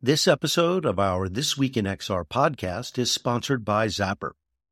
This 0.00 0.28
episode 0.28 0.84
of 0.84 1.00
our 1.00 1.28
This 1.28 1.58
Week 1.58 1.76
in 1.76 1.84
XR 1.84 2.24
podcast 2.24 2.98
is 2.98 3.10
sponsored 3.10 3.64
by 3.64 3.88
Zappar. 3.88 4.30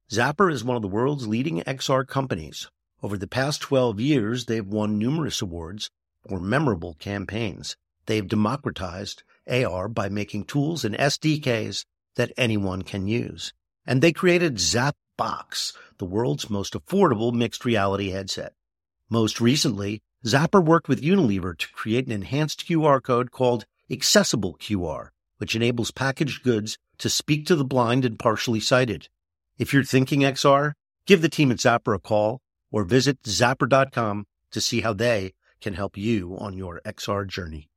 Zappar 0.09 0.53
is 0.53 0.63
one 0.63 0.77
of 0.77 0.83
the 0.83 0.89
world's 0.89 1.27
leading 1.27 1.63
XR 1.63 2.07
companies. 2.07 2.71
Over 3.03 3.19
the 3.19 3.27
past 3.27 3.61
12 3.61 3.99
years, 3.99 4.45
they've 4.45 4.65
won 4.65 5.01
numerous 5.01 5.43
awards 5.43 5.91
for 6.29 6.39
memorable 6.39 6.95
campaigns. 7.01 7.77
They've 8.07 8.29
democratized 8.29 9.25
AR 9.51 9.89
by 9.89 10.09
making 10.09 10.45
tools 10.45 10.85
and 10.85 10.95
SDKs 10.95 11.85
that 12.15 12.31
anyone 12.37 12.83
can 12.83 13.09
use. 13.09 13.53
And 13.85 14.01
they 14.01 14.13
created 14.13 14.59
ZapBox, 14.59 15.73
the 15.99 16.05
world's 16.05 16.49
most 16.49 16.75
affordable 16.75 17.33
mixed 17.33 17.65
reality 17.65 18.11
headset. 18.11 18.53
Most 19.11 19.41
recently, 19.41 20.03
Zappar 20.25 20.65
worked 20.65 20.89
with 20.89 21.03
Unilever 21.03 21.59
to 21.59 21.73
create 21.73 22.07
an 22.07 22.13
enhanced 22.13 22.65
QR 22.69 23.03
code 23.03 23.33
called 23.33 23.67
Accessible 23.91 24.57
QR, 24.61 25.09
which 25.39 25.55
enables 25.55 25.91
packaged 25.91 26.43
goods 26.43 26.79
to 26.99 27.09
speak 27.09 27.47
to 27.47 27.57
the 27.57 27.65
blind 27.65 28.05
and 28.05 28.19
partially 28.19 28.61
sighted. 28.61 29.09
If 29.59 29.73
you're 29.73 29.85
thinking 29.85 30.21
XR, 30.21 30.73
give 31.07 31.23
the 31.23 31.29
team 31.29 31.51
at 31.51 31.59
Zappar 31.59 31.95
a 31.95 31.99
call 31.99 32.41
or 32.71 32.85
visit 32.85 33.23
zappar.com 33.23 34.27
to 34.51 34.61
see 34.61 34.81
how 34.81 34.93
they 34.93 35.35
can 35.61 35.75
help 35.75 35.97
you 35.97 36.37
on 36.39 36.57
your 36.57 36.81
XR 36.85 37.27
journey. 37.27 37.69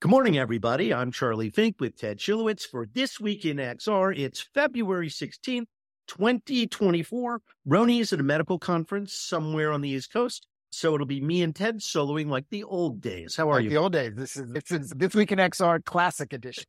Good 0.00 0.10
morning, 0.10 0.38
everybody. 0.38 0.94
I'm 0.94 1.12
Charlie 1.12 1.50
Fink 1.50 1.76
with 1.78 1.98
Ted 1.98 2.18
Schilowitz 2.18 2.62
for 2.62 2.86
This 2.86 3.20
Week 3.20 3.44
in 3.44 3.58
XR. 3.58 4.18
It's 4.18 4.40
February 4.40 5.08
16th, 5.08 5.66
2024. 6.06 7.42
Rony 7.68 8.00
is 8.00 8.12
at 8.12 8.20
a 8.20 8.22
medical 8.22 8.58
conference 8.58 9.12
somewhere 9.12 9.70
on 9.70 9.82
the 9.82 9.90
East 9.90 10.10
Coast. 10.12 10.46
So 10.70 10.94
it'll 10.94 11.06
be 11.06 11.20
me 11.20 11.42
and 11.42 11.54
Ted 11.54 11.80
soloing 11.80 12.28
like 12.28 12.46
the 12.50 12.62
old 12.62 13.00
days. 13.00 13.34
How 13.36 13.50
are 13.50 13.56
like 13.56 13.64
you? 13.64 13.70
The 13.70 13.76
old 13.76 13.92
days. 13.92 14.12
This 14.14 14.36
is 14.36 14.52
this 14.52 14.70
is 14.70 14.90
this 14.90 15.14
week 15.14 15.32
in 15.32 15.38
XR 15.38 15.84
Classic 15.84 16.32
Edition. 16.32 16.64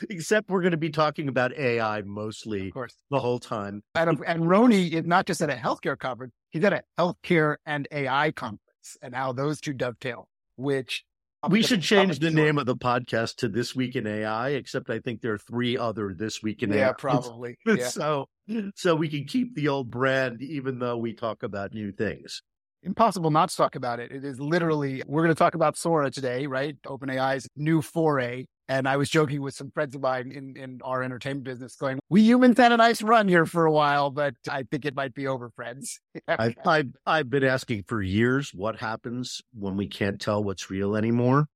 Except 0.10 0.48
we're 0.50 0.60
going 0.60 0.70
to 0.72 0.78
be 0.78 0.90
talking 0.90 1.28
about 1.28 1.52
AI 1.54 2.02
mostly, 2.02 2.68
of 2.68 2.74
course, 2.74 2.94
the 3.10 3.18
whole 3.18 3.38
time. 3.38 3.82
And, 3.94 4.18
and 4.26 4.42
Rony 4.44 4.92
is 4.92 5.04
not 5.04 5.26
just 5.26 5.42
at 5.42 5.50
a 5.50 5.54
healthcare 5.54 5.98
conference; 5.98 6.34
he's 6.50 6.62
at 6.62 6.72
a 6.72 6.82
healthcare 6.98 7.56
and 7.66 7.88
AI 7.90 8.32
conference, 8.32 8.96
and 9.02 9.14
how 9.14 9.32
those 9.32 9.60
two 9.60 9.72
dovetail. 9.72 10.28
Which 10.56 11.04
we 11.48 11.62
should 11.62 11.80
change 11.80 12.18
the 12.18 12.30
name 12.30 12.58
of 12.58 12.66
the 12.66 12.76
podcast 12.76 13.36
to 13.36 13.48
This 13.48 13.74
Week 13.74 13.96
in 13.96 14.06
AI. 14.06 14.50
Except 14.50 14.90
I 14.90 15.00
think 15.00 15.22
there 15.22 15.32
are 15.32 15.38
three 15.38 15.76
other 15.76 16.14
This 16.14 16.42
Week 16.42 16.62
in 16.62 16.70
yeah, 16.70 16.76
AI. 16.76 16.86
Yeah, 16.86 16.92
probably. 16.92 17.56
Yeah, 17.66 17.88
So, 17.88 18.28
so 18.74 18.94
we 18.94 19.08
can 19.08 19.24
keep 19.24 19.54
the 19.54 19.68
old 19.68 19.90
brand, 19.90 20.42
even 20.42 20.78
though 20.78 20.98
we 20.98 21.14
talk 21.14 21.42
about 21.42 21.72
new 21.72 21.92
things 21.92 22.42
impossible 22.82 23.30
not 23.30 23.50
to 23.50 23.56
talk 23.56 23.74
about 23.74 24.00
it. 24.00 24.10
It 24.10 24.24
is 24.24 24.40
literally, 24.40 25.02
we're 25.06 25.22
going 25.22 25.34
to 25.34 25.38
talk 25.38 25.54
about 25.54 25.76
Sora 25.76 26.10
today, 26.10 26.46
right? 26.46 26.76
OpenAI's 26.86 27.48
new 27.56 27.82
foray. 27.82 28.44
And 28.68 28.86
I 28.86 28.96
was 28.96 29.10
joking 29.10 29.42
with 29.42 29.54
some 29.54 29.70
friends 29.72 29.96
of 29.96 30.00
mine 30.00 30.30
in, 30.30 30.56
in 30.56 30.78
our 30.84 31.02
entertainment 31.02 31.44
business 31.44 31.74
going, 31.74 31.98
we 32.08 32.22
humans 32.22 32.56
had 32.56 32.70
a 32.70 32.76
nice 32.76 33.02
run 33.02 33.26
here 33.26 33.44
for 33.44 33.66
a 33.66 33.72
while, 33.72 34.10
but 34.10 34.34
I 34.48 34.62
think 34.62 34.84
it 34.84 34.94
might 34.94 35.12
be 35.12 35.26
over, 35.26 35.50
friends. 35.50 35.98
I've, 36.28 36.54
I've, 36.64 36.88
I've 37.04 37.28
been 37.28 37.42
asking 37.42 37.84
for 37.88 38.00
years 38.00 38.52
what 38.54 38.76
happens 38.76 39.42
when 39.52 39.76
we 39.76 39.88
can't 39.88 40.20
tell 40.20 40.44
what's 40.44 40.70
real 40.70 40.94
anymore. 40.94 41.46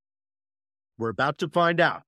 We're 0.98 1.10
about 1.10 1.38
to 1.38 1.48
find 1.48 1.80
out. 1.80 2.02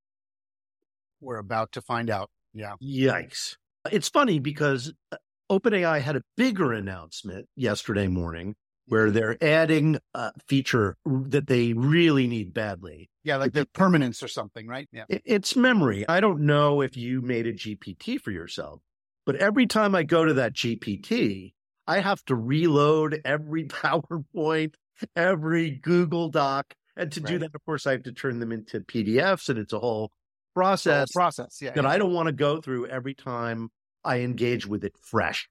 We're 1.20 1.38
about 1.38 1.72
to 1.72 1.82
find 1.82 2.10
out. 2.10 2.28
Yeah. 2.52 2.74
Yikes. 2.82 3.56
It's 3.92 4.08
funny 4.08 4.40
because 4.40 4.92
uh, 5.12 5.16
OpenAI 5.50 6.00
had 6.00 6.16
a 6.16 6.22
bigger 6.36 6.72
announcement 6.72 7.46
yesterday 7.54 8.08
morning 8.08 8.56
where 8.86 9.10
they're 9.10 9.42
adding 9.42 9.98
a 10.14 10.32
feature 10.46 10.96
that 11.04 11.46
they 11.46 11.72
really 11.72 12.26
need 12.26 12.54
badly. 12.54 13.10
Yeah, 13.24 13.36
like 13.36 13.52
the 13.52 13.66
permanence 13.66 14.22
or 14.22 14.28
something, 14.28 14.66
right? 14.66 14.88
Yeah. 14.92 15.04
It's 15.08 15.56
memory. 15.56 16.08
I 16.08 16.20
don't 16.20 16.40
know 16.42 16.80
if 16.80 16.96
you 16.96 17.20
made 17.20 17.46
a 17.46 17.52
GPT 17.52 18.20
for 18.20 18.30
yourself, 18.30 18.80
but 19.24 19.36
every 19.36 19.66
time 19.66 19.94
I 19.94 20.04
go 20.04 20.24
to 20.24 20.34
that 20.34 20.52
GPT, 20.52 21.52
I 21.86 22.00
have 22.00 22.24
to 22.26 22.34
reload 22.34 23.20
every 23.24 23.64
PowerPoint, 23.68 24.74
every 25.14 25.70
Google 25.70 26.28
Doc. 26.28 26.74
And 26.96 27.12
to 27.12 27.20
right. 27.20 27.28
do 27.28 27.38
that, 27.40 27.54
of 27.54 27.64
course, 27.64 27.86
I 27.86 27.92
have 27.92 28.04
to 28.04 28.12
turn 28.12 28.38
them 28.38 28.52
into 28.52 28.80
PDFs 28.80 29.48
and 29.48 29.58
it's 29.58 29.72
a 29.72 29.78
whole 29.78 30.12
process. 30.54 31.08
Whole 31.12 31.20
process, 31.20 31.58
yeah. 31.60 31.72
That 31.72 31.84
yeah. 31.84 31.90
I 31.90 31.98
don't 31.98 32.14
want 32.14 32.28
to 32.28 32.32
go 32.32 32.60
through 32.60 32.86
every 32.86 33.14
time 33.14 33.70
I 34.04 34.20
engage 34.20 34.66
with 34.66 34.84
it 34.84 34.94
fresh. 35.02 35.48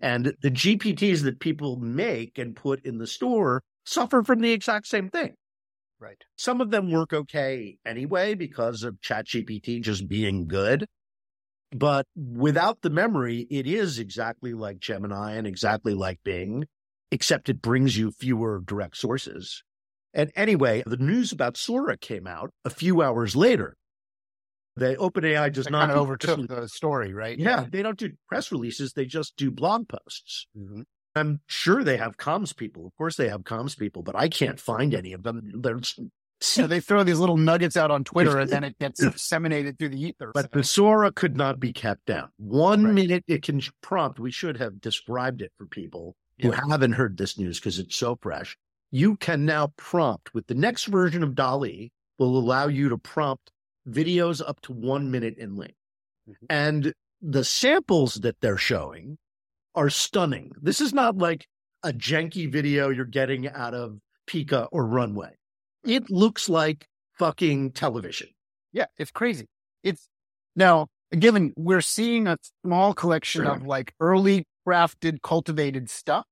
And 0.00 0.34
the 0.42 0.50
GPTs 0.50 1.22
that 1.22 1.40
people 1.40 1.76
make 1.76 2.38
and 2.38 2.56
put 2.56 2.84
in 2.84 2.98
the 2.98 3.06
store 3.06 3.62
suffer 3.84 4.22
from 4.22 4.40
the 4.40 4.52
exact 4.52 4.86
same 4.86 5.08
thing. 5.08 5.34
Right. 5.98 6.22
Some 6.36 6.60
of 6.60 6.70
them 6.70 6.90
work 6.90 7.12
okay 7.12 7.76
anyway 7.84 8.34
because 8.34 8.82
of 8.82 9.00
ChatGPT 9.00 9.82
just 9.82 10.08
being 10.08 10.48
good. 10.48 10.86
But 11.72 12.06
without 12.16 12.80
the 12.82 12.90
memory, 12.90 13.46
it 13.50 13.66
is 13.66 13.98
exactly 13.98 14.54
like 14.54 14.80
Gemini 14.80 15.34
and 15.34 15.46
exactly 15.46 15.94
like 15.94 16.18
Bing, 16.24 16.66
except 17.10 17.48
it 17.48 17.62
brings 17.62 17.96
you 17.96 18.10
fewer 18.10 18.60
direct 18.64 18.96
sources. 18.96 19.62
And 20.12 20.32
anyway, 20.34 20.82
the 20.84 20.96
news 20.96 21.30
about 21.30 21.56
Sora 21.56 21.96
came 21.96 22.26
out 22.26 22.50
a 22.64 22.70
few 22.70 23.02
hours 23.02 23.36
later. 23.36 23.76
OpenAI 24.80 25.52
does 25.52 25.66
they 25.66 25.70
not 25.70 25.88
kind 25.88 25.92
of 25.92 25.98
overtook 25.98 26.48
the 26.48 26.68
story, 26.68 27.12
right? 27.12 27.38
Yeah, 27.38 27.66
they 27.70 27.82
don't 27.82 27.98
do 27.98 28.12
press 28.28 28.50
releases; 28.50 28.92
they 28.92 29.06
just 29.06 29.36
do 29.36 29.50
blog 29.50 29.88
posts. 29.88 30.46
Mm-hmm. 30.56 30.82
I'm 31.14 31.40
sure 31.46 31.82
they 31.82 31.96
have 31.96 32.16
comms 32.16 32.56
people. 32.56 32.86
Of 32.86 32.96
course, 32.96 33.16
they 33.16 33.28
have 33.28 33.42
comms 33.42 33.76
people, 33.76 34.02
but 34.02 34.14
I 34.16 34.28
can't 34.28 34.60
find 34.60 34.94
any 34.94 35.12
of 35.12 35.22
them. 35.22 35.52
There's 35.54 35.98
yeah, 36.56 36.66
they 36.66 36.80
throw 36.80 37.04
these 37.04 37.18
little 37.18 37.36
nuggets 37.36 37.76
out 37.76 37.90
on 37.90 38.04
Twitter, 38.04 38.38
and 38.38 38.50
then 38.50 38.64
it 38.64 38.78
gets 38.78 39.00
disseminated 39.12 39.78
through 39.78 39.90
the 39.90 40.02
ether. 40.02 40.30
But 40.32 40.52
the 40.52 40.64
Sora 40.64 41.12
could 41.12 41.36
not 41.36 41.60
be 41.60 41.72
kept 41.72 42.06
down. 42.06 42.28
One 42.38 42.84
right. 42.84 42.94
minute 42.94 43.24
it 43.28 43.42
can 43.42 43.60
prompt. 43.82 44.18
We 44.18 44.30
should 44.30 44.56
have 44.56 44.80
described 44.80 45.42
it 45.42 45.52
for 45.58 45.66
people 45.66 46.16
who 46.40 46.52
haven't 46.52 46.92
heard 46.92 47.18
this 47.18 47.38
news 47.38 47.58
because 47.58 47.78
it's 47.78 47.96
so 47.96 48.16
fresh. 48.22 48.56
You 48.90 49.16
can 49.16 49.44
now 49.44 49.72
prompt 49.76 50.32
with 50.32 50.46
the 50.46 50.54
next 50.54 50.86
version 50.86 51.22
of 51.22 51.34
DALL-E 51.34 51.92
will 52.18 52.38
allow 52.38 52.68
you 52.68 52.88
to 52.88 52.98
prompt 52.98 53.50
videos 53.90 54.42
up 54.46 54.60
to 54.62 54.72
one 54.72 55.10
minute 55.10 55.36
in 55.38 55.56
length. 55.56 55.74
Mm-hmm. 56.28 56.46
And 56.48 56.92
the 57.20 57.44
samples 57.44 58.16
that 58.16 58.36
they're 58.40 58.56
showing 58.56 59.18
are 59.74 59.90
stunning. 59.90 60.52
This 60.60 60.80
is 60.80 60.92
not 60.92 61.18
like 61.18 61.46
a 61.82 61.92
janky 61.92 62.50
video 62.50 62.90
you're 62.90 63.04
getting 63.04 63.48
out 63.48 63.74
of 63.74 63.98
Pika 64.28 64.68
or 64.72 64.86
Runway. 64.86 65.32
It 65.84 66.10
looks 66.10 66.48
like 66.48 66.86
fucking 67.18 67.72
television. 67.72 68.28
Yeah, 68.72 68.86
it's 68.98 69.10
crazy. 69.10 69.46
It's 69.82 70.08
now, 70.56 70.88
given 71.18 71.52
we're 71.56 71.80
seeing 71.80 72.26
a 72.26 72.36
small 72.64 72.94
collection 72.94 73.44
sure. 73.44 73.54
of 73.54 73.66
like 73.66 73.94
early 74.00 74.44
crafted, 74.66 75.22
cultivated 75.22 75.88
stuff 75.90 76.24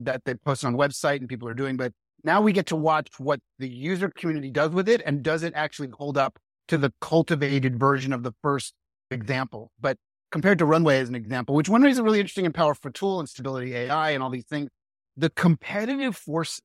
that 0.00 0.24
they 0.24 0.34
post 0.34 0.64
on 0.64 0.74
website 0.74 1.18
and 1.18 1.28
people 1.28 1.48
are 1.48 1.54
doing, 1.54 1.76
but 1.76 1.92
now 2.24 2.40
we 2.40 2.52
get 2.52 2.66
to 2.66 2.76
watch 2.76 3.08
what 3.18 3.40
the 3.58 3.68
user 3.68 4.08
community 4.08 4.50
does 4.50 4.70
with 4.70 4.88
it 4.88 5.02
and 5.04 5.22
does 5.22 5.42
it 5.42 5.52
actually 5.56 5.88
hold 5.88 6.18
up 6.18 6.38
to 6.68 6.78
the 6.78 6.92
cultivated 7.00 7.78
version 7.78 8.12
of 8.12 8.22
the 8.22 8.32
first 8.42 8.74
example. 9.10 9.70
But 9.80 9.96
compared 10.30 10.58
to 10.58 10.64
Runway 10.64 10.98
as 10.98 11.08
an 11.08 11.14
example, 11.14 11.54
which 11.54 11.68
Runway 11.68 11.90
is 11.90 11.98
a 11.98 12.02
really 12.02 12.20
interesting 12.20 12.46
and 12.46 12.54
powerful 12.54 12.90
tool 12.90 13.20
and 13.20 13.28
stability 13.28 13.74
AI 13.74 14.10
and 14.10 14.22
all 14.22 14.30
these 14.30 14.46
things, 14.46 14.70
the 15.16 15.30
competitive 15.30 16.16
forces 16.16 16.62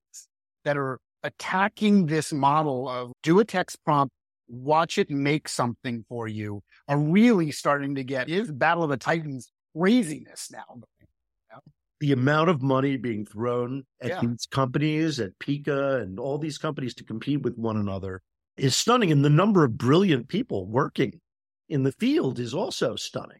that 0.64 0.78
are 0.78 1.00
attacking 1.24 2.06
this 2.06 2.32
model 2.32 2.88
of 2.88 3.12
do 3.24 3.40
a 3.40 3.46
text 3.46 3.84
prompt, 3.84 4.14
watch 4.48 4.98
it 4.98 5.10
make 5.10 5.50
something 5.50 6.06
for 6.08 6.28
you 6.28 6.62
are 6.88 6.98
really 6.98 7.52
starting 7.52 7.96
to 7.96 8.04
get 8.04 8.30
is 8.30 8.52
Battle 8.52 8.84
of 8.84 8.90
the 8.90 8.98
Titans 8.98 9.52
craziness 9.76 10.50
now. 10.52 10.82
The 12.00 12.12
amount 12.12 12.50
of 12.50 12.62
money 12.62 12.96
being 12.96 13.26
thrown 13.26 13.84
at 14.02 14.10
yeah. 14.10 14.22
these 14.22 14.46
companies, 14.52 15.20
at 15.20 15.32
Pika 15.40 16.02
and 16.02 16.20
all 16.20 16.38
these 16.38 16.60
companies 16.60 16.94
to 16.96 17.04
compete 17.04 17.42
with 17.42 17.58
one 17.58 17.76
another 17.76 18.22
is 18.58 18.76
stunning. 18.76 19.12
And 19.12 19.24
the 19.24 19.30
number 19.30 19.64
of 19.64 19.78
brilliant 19.78 20.28
people 20.28 20.68
working 20.68 21.20
in 21.70 21.84
the 21.84 21.92
field 21.94 22.40
is 22.40 22.54
also 22.54 22.96
stunning. 22.96 23.40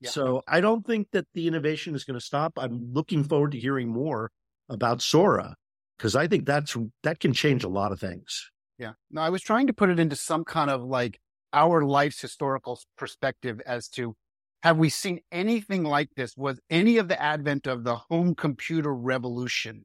Yeah. 0.00 0.10
So 0.10 0.42
I 0.46 0.60
don't 0.60 0.86
think 0.86 1.08
that 1.12 1.26
the 1.34 1.46
innovation 1.48 1.94
is 1.94 2.04
going 2.04 2.18
to 2.18 2.24
stop. 2.24 2.52
I'm 2.56 2.92
looking 2.92 3.24
forward 3.24 3.52
to 3.52 3.58
hearing 3.58 3.88
more 3.88 4.30
about 4.68 5.02
Sora 5.02 5.56
because 5.96 6.14
I 6.14 6.28
think 6.28 6.46
that's 6.46 6.76
that 7.02 7.20
can 7.20 7.32
change 7.32 7.64
a 7.64 7.68
lot 7.68 7.92
of 7.92 7.98
things. 7.98 8.50
Yeah. 8.78 8.92
No, 9.10 9.22
I 9.22 9.30
was 9.30 9.42
trying 9.42 9.66
to 9.66 9.72
put 9.72 9.90
it 9.90 9.98
into 9.98 10.14
some 10.14 10.44
kind 10.44 10.70
of 10.70 10.82
like 10.82 11.18
our 11.52 11.82
life's 11.82 12.20
historical 12.20 12.78
perspective 12.96 13.60
as 13.66 13.88
to 13.88 14.14
have 14.62 14.76
we 14.76 14.88
seen 14.88 15.20
anything 15.30 15.84
like 15.84 16.10
this? 16.16 16.36
Was 16.36 16.60
any 16.68 16.98
of 16.98 17.08
the 17.08 17.20
advent 17.20 17.66
of 17.66 17.84
the 17.84 17.96
home 17.96 18.34
computer 18.34 18.92
revolution 18.94 19.84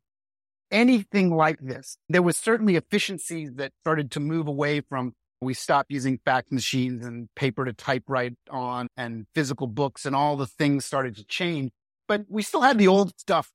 anything 0.74 1.34
like 1.34 1.60
this. 1.62 1.98
There 2.10 2.22
was 2.22 2.36
certainly 2.36 2.75
efficiencies 2.75 3.54
that 3.56 3.72
started 3.81 4.12
to 4.12 4.20
move 4.20 4.48
away 4.48 4.81
from 4.81 5.14
we 5.40 5.54
stopped 5.54 5.92
using 5.92 6.20
fax 6.24 6.52
machines 6.52 7.06
and 7.06 7.28
paper 7.36 7.66
to 7.66 7.74
typewrite 7.74 8.36
on 8.50 8.88
and 8.96 9.25
physical 9.36 9.68
books 9.68 10.06
and 10.06 10.16
all 10.16 10.38
the 10.38 10.48
things 10.48 10.86
started 10.86 11.16
to 11.18 11.25
change. 11.25 11.72
But 12.08 12.25
we 12.30 12.42
still 12.44 12.62
had 12.62 12.78
the 12.78 12.88
old 12.88 13.12
stuff 13.20 13.52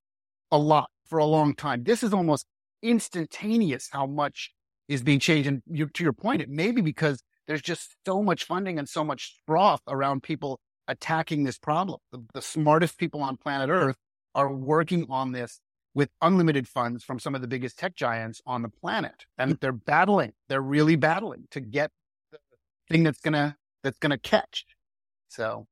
a 0.50 0.58
lot 0.58 0.90
for 1.06 1.18
a 1.18 1.24
long 1.24 1.54
time. 1.54 1.84
This 1.84 2.02
is 2.02 2.12
almost 2.12 2.46
instantaneous 2.82 3.88
how 3.90 4.06
much 4.06 4.52
is 4.86 5.02
being 5.02 5.18
changed. 5.18 5.48
And 5.48 5.62
you, 5.66 5.86
to 5.86 6.02
your 6.02 6.12
point, 6.12 6.42
it 6.42 6.48
may 6.48 6.70
be 6.70 6.82
because 6.82 7.22
there's 7.46 7.62
just 7.62 7.96
so 8.06 8.22
much 8.22 8.44
funding 8.44 8.78
and 8.78 8.88
so 8.88 9.02
much 9.02 9.40
froth 9.46 9.80
around 9.88 10.22
people 10.22 10.60
attacking 10.86 11.44
this 11.44 11.58
problem. 11.58 12.00
The, 12.12 12.24
the 12.34 12.42
smartest 12.42 12.98
people 12.98 13.22
on 13.22 13.36
planet 13.36 13.70
Earth 13.70 13.96
are 14.34 14.52
working 14.52 15.06
on 15.08 15.32
this 15.32 15.60
with 15.94 16.10
unlimited 16.22 16.68
funds 16.68 17.02
from 17.02 17.18
some 17.18 17.34
of 17.34 17.40
the 17.40 17.48
biggest 17.48 17.78
tech 17.78 17.94
giants 17.94 18.40
on 18.46 18.62
the 18.62 18.68
planet. 18.68 19.26
And 19.36 19.52
hmm. 19.52 19.56
they're 19.60 19.72
battling, 19.72 20.32
they're 20.48 20.60
really 20.60 20.96
battling 20.96 21.46
to 21.50 21.60
get 21.60 21.90
the 22.32 22.38
thing 22.90 23.02
that's 23.02 23.20
gonna 23.20 23.56
that's 23.82 23.98
gonna 23.98 24.18
catch. 24.18 24.64
So 25.28 25.66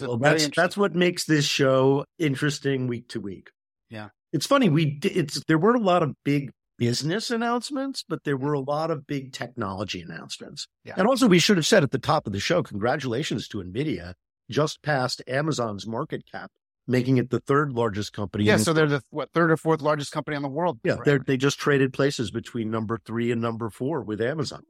well, 0.00 0.16
that's 0.16 0.48
that's 0.54 0.76
what 0.76 0.94
makes 0.94 1.24
this 1.24 1.44
show 1.44 2.04
interesting 2.18 2.86
week 2.86 3.08
to 3.10 3.20
week. 3.20 3.50
Yeah. 3.90 4.08
It's 4.32 4.46
funny, 4.46 4.68
we 4.68 4.98
it's 5.02 5.42
there 5.46 5.58
were 5.58 5.74
a 5.74 5.80
lot 5.80 6.02
of 6.02 6.14
big 6.24 6.50
business 6.76 7.30
announcements, 7.30 8.04
but 8.08 8.24
there 8.24 8.36
were 8.36 8.54
a 8.54 8.60
lot 8.60 8.90
of 8.90 9.06
big 9.06 9.32
technology 9.32 10.00
announcements. 10.00 10.66
Yeah. 10.84 10.94
And 10.96 11.06
also 11.06 11.28
we 11.28 11.38
should 11.38 11.56
have 11.56 11.66
said 11.66 11.84
at 11.84 11.92
the 11.92 11.98
top 11.98 12.26
of 12.26 12.32
the 12.32 12.40
show, 12.40 12.62
congratulations 12.62 13.46
to 13.48 13.58
Nvidia, 13.58 14.14
just 14.50 14.82
passed 14.82 15.22
Amazon's 15.28 15.86
market 15.86 16.24
cap 16.30 16.50
making 16.86 17.16
it 17.18 17.30
the 17.30 17.40
third 17.40 17.72
largest 17.72 18.12
company. 18.12 18.44
Yeah, 18.44 18.56
so 18.56 18.72
they're 18.72 18.86
the 18.86 19.02
what 19.10 19.32
third 19.32 19.50
or 19.50 19.56
fourth 19.56 19.82
largest 19.82 20.12
company 20.12 20.36
in 20.36 20.42
the 20.42 20.48
world. 20.48 20.78
Yeah, 20.84 20.96
they 21.04 21.18
they 21.18 21.36
just 21.36 21.58
traded 21.58 21.92
places 21.92 22.30
between 22.30 22.70
number 22.70 22.98
three 23.04 23.30
and 23.30 23.40
number 23.40 23.70
four 23.70 24.02
with 24.02 24.20
Amazon, 24.20 24.62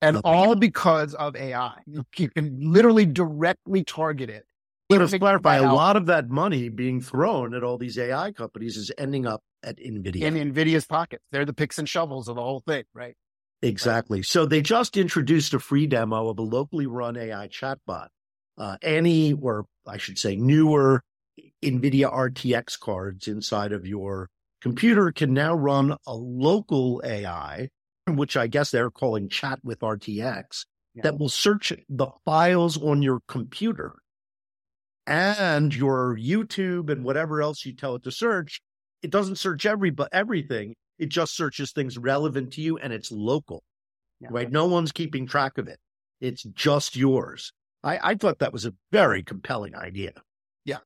and 0.00 0.20
all 0.24 0.54
because 0.54 1.14
of 1.14 1.36
AI. 1.36 1.74
You 1.86 2.04
can 2.12 2.58
literally 2.60 3.06
directly 3.06 3.84
target 3.84 4.30
it. 4.30 4.44
But 4.88 5.08
to 5.08 5.18
clarify, 5.20 5.56
a 5.56 5.72
lot 5.72 5.96
of 5.96 6.06
that 6.06 6.28
money 6.30 6.68
being 6.68 7.00
thrown 7.00 7.54
at 7.54 7.62
all 7.62 7.78
these 7.78 7.96
AI 7.96 8.32
companies 8.32 8.76
is 8.76 8.90
ending 8.98 9.24
up 9.24 9.40
at 9.62 9.76
NVIDIA. 9.76 10.22
In 10.22 10.34
NVIDIA's 10.34 10.84
pockets. 10.84 11.22
They're 11.30 11.44
the 11.44 11.52
picks 11.52 11.78
and 11.78 11.88
shovels 11.88 12.26
of 12.26 12.34
the 12.34 12.42
whole 12.42 12.58
thing, 12.58 12.82
right? 12.92 13.14
Exactly. 13.62 14.18
Right. 14.18 14.26
So 14.26 14.46
they 14.46 14.62
just 14.62 14.96
introduced 14.96 15.54
a 15.54 15.60
free 15.60 15.86
demo 15.86 16.28
of 16.28 16.40
a 16.40 16.42
locally 16.42 16.86
run 16.86 17.16
AI 17.16 17.46
chatbot 17.46 18.08
uh, 18.60 18.76
any, 18.82 19.32
or 19.32 19.64
I 19.86 19.96
should 19.96 20.18
say, 20.18 20.36
newer 20.36 21.02
NVIDIA 21.64 22.12
RTX 22.12 22.78
cards 22.78 23.26
inside 23.26 23.72
of 23.72 23.86
your 23.86 24.28
computer 24.60 25.10
can 25.12 25.32
now 25.32 25.54
run 25.54 25.96
a 26.06 26.14
local 26.14 27.00
AI, 27.02 27.70
which 28.06 28.36
I 28.36 28.46
guess 28.46 28.70
they're 28.70 28.90
calling 28.90 29.30
chat 29.30 29.60
with 29.64 29.80
RTX, 29.80 30.66
yeah. 30.94 31.02
that 31.02 31.18
will 31.18 31.30
search 31.30 31.72
the 31.88 32.08
files 32.26 32.80
on 32.80 33.00
your 33.00 33.20
computer 33.26 33.94
and 35.06 35.74
your 35.74 36.16
YouTube 36.16 36.90
and 36.90 37.02
whatever 37.02 37.40
else 37.40 37.64
you 37.64 37.74
tell 37.74 37.94
it 37.94 38.02
to 38.02 38.12
search. 38.12 38.60
It 39.02 39.10
doesn't 39.10 39.36
search 39.36 39.64
every 39.64 39.88
but 39.88 40.10
everything. 40.12 40.74
It 40.98 41.08
just 41.08 41.34
searches 41.34 41.72
things 41.72 41.96
relevant 41.96 42.52
to 42.52 42.60
you 42.60 42.76
and 42.76 42.92
it's 42.92 43.10
local, 43.10 43.62
yeah. 44.20 44.28
right? 44.30 44.52
No 44.52 44.66
one's 44.66 44.92
keeping 44.92 45.26
track 45.26 45.56
of 45.56 45.66
it. 45.66 45.78
It's 46.20 46.42
just 46.42 46.94
yours. 46.94 47.54
I, 47.82 47.98
I 48.10 48.14
thought 48.14 48.38
that 48.40 48.52
was 48.52 48.66
a 48.66 48.74
very 48.92 49.22
compelling 49.22 49.74
idea. 49.74 50.12
Yeah. 50.64 50.78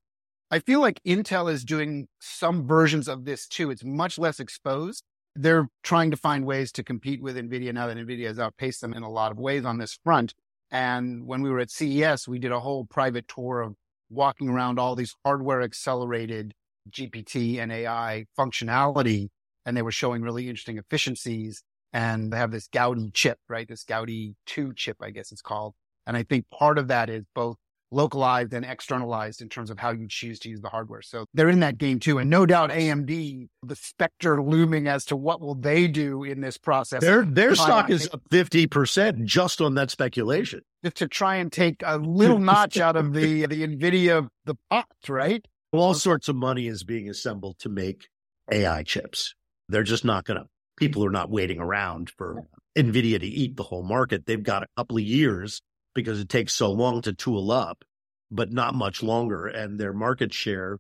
I 0.50 0.60
feel 0.60 0.80
like 0.80 1.00
Intel 1.04 1.50
is 1.52 1.64
doing 1.64 2.08
some 2.20 2.66
versions 2.66 3.08
of 3.08 3.24
this 3.24 3.48
too. 3.48 3.70
It's 3.70 3.84
much 3.84 4.18
less 4.18 4.40
exposed. 4.40 5.02
They're 5.34 5.68
trying 5.82 6.12
to 6.12 6.16
find 6.16 6.46
ways 6.46 6.70
to 6.72 6.84
compete 6.84 7.20
with 7.20 7.36
NVIDIA 7.36 7.72
now 7.72 7.88
that 7.88 7.96
NVIDIA 7.96 8.28
has 8.28 8.38
outpaced 8.38 8.80
them 8.80 8.94
in 8.94 9.02
a 9.02 9.10
lot 9.10 9.32
of 9.32 9.38
ways 9.38 9.64
on 9.64 9.78
this 9.78 9.98
front. 10.04 10.34
And 10.70 11.26
when 11.26 11.42
we 11.42 11.50
were 11.50 11.60
at 11.60 11.70
CES, 11.70 12.28
we 12.28 12.38
did 12.38 12.52
a 12.52 12.60
whole 12.60 12.84
private 12.84 13.26
tour 13.26 13.60
of 13.60 13.74
walking 14.10 14.48
around 14.48 14.78
all 14.78 14.94
these 14.94 15.14
hardware 15.24 15.62
accelerated 15.62 16.54
GPT 16.90 17.58
and 17.58 17.72
AI 17.72 18.26
functionality. 18.38 19.28
And 19.66 19.76
they 19.76 19.82
were 19.82 19.90
showing 19.90 20.22
really 20.22 20.48
interesting 20.48 20.78
efficiencies. 20.78 21.64
And 21.92 22.32
they 22.32 22.36
have 22.36 22.52
this 22.52 22.68
Gaudi 22.68 23.12
chip, 23.12 23.38
right? 23.48 23.66
This 23.66 23.84
Gaudi 23.84 24.34
2 24.46 24.74
chip, 24.74 24.98
I 25.00 25.10
guess 25.10 25.32
it's 25.32 25.42
called 25.42 25.74
and 26.06 26.16
I 26.16 26.22
think 26.22 26.46
part 26.50 26.78
of 26.78 26.88
that 26.88 27.08
is 27.10 27.24
both 27.34 27.56
localized 27.94 28.52
and 28.52 28.64
externalized 28.64 29.40
in 29.40 29.48
terms 29.48 29.70
of 29.70 29.78
how 29.78 29.90
you 29.90 30.06
choose 30.08 30.38
to 30.40 30.48
use 30.48 30.60
the 30.60 30.68
hardware. 30.68 31.00
So 31.00 31.26
they're 31.32 31.48
in 31.48 31.60
that 31.60 31.78
game 31.78 32.00
too. 32.00 32.18
And 32.18 32.28
no 32.28 32.44
doubt 32.44 32.70
AMD, 32.70 33.48
the 33.62 33.76
specter 33.76 34.42
looming 34.42 34.88
as 34.88 35.04
to 35.06 35.16
what 35.16 35.40
will 35.40 35.54
they 35.54 35.86
do 35.86 36.24
in 36.24 36.40
this 36.40 36.58
process. 36.58 37.00
Their 37.00 37.24
their 37.24 37.54
stock 37.54 37.90
is 37.90 38.08
up 38.12 38.22
50% 38.30 39.24
just 39.24 39.60
on 39.60 39.74
that 39.76 39.90
speculation. 39.90 40.60
Just 40.82 40.96
to 40.96 41.08
try 41.08 41.36
and 41.36 41.50
take 41.50 41.82
a 41.84 41.98
little 41.98 42.38
notch 42.40 42.78
out 42.78 42.96
of 42.96 43.12
the 43.14 43.46
the 43.46 43.66
Nvidia 43.66 44.28
the 44.44 44.56
pot, 44.68 44.88
right? 45.08 45.44
All 45.72 45.94
sorts 45.94 46.28
of 46.28 46.36
money 46.36 46.66
is 46.66 46.84
being 46.84 47.08
assembled 47.08 47.58
to 47.60 47.68
make 47.68 48.08
AI 48.50 48.82
chips. 48.82 49.34
They're 49.68 49.82
just 49.82 50.04
not 50.04 50.24
going 50.24 50.40
to 50.40 50.46
people 50.76 51.04
are 51.04 51.10
not 51.10 51.30
waiting 51.30 51.60
around 51.60 52.10
for 52.10 52.42
Nvidia 52.76 53.20
to 53.20 53.26
eat 53.26 53.56
the 53.56 53.62
whole 53.62 53.84
market. 53.84 54.26
They've 54.26 54.42
got 54.42 54.64
a 54.64 54.66
couple 54.76 54.96
of 54.96 55.04
years 55.04 55.60
because 55.94 56.20
it 56.20 56.28
takes 56.28 56.54
so 56.54 56.70
long 56.70 57.02
to 57.02 57.12
tool 57.12 57.50
up, 57.50 57.84
but 58.30 58.52
not 58.52 58.74
much 58.74 59.02
longer. 59.02 59.46
And 59.46 59.78
their 59.78 59.92
market 59.92 60.32
share 60.32 60.78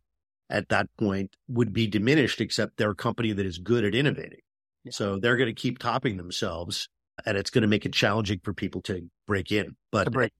at 0.50 0.68
that 0.68 0.88
point 0.98 1.36
would 1.48 1.72
be 1.72 1.86
diminished, 1.86 2.40
except 2.40 2.76
they're 2.76 2.90
a 2.90 2.94
company 2.94 3.32
that 3.32 3.46
is 3.46 3.58
good 3.58 3.84
at 3.84 3.94
innovating. 3.94 4.40
Yeah. 4.84 4.92
So 4.92 5.18
they're 5.18 5.36
going 5.36 5.54
to 5.54 5.60
keep 5.60 5.78
topping 5.78 6.16
themselves 6.16 6.88
and 7.24 7.36
it's 7.36 7.50
going 7.50 7.62
to 7.62 7.68
make 7.68 7.86
it 7.86 7.92
challenging 7.92 8.40
for 8.42 8.52
people 8.52 8.82
to 8.82 9.08
break 9.26 9.52
in. 9.52 9.76
But 9.90 10.12
break. 10.12 10.32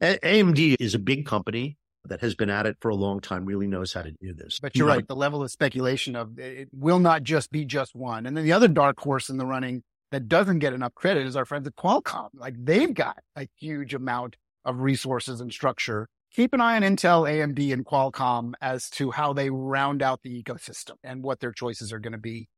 AMD 0.00 0.76
is 0.80 0.94
a 0.94 0.98
big 0.98 1.26
company 1.26 1.76
that 2.06 2.20
has 2.20 2.34
been 2.34 2.48
at 2.48 2.66
it 2.66 2.76
for 2.80 2.88
a 2.88 2.94
long 2.94 3.20
time, 3.20 3.44
really 3.44 3.66
knows 3.66 3.92
how 3.92 4.02
to 4.02 4.12
do 4.12 4.32
this. 4.32 4.58
But 4.60 4.74
you're 4.74 4.86
right. 4.86 5.06
The 5.06 5.16
level 5.16 5.42
of 5.42 5.50
speculation 5.50 6.16
of 6.16 6.38
it 6.38 6.68
will 6.72 6.98
not 6.98 7.22
just 7.22 7.50
be 7.50 7.66
just 7.66 7.94
one. 7.94 8.24
And 8.26 8.36
then 8.36 8.44
the 8.44 8.52
other 8.52 8.68
dark 8.68 8.98
horse 8.98 9.28
in 9.28 9.36
the 9.36 9.44
running 9.44 9.82
that 10.10 10.28
doesn't 10.28 10.58
get 10.58 10.72
enough 10.72 10.94
credit 10.94 11.26
is 11.26 11.36
our 11.36 11.44
friends 11.44 11.66
at 11.66 11.76
Qualcomm. 11.76 12.30
Like 12.34 12.54
they've 12.58 12.92
got 12.92 13.18
a 13.36 13.48
huge 13.58 13.94
amount 13.94 14.36
of 14.64 14.80
resources 14.80 15.40
and 15.40 15.52
structure. 15.52 16.08
Keep 16.32 16.52
an 16.52 16.60
eye 16.60 16.76
on 16.76 16.82
Intel, 16.82 17.28
AMD, 17.28 17.72
and 17.72 17.84
Qualcomm 17.84 18.52
as 18.60 18.88
to 18.90 19.10
how 19.10 19.32
they 19.32 19.50
round 19.50 20.02
out 20.02 20.22
the 20.22 20.42
ecosystem 20.42 20.94
and 21.02 21.22
what 21.22 21.40
their 21.40 21.52
choices 21.52 21.92
are 21.92 21.98
going 21.98 22.12
to 22.12 22.18
be 22.18 22.48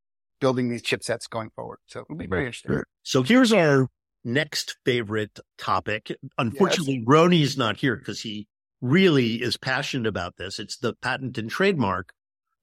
building 0.40 0.68
these 0.68 0.82
chipsets 0.82 1.28
going 1.28 1.50
forward. 1.54 1.78
So 1.86 2.00
it'll 2.00 2.16
be 2.16 2.26
very 2.26 2.46
interesting. 2.46 2.82
So 3.02 3.22
here's 3.22 3.52
our 3.52 3.88
next 4.24 4.76
favorite 4.84 5.38
topic. 5.56 6.14
Unfortunately, 6.36 6.96
yes. 6.96 7.04
Rony's 7.06 7.56
not 7.56 7.78
here 7.78 7.96
because 7.96 8.20
he 8.20 8.46
really 8.80 9.36
is 9.36 9.56
passionate 9.56 10.08
about 10.08 10.36
this. 10.36 10.58
It's 10.58 10.76
the 10.76 10.94
patent 10.94 11.38
and 11.38 11.48
trademark 11.48 12.12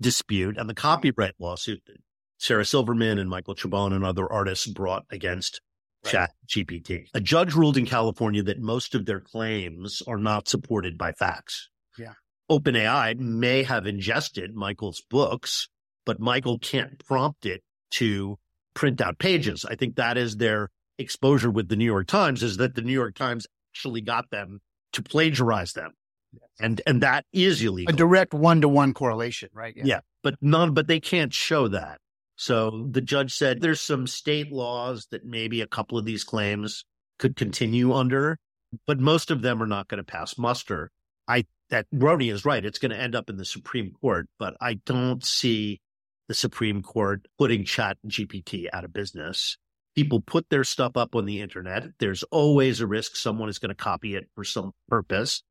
dispute 0.01 0.57
and 0.57 0.69
the 0.69 0.75
copyright 0.75 1.35
lawsuit 1.39 1.81
that 1.87 1.97
Sarah 2.39 2.65
Silverman 2.65 3.19
and 3.19 3.29
Michael 3.29 3.53
Chabon 3.53 3.93
and 3.93 4.03
other 4.03 4.31
artists 4.31 4.65
brought 4.65 5.05
against 5.11 5.61
right. 6.05 6.11
Chat 6.11 6.31
GPT. 6.47 7.07
A 7.13 7.19
judge 7.19 7.53
ruled 7.53 7.77
in 7.77 7.85
California 7.85 8.41
that 8.43 8.59
most 8.59 8.95
of 8.95 9.05
their 9.05 9.19
claims 9.19 10.01
are 10.07 10.17
not 10.17 10.47
supported 10.47 10.97
by 10.97 11.11
facts. 11.11 11.69
Yeah. 11.97 12.13
OpenAI 12.49 13.19
may 13.19 13.63
have 13.63 13.85
ingested 13.85 14.55
Michael's 14.55 15.03
books, 15.09 15.67
but 16.05 16.19
Michael 16.19 16.57
can't 16.57 17.03
prompt 17.05 17.45
it 17.45 17.61
to 17.91 18.37
print 18.73 19.01
out 19.01 19.19
pages. 19.19 19.65
I 19.65 19.75
think 19.75 19.97
that 19.97 20.17
is 20.17 20.37
their 20.37 20.69
exposure 20.97 21.51
with 21.51 21.67
the 21.67 21.75
New 21.75 21.85
York 21.85 22.07
Times 22.07 22.41
is 22.41 22.57
that 22.57 22.75
the 22.75 22.81
New 22.81 22.93
York 22.93 23.15
Times 23.15 23.45
actually 23.71 24.01
got 24.01 24.29
them 24.29 24.61
to 24.93 25.03
plagiarize 25.03 25.73
them. 25.73 25.91
Yes. 26.31 26.49
And 26.61 26.81
and 26.87 27.01
that 27.01 27.25
is 27.33 27.61
illegal. 27.61 27.93
A 27.93 27.97
direct 27.97 28.33
one 28.33 28.61
to 28.61 28.69
one 28.69 28.93
correlation, 28.93 29.49
right? 29.53 29.75
Yeah. 29.75 29.83
yeah. 29.85 29.99
But 30.23 30.35
none 30.41 30.73
but 30.73 30.87
they 30.87 30.99
can't 30.99 31.33
show 31.33 31.67
that. 31.67 31.99
So 32.39 32.87
the 32.89 33.01
judge 33.01 33.33
said 33.33 33.59
there's 33.59 33.81
some 33.81 34.07
state 34.07 34.49
laws 34.49 35.07
that 35.11 35.25
maybe 35.25 35.59
a 35.59 35.67
couple 35.67 35.97
of 35.97 36.05
these 36.05 36.23
claims 36.23 36.85
could 37.17 37.35
continue 37.35 37.93
under, 37.93 38.37
but 38.87 38.97
most 38.97 39.29
of 39.29 39.41
them 39.41 39.61
are 39.61 39.67
not 39.67 39.89
going 39.89 39.97
to 39.97 40.09
pass 40.09 40.37
muster. 40.37 40.89
I 41.27 41.43
that 41.69 41.85
Rony 41.93 42.31
is 42.31 42.45
right. 42.45 42.63
It's 42.63 42.79
going 42.79 42.91
to 42.91 42.97
end 42.97 43.13
up 43.13 43.29
in 43.29 43.35
the 43.35 43.43
Supreme 43.43 43.91
Court, 43.91 44.29
but 44.39 44.55
I 44.61 44.75
don't 44.85 45.21
see 45.25 45.81
the 46.29 46.33
Supreme 46.33 46.81
Court 46.81 47.25
putting 47.37 47.65
Chat 47.65 47.97
GPT 48.07 48.67
out 48.71 48.85
of 48.85 48.93
business. 48.93 49.57
People 49.93 50.21
put 50.21 50.49
their 50.49 50.63
stuff 50.63 50.95
up 50.95 51.15
on 51.15 51.25
the 51.25 51.41
internet. 51.41 51.89
There's 51.99 52.23
always 52.31 52.79
a 52.79 52.87
risk 52.87 53.17
someone 53.17 53.49
is 53.49 53.59
going 53.59 53.67
to 53.67 53.75
copy 53.75 54.15
it 54.15 54.29
for 54.33 54.45
some 54.45 54.71
purpose. 54.87 55.43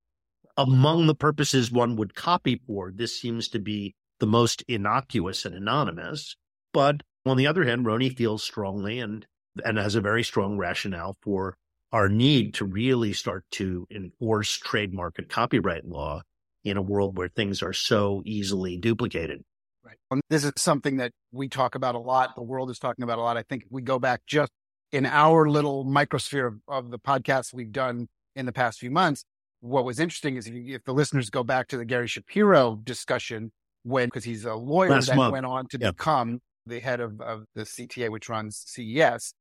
Among 0.56 1.06
the 1.06 1.14
purposes 1.14 1.70
one 1.70 1.96
would 1.96 2.14
copy 2.14 2.62
for, 2.66 2.90
this 2.94 3.20
seems 3.20 3.48
to 3.48 3.58
be 3.58 3.94
the 4.20 4.26
most 4.26 4.64
innocuous 4.68 5.44
and 5.44 5.54
anonymous. 5.54 6.34
But 6.72 7.02
on 7.26 7.36
the 7.36 7.46
other 7.46 7.64
hand, 7.64 7.86
Rony 7.86 8.14
feels 8.16 8.42
strongly 8.42 8.98
and 9.00 9.26
and 9.64 9.78
has 9.78 9.94
a 9.94 10.00
very 10.00 10.22
strong 10.22 10.56
rationale 10.56 11.16
for 11.22 11.56
our 11.92 12.08
need 12.08 12.54
to 12.54 12.64
really 12.64 13.12
start 13.12 13.44
to 13.50 13.86
enforce 13.90 14.56
trademark 14.56 15.18
and 15.18 15.28
copyright 15.28 15.86
law 15.86 16.22
in 16.64 16.76
a 16.76 16.82
world 16.82 17.16
where 17.16 17.28
things 17.28 17.62
are 17.62 17.72
so 17.72 18.22
easily 18.24 18.76
duplicated. 18.76 19.42
Right. 19.82 19.96
And 20.10 20.20
this 20.28 20.44
is 20.44 20.52
something 20.56 20.98
that 20.98 21.12
we 21.32 21.48
talk 21.48 21.74
about 21.74 21.94
a 21.94 21.98
lot. 21.98 22.34
The 22.34 22.42
world 22.42 22.70
is 22.70 22.78
talking 22.78 23.02
about 23.02 23.18
a 23.18 23.22
lot. 23.22 23.36
I 23.36 23.42
think 23.42 23.64
we 23.70 23.80
go 23.80 23.98
back 23.98 24.20
just 24.26 24.52
in 24.92 25.06
our 25.06 25.48
little 25.48 25.84
microsphere 25.84 26.46
of, 26.46 26.60
of 26.68 26.90
the 26.90 26.98
podcasts 26.98 27.54
we've 27.54 27.72
done 27.72 28.08
in 28.36 28.46
the 28.46 28.52
past 28.52 28.78
few 28.78 28.90
months. 28.90 29.24
What 29.60 29.84
was 29.84 29.98
interesting 29.98 30.36
is 30.36 30.46
if, 30.46 30.54
you, 30.54 30.74
if 30.74 30.84
the 30.84 30.92
listeners 30.92 31.30
go 31.30 31.42
back 31.42 31.68
to 31.68 31.78
the 31.78 31.84
Gary 31.84 32.06
Shapiro 32.06 32.76
discussion 32.76 33.50
when, 33.82 34.08
because 34.08 34.24
he's 34.24 34.44
a 34.44 34.54
lawyer 34.54 34.90
Last 34.90 35.08
that 35.08 35.16
month. 35.16 35.32
went 35.32 35.46
on 35.46 35.66
to 35.68 35.78
become 35.78 36.40
the 36.68 36.80
head 36.80 37.00
of, 37.00 37.20
of 37.20 37.44
the 37.54 37.62
CTA, 37.62 38.10
which 38.10 38.28
runs 38.28 38.62
CES. 38.66 39.34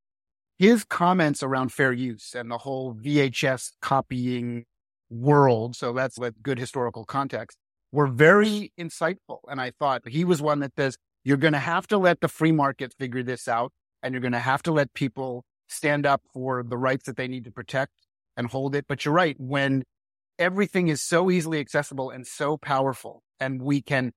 his 0.57 0.83
comments 0.83 1.43
around 1.43 1.71
fair 1.71 1.93
use 1.93 2.33
and 2.33 2.49
the 2.49 2.59
whole 2.59 2.93
VHS 2.93 3.73
copying 3.81 4.65
world. 5.09 5.75
So 5.75 5.93
that's 5.93 6.19
a 6.19 6.31
good 6.31 6.59
historical 6.59 7.05
context 7.05 7.57
were 7.91 8.07
very 8.07 8.71
insightful. 8.79 9.39
And 9.47 9.61
I 9.61 9.71
thought 9.79 10.07
he 10.07 10.25
was 10.25 10.41
one 10.41 10.59
that 10.59 10.73
says, 10.77 10.97
you're 11.23 11.37
going 11.37 11.53
to 11.53 11.59
have 11.59 11.87
to 11.87 11.97
let 11.97 12.21
the 12.21 12.27
free 12.27 12.51
market 12.51 12.93
figure 12.97 13.23
this 13.23 13.47
out 13.47 13.71
and 14.01 14.13
you're 14.13 14.21
going 14.21 14.33
to 14.33 14.39
have 14.39 14.63
to 14.63 14.71
let 14.71 14.93
people 14.93 15.43
stand 15.67 16.05
up 16.05 16.21
for 16.33 16.63
the 16.63 16.77
rights 16.77 17.05
that 17.05 17.17
they 17.17 17.27
need 17.27 17.43
to 17.45 17.51
protect 17.51 17.91
and 18.35 18.47
hold 18.47 18.75
it. 18.75 18.85
But 18.87 19.03
you're 19.03 19.13
right. 19.13 19.35
When 19.39 19.83
everything 20.39 20.87
is 20.87 21.01
so 21.01 21.31
easily 21.31 21.59
accessible 21.59 22.09
and 22.09 22.25
so 22.25 22.57
powerful 22.57 23.23
and 23.39 23.61
we 23.61 23.81
can 23.81 24.13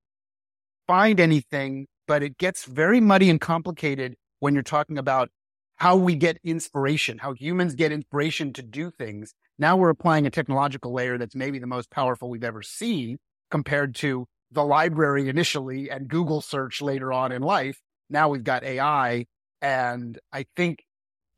find 0.86 1.18
anything, 1.18 1.86
but 2.10 2.24
it 2.24 2.38
gets 2.38 2.64
very 2.64 3.00
muddy 3.00 3.30
and 3.30 3.40
complicated 3.40 4.16
when 4.40 4.52
you're 4.52 4.64
talking 4.64 4.98
about 4.98 5.28
how 5.76 5.94
we 5.94 6.16
get 6.16 6.38
inspiration, 6.42 7.18
how 7.18 7.32
humans 7.34 7.76
get 7.76 7.92
inspiration 7.92 8.52
to 8.52 8.62
do 8.62 8.90
things. 8.90 9.32
Now 9.60 9.76
we're 9.76 9.90
applying 9.90 10.26
a 10.26 10.30
technological 10.30 10.92
layer 10.92 11.18
that's 11.18 11.36
maybe 11.36 11.60
the 11.60 11.68
most 11.68 11.88
powerful 11.88 12.28
we've 12.28 12.42
ever 12.42 12.62
seen 12.62 13.18
compared 13.48 13.94
to 13.94 14.26
the 14.50 14.64
library 14.64 15.28
initially 15.28 15.88
and 15.88 16.08
Google 16.08 16.40
search 16.40 16.82
later 16.82 17.12
on 17.12 17.30
in 17.30 17.42
life. 17.42 17.80
Now 18.08 18.28
we've 18.28 18.42
got 18.42 18.64
AI. 18.64 19.26
And 19.62 20.18
I 20.32 20.46
think 20.56 20.82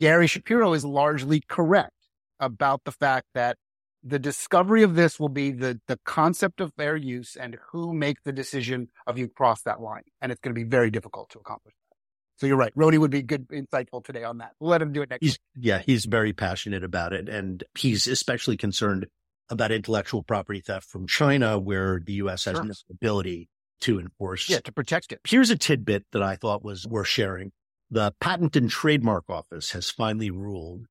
Gary 0.00 0.26
Shapiro 0.26 0.72
is 0.72 0.86
largely 0.86 1.42
correct 1.46 1.92
about 2.40 2.80
the 2.86 2.92
fact 2.92 3.26
that 3.34 3.58
the 4.04 4.18
discovery 4.18 4.82
of 4.82 4.94
this 4.94 5.20
will 5.20 5.28
be 5.28 5.52
the, 5.52 5.80
the 5.86 5.98
concept 6.04 6.60
of 6.60 6.72
fair 6.74 6.96
use 6.96 7.36
and 7.36 7.56
who 7.70 7.92
make 7.92 8.22
the 8.24 8.32
decision 8.32 8.88
of 9.06 9.18
you 9.18 9.28
cross 9.28 9.62
that 9.62 9.80
line. 9.80 10.02
And 10.20 10.32
it's 10.32 10.40
going 10.40 10.54
to 10.54 10.60
be 10.60 10.68
very 10.68 10.90
difficult 10.90 11.30
to 11.30 11.38
accomplish 11.38 11.74
that. 11.74 11.96
So 12.36 12.46
you're 12.46 12.56
right. 12.56 12.74
Rony 12.74 12.98
would 12.98 13.10
be 13.10 13.22
good, 13.22 13.48
insightful 13.48 14.04
today 14.04 14.24
on 14.24 14.38
that. 14.38 14.52
We'll 14.58 14.70
let 14.70 14.82
him 14.82 14.92
do 14.92 15.02
it 15.02 15.10
next 15.10 15.24
he's, 15.24 15.38
Yeah, 15.54 15.78
he's 15.78 16.06
very 16.06 16.32
passionate 16.32 16.82
about 16.82 17.12
it. 17.12 17.28
And 17.28 17.62
he's 17.78 18.08
especially 18.08 18.56
concerned 18.56 19.06
about 19.48 19.70
intellectual 19.70 20.22
property 20.22 20.60
theft 20.60 20.88
from 20.88 21.06
China, 21.06 21.58
where 21.58 22.00
the 22.04 22.14
U.S. 22.14 22.46
has 22.46 22.56
sure. 22.56 22.64
no 22.64 22.72
ability 22.90 23.48
to 23.82 24.00
enforce. 24.00 24.48
Yeah, 24.48 24.60
to 24.60 24.72
protect 24.72 25.12
it. 25.12 25.20
Here's 25.24 25.50
a 25.50 25.56
tidbit 25.56 26.06
that 26.12 26.22
I 26.22 26.36
thought 26.36 26.64
was 26.64 26.86
worth 26.86 27.08
sharing. 27.08 27.52
The 27.90 28.14
Patent 28.20 28.56
and 28.56 28.70
Trademark 28.70 29.24
Office 29.28 29.72
has 29.72 29.90
finally 29.90 30.30
ruled 30.30 30.86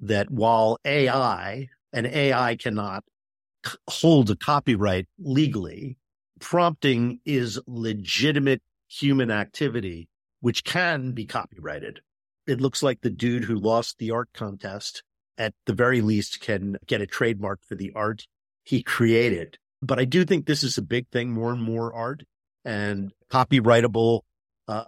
that 0.00 0.30
while 0.30 0.78
AI 0.84 1.68
and 1.92 2.06
AI 2.06 2.56
cannot 2.56 3.04
hold 3.88 4.30
a 4.30 4.36
copyright 4.36 5.06
legally, 5.18 5.96
prompting 6.40 7.20
is 7.24 7.60
legitimate 7.66 8.62
human 8.88 9.30
activity, 9.30 10.08
which 10.40 10.64
can 10.64 11.12
be 11.12 11.26
copyrighted. 11.26 12.00
It 12.46 12.60
looks 12.60 12.82
like 12.82 13.00
the 13.00 13.10
dude 13.10 13.44
who 13.44 13.56
lost 13.56 13.98
the 13.98 14.10
art 14.10 14.30
contest 14.32 15.02
at 15.36 15.54
the 15.66 15.72
very 15.72 16.00
least 16.00 16.40
can 16.40 16.76
get 16.86 17.00
a 17.00 17.06
trademark 17.06 17.60
for 17.62 17.74
the 17.74 17.92
art 17.94 18.26
he 18.64 18.82
created. 18.82 19.58
But 19.82 19.98
I 19.98 20.04
do 20.04 20.24
think 20.24 20.46
this 20.46 20.64
is 20.64 20.78
a 20.78 20.82
big 20.82 21.08
thing, 21.08 21.30
more 21.30 21.52
and 21.52 21.62
more 21.62 21.92
art 21.92 22.24
and 22.64 23.12
copyrightable, 23.30 24.20
uh, 24.66 24.84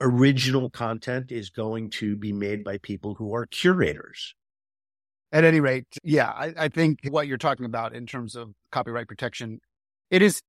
original 0.00 0.70
content 0.70 1.32
is 1.32 1.50
going 1.50 1.90
to 1.90 2.16
be 2.16 2.32
made 2.32 2.64
by 2.64 2.78
people 2.78 3.14
who 3.14 3.34
are 3.34 3.46
curators. 3.46 4.34
At 5.30 5.44
any 5.44 5.60
rate, 5.60 5.84
yeah, 6.02 6.28
I, 6.28 6.54
I 6.56 6.68
think 6.68 7.00
what 7.10 7.26
you're 7.26 7.36
talking 7.36 7.66
about 7.66 7.94
in 7.94 8.06
terms 8.06 8.34
of 8.34 8.52
copyright 8.72 9.08
protection, 9.08 9.60
it 10.10 10.22
is, 10.22 10.40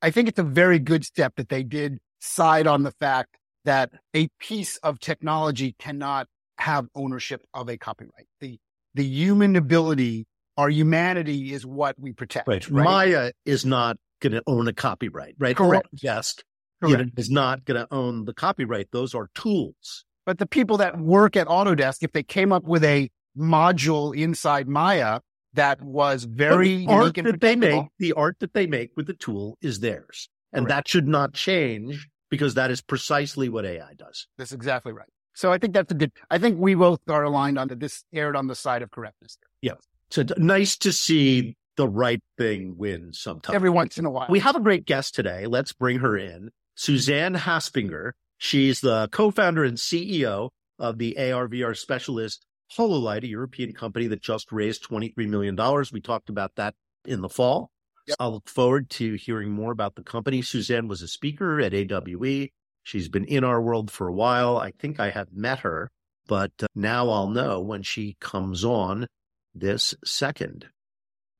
I 0.00 0.10
think 0.10 0.28
it's 0.28 0.38
a 0.38 0.44
very 0.44 0.78
good 0.78 1.04
step 1.04 1.34
that 1.36 1.48
they 1.48 1.64
did 1.64 1.98
side 2.20 2.68
on 2.68 2.84
the 2.84 2.92
fact 2.92 3.36
that 3.64 3.90
a 4.14 4.28
piece 4.38 4.76
of 4.78 5.00
technology 5.00 5.74
cannot 5.78 6.28
have 6.58 6.86
ownership 6.94 7.42
of 7.52 7.68
a 7.68 7.76
copyright. 7.76 8.26
The 8.40 8.58
the 8.94 9.04
human 9.04 9.56
ability, 9.56 10.26
our 10.56 10.68
humanity 10.68 11.52
is 11.52 11.64
what 11.64 11.96
we 11.98 12.12
protect. 12.12 12.48
Right. 12.48 12.68
right? 12.70 12.84
Maya 12.84 13.32
is 13.44 13.64
not 13.64 13.96
going 14.20 14.32
to 14.32 14.42
own 14.46 14.66
a 14.68 14.72
copyright, 14.72 15.36
right? 15.38 15.56
Correct. 15.56 15.88
Yes. 16.02 16.34
Correct. 16.82 17.10
is 17.16 17.30
not 17.30 17.64
going 17.64 17.80
to 17.80 17.92
own 17.92 18.24
the 18.24 18.32
copyright. 18.32 18.88
Those 18.92 19.14
are 19.14 19.28
tools. 19.34 20.04
But 20.26 20.38
the 20.38 20.46
people 20.46 20.76
that 20.78 20.98
work 20.98 21.36
at 21.36 21.46
Autodesk, 21.46 21.98
if 22.02 22.12
they 22.12 22.22
came 22.22 22.52
up 22.52 22.64
with 22.64 22.84
a 22.84 23.10
module 23.38 24.16
inside 24.16 24.68
Maya 24.68 25.20
that 25.54 25.80
was 25.80 26.24
very 26.24 26.86
the 26.86 26.92
art 26.92 27.14
that 27.14 27.40
they 27.40 27.56
make, 27.56 27.86
the 27.98 28.12
art 28.12 28.36
that 28.40 28.52
they 28.52 28.66
make 28.66 28.90
with 28.96 29.06
the 29.06 29.14
tool 29.14 29.56
is 29.62 29.80
theirs, 29.80 30.28
and 30.52 30.66
Correct. 30.66 30.76
that 30.76 30.88
should 30.88 31.08
not 31.08 31.32
change 31.32 32.08
because 32.30 32.54
that 32.54 32.70
is 32.70 32.80
precisely 32.80 33.48
what 33.48 33.64
AI 33.64 33.94
does. 33.96 34.26
That's 34.36 34.52
exactly 34.52 34.92
right. 34.92 35.08
So 35.34 35.52
I 35.52 35.58
think 35.58 35.72
that's 35.72 35.92
a 35.92 35.94
good, 35.94 36.12
I 36.30 36.38
think 36.38 36.58
we 36.58 36.74
both 36.74 37.00
are 37.08 37.22
aligned 37.22 37.58
on 37.58 37.68
that 37.68 37.80
this 37.80 38.04
aired 38.12 38.36
on 38.36 38.48
the 38.48 38.54
side 38.54 38.82
of 38.82 38.90
correctness. 38.90 39.38
Yeah. 39.62 39.74
So 40.10 40.24
nice 40.36 40.76
to 40.78 40.92
see 40.92 41.56
the 41.76 41.88
right 41.88 42.20
thing 42.36 42.74
win 42.76 43.12
sometimes. 43.12 43.54
Every 43.54 43.70
once 43.70 43.98
in 43.98 44.04
a 44.04 44.10
while. 44.10 44.26
We 44.28 44.40
have 44.40 44.56
a 44.56 44.60
great 44.60 44.84
guest 44.84 45.14
today. 45.14 45.46
Let's 45.46 45.72
bring 45.72 46.00
her 46.00 46.16
in. 46.16 46.50
Susanne 46.74 47.34
Haspinger. 47.34 48.12
She's 48.36 48.80
the 48.80 49.08
co-founder 49.12 49.64
and 49.64 49.76
CEO 49.76 50.50
of 50.78 50.98
the 50.98 51.16
ARVR 51.18 51.76
specialist 51.76 52.44
Hololight, 52.76 53.24
a 53.24 53.28
European 53.28 53.72
company 53.72 54.06
that 54.08 54.22
just 54.22 54.52
raised 54.52 54.88
$23 54.88 55.28
million. 55.28 55.56
We 55.92 56.00
talked 56.00 56.28
about 56.28 56.56
that 56.56 56.74
in 57.04 57.20
the 57.20 57.28
fall. 57.28 57.70
Yep. 58.06 58.16
I 58.20 58.26
look 58.26 58.48
forward 58.48 58.90
to 58.90 59.14
hearing 59.14 59.50
more 59.50 59.72
about 59.72 59.94
the 59.94 60.02
company. 60.02 60.42
Susanne 60.42 60.88
was 60.88 61.02
a 61.02 61.08
speaker 61.08 61.60
at 61.60 61.74
AWE. 61.74 62.48
She's 62.82 63.08
been 63.08 63.24
in 63.24 63.44
our 63.44 63.60
world 63.60 63.90
for 63.90 64.08
a 64.08 64.12
while. 64.12 64.56
I 64.56 64.70
think 64.70 64.98
I 64.98 65.10
have 65.10 65.32
met 65.32 65.60
her, 65.60 65.90
but 66.26 66.52
uh, 66.62 66.66
now 66.74 67.10
I'll 67.10 67.28
know 67.28 67.60
when 67.60 67.82
she 67.82 68.16
comes 68.20 68.64
on 68.64 69.06
this 69.54 69.94
second. 70.04 70.66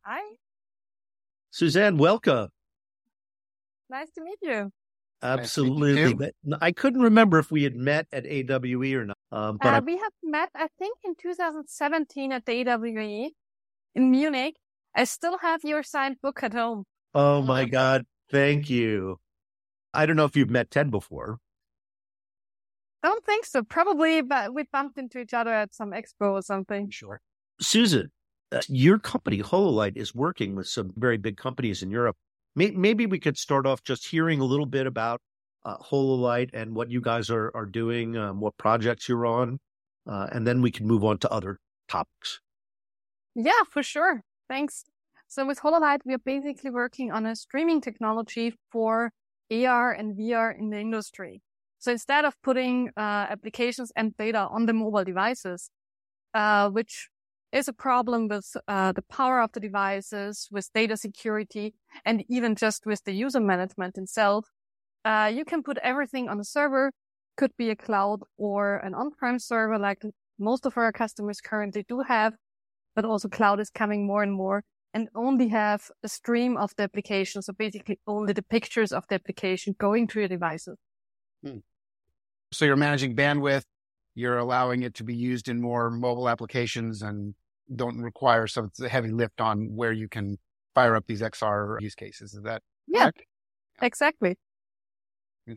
Hi. 0.02 0.20
Susanne, 1.50 1.96
welcome. 1.96 2.48
Nice 3.88 4.10
to 4.10 4.22
meet 4.22 4.38
you. 4.42 4.70
Absolutely. 5.22 6.30
Nice 6.44 6.58
I 6.60 6.72
couldn't 6.72 7.02
remember 7.02 7.38
if 7.38 7.50
we 7.50 7.64
had 7.64 7.74
met 7.74 8.06
at 8.12 8.24
AWE 8.24 8.94
or 8.94 9.06
not. 9.06 9.16
Um, 9.32 9.58
but 9.60 9.74
uh, 9.74 9.76
I... 9.76 9.80
we 9.80 9.96
have 9.96 10.12
met, 10.22 10.50
I 10.54 10.68
think, 10.78 10.96
in 11.04 11.14
2017 11.20 12.32
at 12.32 12.46
the 12.46 12.52
AWE 12.52 13.30
in 13.94 14.10
Munich. 14.10 14.56
I 14.94 15.04
still 15.04 15.38
have 15.38 15.60
your 15.64 15.82
signed 15.82 16.16
book 16.22 16.42
at 16.42 16.52
home. 16.52 16.84
Oh 17.14 17.42
my 17.42 17.64
God. 17.64 18.04
Thank 18.30 18.70
you. 18.70 19.18
I 19.94 20.06
don't 20.06 20.16
know 20.16 20.24
if 20.24 20.36
you've 20.36 20.50
met 20.50 20.70
Ted 20.70 20.90
before. 20.90 21.38
Don't 23.02 23.24
think 23.24 23.46
so. 23.46 23.62
Probably, 23.62 24.22
but 24.22 24.54
we 24.54 24.64
bumped 24.72 24.98
into 24.98 25.18
each 25.18 25.34
other 25.34 25.52
at 25.52 25.74
some 25.74 25.92
expo 25.92 26.32
or 26.32 26.42
something. 26.42 26.90
Sure. 26.90 27.20
Susan, 27.60 28.10
uh, 28.52 28.60
your 28.68 28.98
company, 28.98 29.38
Hololight, 29.40 29.96
is 29.96 30.14
working 30.14 30.54
with 30.54 30.68
some 30.68 30.92
very 30.96 31.16
big 31.16 31.36
companies 31.36 31.82
in 31.82 31.90
Europe. 31.90 32.16
May- 32.58 32.72
maybe 32.72 33.06
we 33.06 33.20
could 33.20 33.38
start 33.38 33.66
off 33.66 33.84
just 33.84 34.08
hearing 34.08 34.40
a 34.40 34.44
little 34.44 34.66
bit 34.66 34.88
about 34.88 35.20
uh, 35.64 35.76
Hololight 35.78 36.50
and 36.52 36.74
what 36.74 36.90
you 36.90 37.00
guys 37.00 37.30
are, 37.30 37.52
are 37.54 37.66
doing, 37.66 38.16
um, 38.16 38.40
what 38.40 38.56
projects 38.58 39.08
you're 39.08 39.26
on, 39.26 39.60
uh, 40.10 40.26
and 40.32 40.44
then 40.44 40.60
we 40.60 40.72
can 40.72 40.84
move 40.84 41.04
on 41.04 41.18
to 41.18 41.30
other 41.30 41.60
topics. 41.88 42.40
Yeah, 43.36 43.62
for 43.70 43.84
sure. 43.84 44.22
Thanks. 44.48 44.84
So 45.28 45.46
with 45.46 45.60
Hololight, 45.60 46.00
we 46.04 46.14
are 46.14 46.24
basically 46.34 46.70
working 46.70 47.12
on 47.12 47.26
a 47.26 47.36
streaming 47.36 47.80
technology 47.80 48.56
for 48.72 49.12
AR 49.52 49.92
and 49.92 50.18
VR 50.18 50.50
in 50.58 50.70
the 50.70 50.80
industry. 50.80 51.42
So 51.78 51.92
instead 51.92 52.24
of 52.24 52.34
putting 52.42 52.88
uh, 52.96 53.26
applications 53.30 53.92
and 53.94 54.16
data 54.16 54.48
on 54.50 54.66
the 54.66 54.72
mobile 54.72 55.04
devices, 55.04 55.70
uh, 56.34 56.70
which 56.70 57.08
is 57.52 57.68
a 57.68 57.72
problem 57.72 58.28
with 58.28 58.56
uh, 58.66 58.92
the 58.92 59.02
power 59.02 59.40
of 59.40 59.52
the 59.52 59.60
devices, 59.60 60.48
with 60.50 60.70
data 60.74 60.96
security, 60.96 61.74
and 62.04 62.24
even 62.28 62.54
just 62.54 62.84
with 62.86 63.02
the 63.04 63.12
user 63.12 63.40
management 63.40 63.96
itself, 63.96 64.46
uh, 65.04 65.30
you 65.32 65.44
can 65.44 65.62
put 65.62 65.78
everything 65.78 66.28
on 66.28 66.38
a 66.40 66.44
server, 66.44 66.92
could 67.36 67.52
be 67.56 67.70
a 67.70 67.76
cloud 67.76 68.20
or 68.36 68.76
an 68.78 68.94
on-prem 68.94 69.38
server 69.38 69.78
like 69.78 70.02
most 70.38 70.66
of 70.66 70.76
our 70.76 70.92
customers 70.92 71.40
currently 71.40 71.84
do 71.88 72.00
have, 72.00 72.34
but 72.94 73.04
also 73.04 73.28
cloud 73.28 73.60
is 73.60 73.70
coming 73.70 74.06
more 74.06 74.22
and 74.22 74.32
more 74.32 74.62
and 74.94 75.08
only 75.14 75.48
have 75.48 75.90
a 76.02 76.08
stream 76.08 76.56
of 76.56 76.74
the 76.76 76.82
application. 76.82 77.42
So 77.42 77.52
basically 77.52 78.00
only 78.06 78.32
the 78.32 78.42
pictures 78.42 78.92
of 78.92 79.04
the 79.08 79.16
application 79.16 79.74
going 79.78 80.06
to 80.08 80.20
your 80.20 80.28
devices. 80.28 80.76
Hmm. 81.44 81.58
So 82.52 82.64
you're 82.64 82.76
managing 82.76 83.14
bandwidth. 83.14 83.64
You're 84.18 84.38
allowing 84.38 84.82
it 84.82 84.94
to 84.94 85.04
be 85.04 85.14
used 85.14 85.46
in 85.46 85.60
more 85.60 85.90
mobile 85.90 86.28
applications 86.28 87.02
and 87.02 87.36
don't 87.76 87.98
require 87.98 88.48
some 88.48 88.68
heavy 88.90 89.12
lift 89.12 89.40
on 89.40 89.76
where 89.76 89.92
you 89.92 90.08
can 90.08 90.38
fire 90.74 90.96
up 90.96 91.04
these 91.06 91.20
XR 91.20 91.80
use 91.80 91.94
cases. 91.94 92.34
Is 92.34 92.42
that 92.42 92.62
yeah, 92.88 93.02
correct? 93.02 93.22
exactly. 93.80 94.36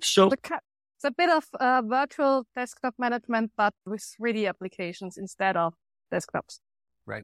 So 0.03 0.29
it's 0.31 1.05
a 1.05 1.09
bit 1.09 1.31
of 1.31 1.47
uh, 1.59 1.81
virtual 1.83 2.45
desktop 2.55 2.93
management, 2.99 3.51
but 3.57 3.73
with 3.87 4.03
3D 4.21 4.47
applications 4.47 5.17
instead 5.17 5.57
of 5.57 5.73
desktops. 6.13 6.59
Right. 7.07 7.23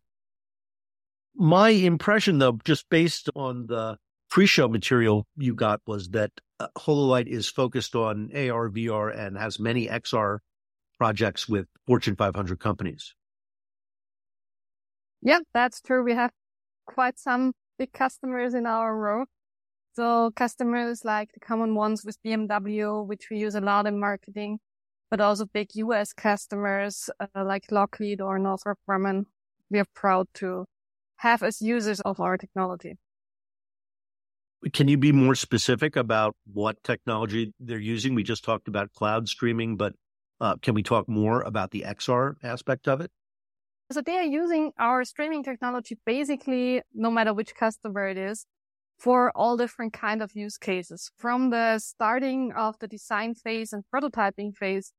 My 1.35 1.69
impression, 1.69 2.39
though, 2.39 2.57
just 2.65 2.89
based 2.89 3.29
on 3.35 3.67
the 3.67 3.97
pre-show 4.31 4.69
material 4.69 5.27
you 5.37 5.53
got, 5.53 5.81
was 5.85 6.09
that 6.09 6.31
uh, 6.59 6.69
Hololight 6.79 7.27
is 7.27 7.47
focused 7.47 7.95
on 7.95 8.31
AR, 8.33 8.69
VR, 8.69 9.15
and 9.15 9.37
has 9.37 9.59
many 9.59 9.85
XR 9.87 10.39
projects 10.97 11.47
with 11.47 11.67
Fortune 11.85 12.15
500 12.15 12.59
companies. 12.59 13.13
Yeah, 15.21 15.39
that's 15.53 15.81
true. 15.81 16.03
We 16.03 16.13
have 16.13 16.31
quite 16.85 17.19
some 17.19 17.53
big 17.77 17.93
customers 17.93 18.53
in 18.53 18.65
our 18.65 18.95
row. 18.95 19.25
So 19.95 20.31
customers 20.35 21.03
like 21.03 21.31
the 21.33 21.39
common 21.39 21.73
ones 21.75 22.03
with 22.05 22.17
BMW, 22.23 23.05
which 23.05 23.27
we 23.31 23.39
use 23.39 23.55
a 23.55 23.61
lot 23.61 23.87
in 23.87 23.99
marketing, 23.99 24.59
but 25.09 25.19
also 25.19 25.45
big 25.45 25.69
US 25.75 26.13
customers 26.13 27.09
uh, 27.19 27.43
like 27.43 27.71
Lockheed 27.71 28.21
or 28.21 28.37
Northrop 28.37 28.77
Grumman. 28.87 29.23
We 29.69 29.79
are 29.79 29.87
proud 29.95 30.27
to 30.35 30.65
have 31.17 31.41
as 31.43 31.61
users 31.61 31.99
of 32.01 32.19
our 32.19 32.37
technology. 32.37 32.97
Can 34.73 34.87
you 34.87 34.97
be 34.97 35.11
more 35.11 35.35
specific 35.35 35.95
about 35.95 36.35
what 36.51 36.83
technology 36.83 37.53
they're 37.59 37.79
using? 37.79 38.15
We 38.15 38.23
just 38.23 38.43
talked 38.43 38.67
about 38.67 38.91
cloud 38.93 39.27
streaming, 39.27 39.77
but 39.77 39.93
uh, 40.39 40.55
can 40.61 40.73
we 40.73 40.83
talk 40.83 41.07
more 41.07 41.41
about 41.41 41.71
the 41.71 41.83
XR 41.87 42.35
aspect 42.43 42.87
of 42.87 43.01
it? 43.01 43.11
So 43.91 44.01
they 44.01 44.17
are 44.17 44.23
using 44.23 44.71
our 44.77 45.05
streaming 45.05 45.43
technology 45.43 45.97
basically, 46.05 46.81
no 46.93 47.09
matter 47.09 47.33
which 47.33 47.55
customer 47.55 48.07
it 48.07 48.17
is, 48.17 48.45
for 48.97 49.31
all 49.35 49.55
different 49.55 49.93
kind 49.93 50.21
of 50.21 50.35
use 50.35 50.57
cases 50.57 51.11
from 51.17 51.51
the 51.51 51.79
starting 51.79 52.51
of 52.53 52.77
the 52.79 52.87
design 52.87 53.35
phase 53.35 53.71
and 53.71 53.83
prototyping 53.93 54.55
phase 54.55 54.91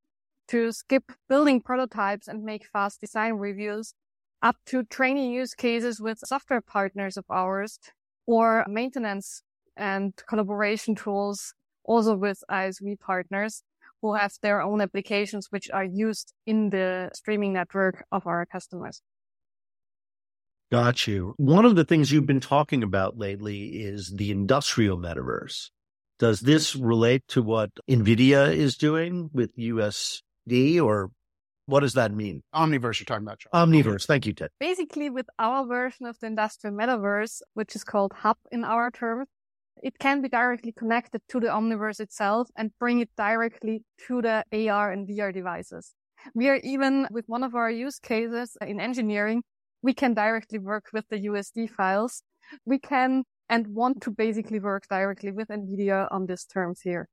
to 0.49 0.73
skip 0.73 1.13
building 1.29 1.61
prototypes 1.61 2.29
and 2.29 2.43
make 2.43 2.67
fast 2.67 3.01
design 3.01 3.35
reviews 3.35 3.95
up 4.41 4.57
to 4.67 4.85
training 4.85 5.33
use 5.33 5.55
cases 5.55 6.01
with 6.01 6.19
software 6.21 6.61
partners 6.61 7.17
of 7.17 7.25
ours 7.29 7.79
or 8.27 8.65
maintenance 8.69 9.43
and 9.77 10.15
collaboration 10.29 10.95
tools 10.95 11.55
also 11.85 12.17
with 12.17 12.43
ISV 12.51 12.99
partners 13.01 13.63
who 14.03 14.15
have 14.15 14.33
their 14.43 14.61
own 14.63 14.81
applications 14.81 15.49
which 15.51 15.71
are 15.71 15.85
used 15.85 16.33
in 16.47 16.71
the 16.71 17.11
streaming 17.15 17.53
network 17.53 18.05
of 18.13 18.27
our 18.27 18.47
customers. 18.47 19.03
Got 20.71 21.07
you. 21.07 21.35
One 21.39 21.65
of 21.65 21.77
the 21.77 21.85
things 21.85 22.13
you've 22.13 22.27
been 22.27 22.41
talking 22.41 22.83
about 22.83 23.17
lately 23.17 23.81
is 23.81 24.13
the 24.15 24.31
industrial 24.31 24.99
metaverse. 24.99 25.71
Does 26.19 26.41
this 26.41 26.77
relate 26.77 27.23
to 27.29 27.43
what 27.43 27.71
NVIDIA 27.89 28.55
is 28.55 28.77
doing 28.77 29.31
with 29.33 29.57
USD 29.57 30.83
or 30.83 31.11
what 31.67 31.81
does 31.81 31.95
that 31.95 32.13
mean? 32.13 32.43
Omniverse, 32.55 32.99
you're 32.99 33.05
talking 33.05 33.27
about. 33.27 33.41
Omniverse. 33.55 34.07
Thank 34.07 34.27
you, 34.27 34.33
Ted. 34.33 34.51
Basically, 34.59 35.11
with 35.11 35.27
our 35.39 35.67
version 35.67 36.07
of 36.07 36.19
the 36.19 36.27
industrial 36.27 36.75
metaverse, 36.75 37.41
which 37.55 37.77
is 37.77 37.85
called 37.85 38.13
Hub 38.15 38.39
in 38.51 38.65
our 38.65 38.91
terms, 38.91 39.29
it 39.83 39.99
can 39.99 40.23
be 40.23 40.29
directly 40.29 40.73
connected 40.73 41.23
to 41.29 41.41
the 41.41 41.49
Omniverse 41.49 42.01
itself 42.01 42.49
and 42.57 42.71
bring 42.79 43.01
it 43.01 43.11
directly 43.17 43.85
to 44.07 44.23
the 44.23 44.45
AR 44.53 44.93
and 44.93 45.09
VR 45.09 45.33
devices. 45.33 45.95
We 46.35 46.49
are 46.49 46.57
even 46.57 47.07
with 47.11 47.25
one 47.29 47.45
of 47.45 47.55
our 47.55 47.71
use 47.71 47.99
cases 47.99 48.57
in 48.61 48.81
engineering 48.81 49.43
we 49.83 49.95
can 49.95 50.15
directly 50.15 50.59
work 50.59 50.87
with 50.93 51.09
the 51.09 51.17
USD 51.27 51.71
files. 51.71 52.23
We 52.65 52.79
can 52.79 53.25
and 53.49 53.67
want 53.69 54.03
to 54.03 54.11
basically 54.11 54.61
work 54.61 54.85
directly 54.91 55.33
with 55.33 55.49
NVIDIA 55.49 56.09
on 56.11 56.27
these 56.27 56.45
terms 56.45 56.81
here. 56.83 57.09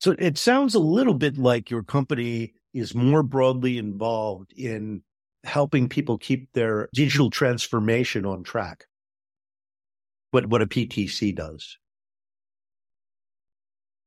So 0.00 0.14
it 0.18 0.38
sounds 0.38 0.74
a 0.74 0.80
little 0.80 1.14
bit 1.14 1.38
like 1.38 1.70
your 1.70 1.82
company 1.82 2.54
is 2.72 2.94
more 2.94 3.22
broadly 3.22 3.78
involved 3.78 4.52
in 4.52 5.02
helping 5.44 5.88
people 5.88 6.18
keep 6.18 6.52
their 6.52 6.88
digital 6.92 7.30
transformation 7.30 8.26
on 8.26 8.42
track. 8.42 8.86
What, 10.34 10.46
what 10.46 10.62
a 10.62 10.66
PTC 10.66 11.32
does. 11.36 11.78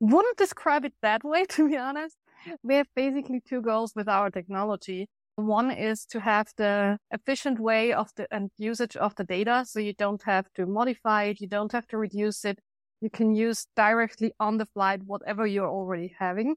Wouldn't 0.02 0.36
describe 0.36 0.84
it 0.84 0.92
that 1.02 1.24
way, 1.24 1.46
to 1.52 1.70
be 1.70 1.78
honest. 1.78 2.18
We 2.64 2.76
have 2.76 2.88
basically 2.98 3.40
two 3.40 3.62
goals 3.62 3.94
with 3.96 4.10
our 4.10 4.30
technology. 4.30 5.08
One 5.38 5.72
is 5.72 6.06
to 6.08 6.20
have 6.20 6.52
the 6.58 6.98
efficient 7.12 7.62
way 7.62 7.94
of 7.94 8.10
the 8.18 8.28
and 8.30 8.52
usage 8.58 8.98
of 8.98 9.16
the 9.16 9.24
data. 9.24 9.64
So 9.66 9.80
you 9.80 9.94
don't 9.94 10.22
have 10.24 10.48
to 10.56 10.66
modify 10.66 11.24
it. 11.30 11.40
You 11.40 11.48
don't 11.48 11.72
have 11.72 11.88
to 11.88 11.98
reduce 11.98 12.44
it. 12.44 12.60
You 13.00 13.10
can 13.10 13.34
use 13.34 13.66
directly 13.78 14.34
on 14.38 14.58
the 14.58 14.66
flight 14.66 15.04
whatever 15.06 15.48
you're 15.48 15.70
already 15.70 16.14
having. 16.20 16.56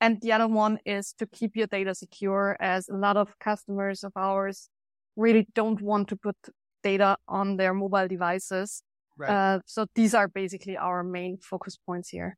And 0.00 0.20
the 0.22 0.32
other 0.32 0.48
one 0.48 0.80
is 0.84 1.14
to 1.18 1.26
keep 1.26 1.54
your 1.54 1.68
data 1.68 1.94
secure 1.94 2.56
as 2.58 2.88
a 2.88 2.96
lot 2.96 3.16
of 3.16 3.38
customers 3.38 4.02
of 4.02 4.10
ours 4.16 4.68
really 5.14 5.46
don't 5.54 5.80
want 5.80 6.08
to 6.08 6.16
put 6.16 6.34
data 6.82 7.16
on 7.28 7.58
their 7.58 7.74
mobile 7.74 8.08
devices. 8.08 8.82
Right. 9.16 9.30
Uh, 9.30 9.60
so 9.66 9.86
these 9.94 10.14
are 10.14 10.28
basically 10.28 10.76
our 10.76 11.02
main 11.04 11.38
focus 11.38 11.76
points 11.76 12.08
here. 12.08 12.36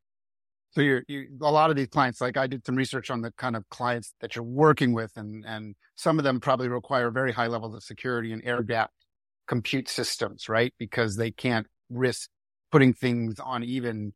So 0.71 0.81
you're, 0.81 1.03
you, 1.07 1.27
a 1.41 1.51
lot 1.51 1.69
of 1.69 1.75
these 1.75 1.87
clients, 1.87 2.21
like 2.21 2.37
I 2.37 2.45
did 2.45 2.65
some 2.65 2.75
research 2.75 3.09
on 3.09 3.21
the 3.21 3.31
kind 3.31 3.55
of 3.55 3.67
clients 3.69 4.13
that 4.21 4.35
you're 4.35 4.43
working 4.43 4.93
with 4.93 5.11
and, 5.15 5.43
and 5.47 5.75
some 5.95 6.19
of 6.19 6.23
them 6.23 6.39
probably 6.39 6.67
require 6.67 7.09
very 7.09 7.31
high 7.31 7.47
levels 7.47 7.73
of 7.73 7.83
security 7.83 8.31
and 8.31 8.43
air 8.45 8.61
gap 8.61 8.91
compute 9.47 9.87
systems, 9.87 10.49
right? 10.49 10.73
Because 10.77 11.15
they 11.15 11.31
can't 11.31 11.65
risk 11.89 12.29
putting 12.71 12.93
things 12.93 13.39
on 13.39 13.63
even 13.63 14.13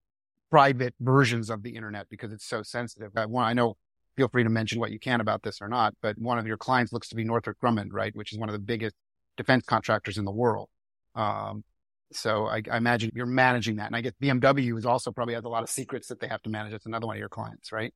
private 0.52 0.93
versions 1.00 1.50
of 1.50 1.63
the 1.63 1.76
internet 1.76 2.08
because 2.10 2.32
it's 2.34 2.45
so 2.45 2.62
sensitive. 2.62 3.12
I, 3.15 3.26
want, 3.26 3.47
I 3.47 3.54
know, 3.54 3.78
feel 4.17 4.28
free 4.28 4.43
to 4.43 4.50
mention 4.50 4.80
what 4.80 4.91
you 4.91 5.00
can 5.00 5.21
about 5.21 5.41
this 5.41 5.62
or 5.62 5.69
not, 5.69 5.95
but 6.02 6.17
one 6.19 6.38
of 6.38 6.45
your 6.45 6.58
clients 6.58 6.91
looks 6.91 7.08
to 7.10 7.15
be 7.15 7.24
Northrop 7.24 7.58
Grumman, 7.63 7.88
right? 7.91 8.13
Which 8.15 8.34
is 8.34 8.38
one 8.38 8.50
of 8.50 8.54
the 8.54 8.60
biggest 8.60 8.95
defense 9.38 9.63
contractors 9.65 10.17
in 10.17 10.26
the 10.26 10.32
world. 10.32 10.69
Um, 11.15 11.63
so 12.12 12.47
I, 12.47 12.62
I, 12.71 12.78
imagine 12.78 13.12
you're 13.13 13.26
managing 13.26 13.78
that. 13.78 13.88
And 13.88 13.95
I 13.95 14.02
guess 14.02 14.13
BMW 14.21 14.78
is 14.78 14.86
also 14.86 15.12
probably 15.12 15.34
has 15.34 15.43
a 15.43 15.50
lot 15.50 15.63
of 15.63 15.69
secrets 15.69 16.08
that 16.08 16.19
they 16.19 16.28
have 16.28 16.41
to 16.43 16.50
manage. 16.50 16.74
It's 16.74 16.86
another 16.86 17.08
one 17.08 17.15
of 17.15 17.19
your 17.19 17.30
clients, 17.30 17.71
right? 17.71 17.93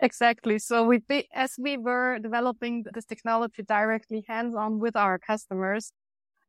Exactly. 0.00 0.58
So 0.58 0.84
we, 0.84 1.02
as 1.32 1.54
we 1.58 1.76
were 1.76 2.18
developing 2.18 2.84
this 2.92 3.04
technology 3.04 3.62
directly 3.62 4.24
hands 4.28 4.54
on 4.54 4.80
with 4.80 4.96
our 4.96 5.18
customers, 5.18 5.92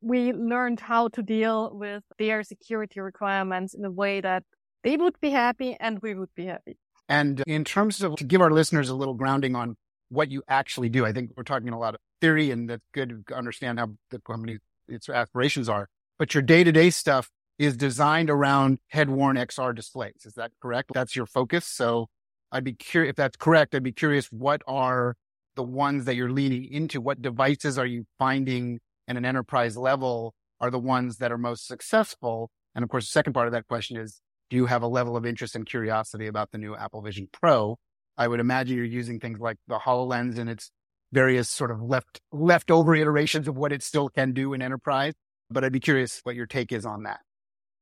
we 0.01 0.33
learned 0.33 0.79
how 0.79 1.07
to 1.09 1.21
deal 1.21 1.71
with 1.73 2.03
their 2.17 2.43
security 2.43 2.99
requirements 2.99 3.73
in 3.73 3.83
a 3.85 3.91
way 3.91 4.21
that 4.21 4.43
they 4.83 4.97
would 4.97 5.19
be 5.19 5.31
happy 5.31 5.75
and 5.79 5.99
we 6.01 6.13
would 6.13 6.33
be 6.35 6.45
happy. 6.45 6.77
And 7.09 7.41
in 7.47 7.63
terms 7.63 8.01
of 8.03 8.15
to 8.17 8.23
give 8.23 8.41
our 8.41 8.51
listeners 8.51 8.89
a 8.89 8.95
little 8.95 9.13
grounding 9.13 9.55
on 9.55 9.75
what 10.09 10.29
you 10.29 10.43
actually 10.47 10.89
do, 10.89 11.05
I 11.05 11.13
think 11.13 11.31
we're 11.35 11.43
talking 11.43 11.69
a 11.69 11.79
lot 11.79 11.95
of 11.95 11.99
theory 12.21 12.51
and 12.51 12.69
that's 12.69 12.85
good 12.93 13.23
to 13.27 13.35
understand 13.35 13.79
how 13.79 13.91
the 14.11 14.19
company, 14.19 14.59
its 14.87 15.09
aspirations 15.09 15.69
are 15.69 15.89
but 16.17 16.33
your 16.33 16.41
day 16.41 16.63
to 16.63 16.71
day 16.71 16.89
stuff 16.89 17.29
is 17.59 17.75
designed 17.75 18.29
around 18.29 18.79
head 18.89 19.09
worn 19.09 19.35
XR 19.35 19.75
displays. 19.75 20.25
Is 20.25 20.33
that 20.33 20.51
correct? 20.61 20.91
That's 20.93 21.15
your 21.15 21.25
focus. 21.25 21.65
So 21.65 22.07
I'd 22.51 22.63
be 22.63 22.73
curious 22.73 23.11
if 23.11 23.15
that's 23.15 23.37
correct. 23.37 23.73
I'd 23.73 23.83
be 23.83 23.91
curious 23.91 24.27
what 24.27 24.61
are 24.67 25.15
the 25.55 25.63
ones 25.63 26.05
that 26.05 26.15
you're 26.15 26.31
leaning 26.31 26.65
into? 26.65 27.01
What 27.01 27.21
devices 27.21 27.77
are 27.77 27.85
you 27.85 28.05
finding 28.19 28.79
at 29.07 29.17
an 29.17 29.25
enterprise 29.25 29.75
level 29.75 30.33
are 30.59 30.69
the 30.69 30.79
ones 30.79 31.17
that 31.17 31.31
are 31.31 31.37
most 31.37 31.67
successful? 31.67 32.51
And 32.75 32.83
of 32.83 32.89
course, 32.89 33.05
the 33.05 33.11
second 33.11 33.33
part 33.33 33.47
of 33.47 33.53
that 33.53 33.67
question 33.67 33.97
is, 33.97 34.21
do 34.49 34.55
you 34.55 34.67
have 34.67 34.83
a 34.83 34.87
level 34.87 35.17
of 35.17 35.25
interest 35.25 35.55
and 35.55 35.65
curiosity 35.65 36.27
about 36.27 36.51
the 36.51 36.57
new 36.57 36.75
Apple 36.75 37.01
Vision 37.01 37.27
Pro? 37.33 37.77
I 38.17 38.27
would 38.27 38.39
imagine 38.39 38.77
you're 38.77 38.85
using 38.85 39.19
things 39.19 39.39
like 39.39 39.57
the 39.67 39.79
HoloLens 39.79 40.37
and 40.37 40.49
its 40.49 40.71
various 41.11 41.49
sort 41.49 41.71
of 41.71 41.81
left 41.81 42.21
leftover 42.31 42.95
iterations 42.95 43.47
of 43.47 43.57
what 43.57 43.71
it 43.71 43.81
still 43.81 44.09
can 44.09 44.33
do 44.33 44.53
in 44.53 44.61
enterprise 44.61 45.13
but 45.49 45.63
I'd 45.63 45.71
be 45.71 45.79
curious 45.79 46.19
what 46.23 46.35
your 46.35 46.45
take 46.45 46.71
is 46.71 46.85
on 46.85 47.03
that. 47.03 47.19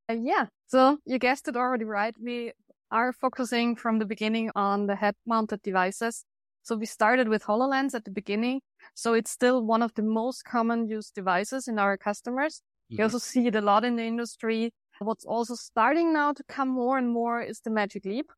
Uh, 0.10 0.17
yeah. 0.21 0.45
So 0.67 0.97
you 1.06 1.19
guessed 1.19 1.47
it 1.47 1.56
already 1.56 1.86
right. 1.86 2.15
We 2.21 2.54
are 2.91 3.13
focusing 3.13 3.75
from 3.75 3.99
the 3.99 4.06
beginning 4.06 4.51
on 4.56 4.88
the 4.88 4.95
head 4.95 5.15
mounted 5.25 5.62
devices. 5.62 6.25
So 6.63 6.75
we 6.75 6.86
started 6.86 7.28
with 7.28 7.43
HoloLens 7.43 7.93
at 7.93 8.06
the 8.06 8.12
beginning. 8.12 8.62
So 8.93 9.13
it's 9.13 9.32
still 9.32 9.63
one 9.63 9.82
of 9.82 9.93
the 9.95 10.01
most 10.01 10.45
common 10.45 10.88
used 10.88 11.13
devices 11.13 11.67
in 11.67 11.80
our 11.80 11.97
customers. 11.97 12.62
Mm-hmm. 12.91 12.99
You 12.99 13.04
also 13.04 13.17
see 13.17 13.47
it 13.47 13.56
a 13.56 13.62
lot 13.62 13.86
in 13.86 13.95
the 13.95 14.04
industry. 14.04 14.71
What's 14.99 15.25
also 15.25 15.56
starting 15.56 16.13
now 16.13 16.34
to 16.34 16.43
come 16.47 16.69
more 16.69 16.97
and 16.97 17.10
more 17.10 17.41
is 17.41 17.60
the 17.60 17.69
Magic 17.69 18.06
Leap. 18.06 18.32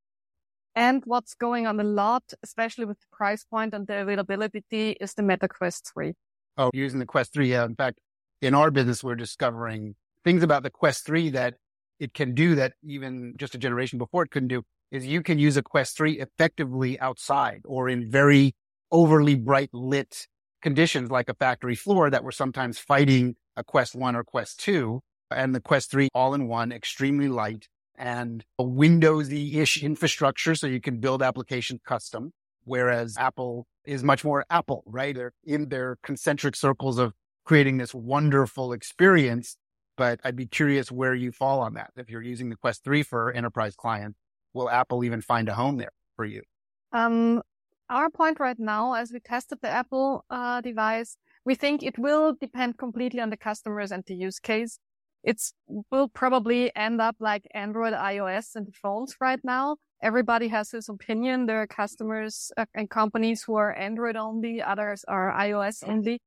And 0.75 1.03
what's 1.05 1.33
going 1.33 1.67
on 1.67 1.79
a 1.79 1.83
lot, 1.83 2.23
especially 2.43 2.85
with 2.85 2.99
the 2.99 3.07
price 3.11 3.43
point 3.43 3.73
and 3.73 3.87
the 3.87 4.01
availability 4.01 4.91
is 5.01 5.13
the 5.13 5.23
Meta 5.23 5.47
Quest 5.47 5.91
3. 5.93 6.13
Oh, 6.57 6.69
using 6.73 6.99
the 6.99 7.05
Quest 7.05 7.33
3. 7.33 7.49
Yeah. 7.49 7.65
In 7.65 7.75
fact, 7.75 7.99
in 8.41 8.53
our 8.53 8.71
business, 8.71 9.03
we're 9.03 9.15
discovering 9.15 9.95
things 10.23 10.43
about 10.43 10.63
the 10.63 10.69
Quest 10.69 11.05
3 11.05 11.29
that 11.31 11.55
it 11.99 12.13
can 12.13 12.33
do 12.33 12.55
that 12.55 12.73
even 12.83 13.33
just 13.37 13.55
a 13.55 13.57
generation 13.57 13.97
before 13.97 14.23
it 14.23 14.31
couldn't 14.31 14.49
do 14.49 14.63
is 14.91 15.05
you 15.05 15.21
can 15.21 15.39
use 15.39 15.57
a 15.57 15.63
Quest 15.63 15.97
3 15.97 16.19
effectively 16.19 16.99
outside 16.99 17.61
or 17.65 17.89
in 17.89 18.09
very 18.09 18.53
overly 18.91 19.35
bright 19.35 19.69
lit 19.73 20.27
conditions 20.61 21.11
like 21.11 21.29
a 21.29 21.33
factory 21.33 21.75
floor 21.75 22.09
that 22.09 22.23
were 22.23 22.31
sometimes 22.31 22.79
fighting 22.79 23.35
a 23.55 23.63
Quest 23.63 23.95
1 23.95 24.15
or 24.15 24.23
Quest 24.23 24.59
2 24.61 25.01
and 25.31 25.53
the 25.53 25.59
Quest 25.59 25.91
3 25.91 26.09
all 26.13 26.33
in 26.33 26.47
one, 26.47 26.71
extremely 26.71 27.27
light 27.27 27.67
and 27.97 28.45
a 28.59 28.63
Windowsy-ish 28.63 29.83
infrastructure 29.83 30.55
so 30.55 30.67
you 30.67 30.79
can 30.79 30.99
build 30.99 31.23
applications 31.23 31.81
custom. 31.85 32.31
Whereas 32.63 33.15
Apple 33.17 33.65
is 33.85 34.03
much 34.03 34.23
more 34.23 34.45
Apple, 34.49 34.83
right? 34.85 35.15
They're 35.15 35.33
in 35.45 35.69
their 35.69 35.97
concentric 36.03 36.55
circles 36.55 36.97
of 36.97 37.13
creating 37.47 37.77
this 37.77 37.95
wonderful 37.95 38.73
experience. 38.73 39.57
But 39.95 40.19
I'd 40.23 40.35
be 40.35 40.45
curious 40.45 40.91
where 40.91 41.15
you 41.15 41.31
fall 41.31 41.59
on 41.61 41.73
that. 41.73 41.91
If 41.95 42.09
you're 42.09 42.21
using 42.21 42.49
the 42.49 42.55
Quest 42.55 42.83
3 42.83 43.01
for 43.01 43.31
enterprise 43.31 43.75
clients, 43.75 44.19
will 44.53 44.69
Apple 44.69 45.03
even 45.03 45.21
find 45.21 45.49
a 45.49 45.55
home 45.55 45.77
there 45.77 45.93
for 46.15 46.25
you? 46.25 46.43
Um, 46.91 47.41
our 47.89 48.09
point 48.11 48.39
right 48.39 48.59
now, 48.59 48.93
as 48.93 49.11
we 49.11 49.19
tested 49.19 49.59
the 49.61 49.69
Apple 49.69 50.23
uh, 50.29 50.61
device, 50.61 51.17
we 51.45 51.55
think 51.55 51.81
it 51.81 51.97
will 51.97 52.35
depend 52.39 52.77
completely 52.77 53.21
on 53.21 53.31
the 53.31 53.37
customers 53.37 53.91
and 53.91 54.03
the 54.05 54.13
use 54.13 54.39
case. 54.39 54.77
It 55.23 55.41
will 55.89 56.09
probably 56.09 56.75
end 56.75 57.01
up 57.01 57.15
like 57.19 57.47
Android, 57.53 57.93
iOS, 57.93 58.55
and 58.55 58.67
the 58.67 58.73
phones 58.73 59.15
right 59.19 59.39
now. 59.43 59.77
Everybody 60.03 60.49
has 60.49 60.71
his 60.71 60.89
opinion. 60.89 61.47
There 61.47 61.61
are 61.61 61.67
customers 61.67 62.51
uh, 62.55 62.65
and 62.75 62.87
companies 62.87 63.41
who 63.43 63.55
are 63.55 63.73
Android 63.75 64.15
only, 64.15 64.61
others 64.61 65.03
are 65.07 65.31
iOS 65.31 65.83
only. 65.87 66.19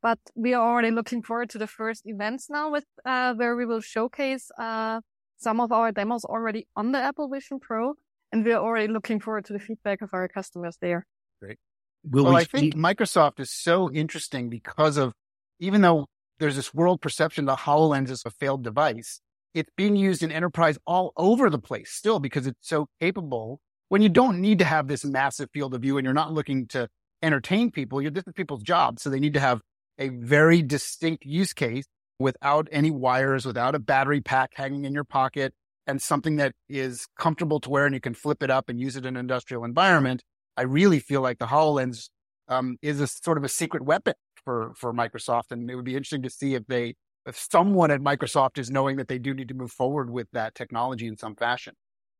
But 0.00 0.18
we 0.36 0.54
are 0.54 0.64
already 0.64 0.92
looking 0.92 1.22
forward 1.22 1.50
to 1.50 1.58
the 1.58 1.66
first 1.66 2.02
events 2.06 2.48
now 2.48 2.70
with 2.70 2.84
uh, 3.04 3.34
where 3.34 3.56
we 3.56 3.66
will 3.66 3.80
showcase 3.80 4.50
uh, 4.58 5.00
some 5.36 5.60
of 5.60 5.72
our 5.72 5.90
demos 5.92 6.24
already 6.24 6.68
on 6.76 6.92
the 6.92 6.98
Apple 6.98 7.28
Vision 7.28 7.58
Pro 7.60 7.94
and 8.32 8.44
we're 8.44 8.56
already 8.56 8.92
looking 8.92 9.20
forward 9.20 9.44
to 9.46 9.52
the 9.52 9.58
feedback 9.58 10.02
of 10.02 10.10
our 10.12 10.28
customers 10.28 10.76
there. 10.80 11.06
Great. 11.40 11.58
Will 12.04 12.24
well, 12.24 12.34
we 12.34 12.40
I 12.40 12.44
think 12.44 12.74
Microsoft 12.74 13.40
is 13.40 13.50
so 13.50 13.90
interesting 13.90 14.48
because 14.48 14.96
of 14.96 15.12
even 15.58 15.80
though 15.80 16.06
there's 16.38 16.56
this 16.56 16.72
world 16.72 17.00
perception 17.00 17.46
that 17.46 17.60
HoloLens 17.60 18.10
is 18.10 18.22
a 18.24 18.30
failed 18.30 18.62
device, 18.62 19.20
it's 19.54 19.70
being 19.76 19.96
used 19.96 20.22
in 20.22 20.30
enterprise 20.30 20.78
all 20.86 21.12
over 21.16 21.50
the 21.50 21.58
place 21.58 21.90
still 21.90 22.20
because 22.20 22.46
it's 22.46 22.68
so 22.68 22.88
capable 23.00 23.60
when 23.88 24.02
you 24.02 24.08
don't 24.08 24.40
need 24.40 24.58
to 24.58 24.64
have 24.64 24.86
this 24.86 25.04
massive 25.04 25.48
field 25.52 25.74
of 25.74 25.82
view 25.82 25.98
and 25.98 26.04
you're 26.04 26.14
not 26.14 26.32
looking 26.32 26.66
to 26.68 26.88
entertain 27.22 27.70
people. 27.70 28.00
You're, 28.00 28.10
this 28.10 28.24
is 28.26 28.32
people's 28.34 28.62
job. 28.62 29.00
So 29.00 29.10
they 29.10 29.18
need 29.18 29.34
to 29.34 29.40
have 29.40 29.60
a 29.98 30.08
very 30.08 30.62
distinct 30.62 31.24
use 31.24 31.52
case 31.52 31.84
without 32.18 32.68
any 32.72 32.90
wires, 32.90 33.46
without 33.46 33.74
a 33.74 33.78
battery 33.78 34.20
pack 34.20 34.52
hanging 34.54 34.84
in 34.84 34.92
your 34.92 35.04
pocket, 35.04 35.54
and 35.86 36.02
something 36.02 36.36
that 36.36 36.52
is 36.68 37.06
comfortable 37.18 37.60
to 37.60 37.70
wear 37.70 37.86
and 37.86 37.94
you 37.94 38.00
can 38.00 38.14
flip 38.14 38.42
it 38.42 38.50
up 38.50 38.68
and 38.68 38.78
use 38.78 38.96
it 38.96 39.06
in 39.06 39.16
an 39.16 39.20
industrial 39.20 39.64
environment, 39.64 40.22
I 40.56 40.62
really 40.62 41.00
feel 41.00 41.22
like 41.22 41.38
the 41.38 41.46
HoloLens 41.46 42.10
um, 42.48 42.76
is 42.82 43.00
a 43.00 43.06
sort 43.06 43.38
of 43.38 43.44
a 43.44 43.48
secret 43.48 43.82
weapon 43.84 44.14
for, 44.44 44.72
for 44.76 44.92
Microsoft. 44.92 45.50
And 45.50 45.70
it 45.70 45.76
would 45.76 45.84
be 45.84 45.94
interesting 45.94 46.22
to 46.22 46.30
see 46.30 46.54
if 46.54 46.66
they, 46.66 46.94
if 47.26 47.38
someone 47.38 47.90
at 47.90 48.00
Microsoft 48.00 48.58
is 48.58 48.70
knowing 48.70 48.96
that 48.96 49.08
they 49.08 49.18
do 49.18 49.32
need 49.32 49.48
to 49.48 49.54
move 49.54 49.72
forward 49.72 50.10
with 50.10 50.26
that 50.32 50.54
technology 50.54 51.06
in 51.06 51.16
some 51.16 51.36
fashion. 51.36 51.74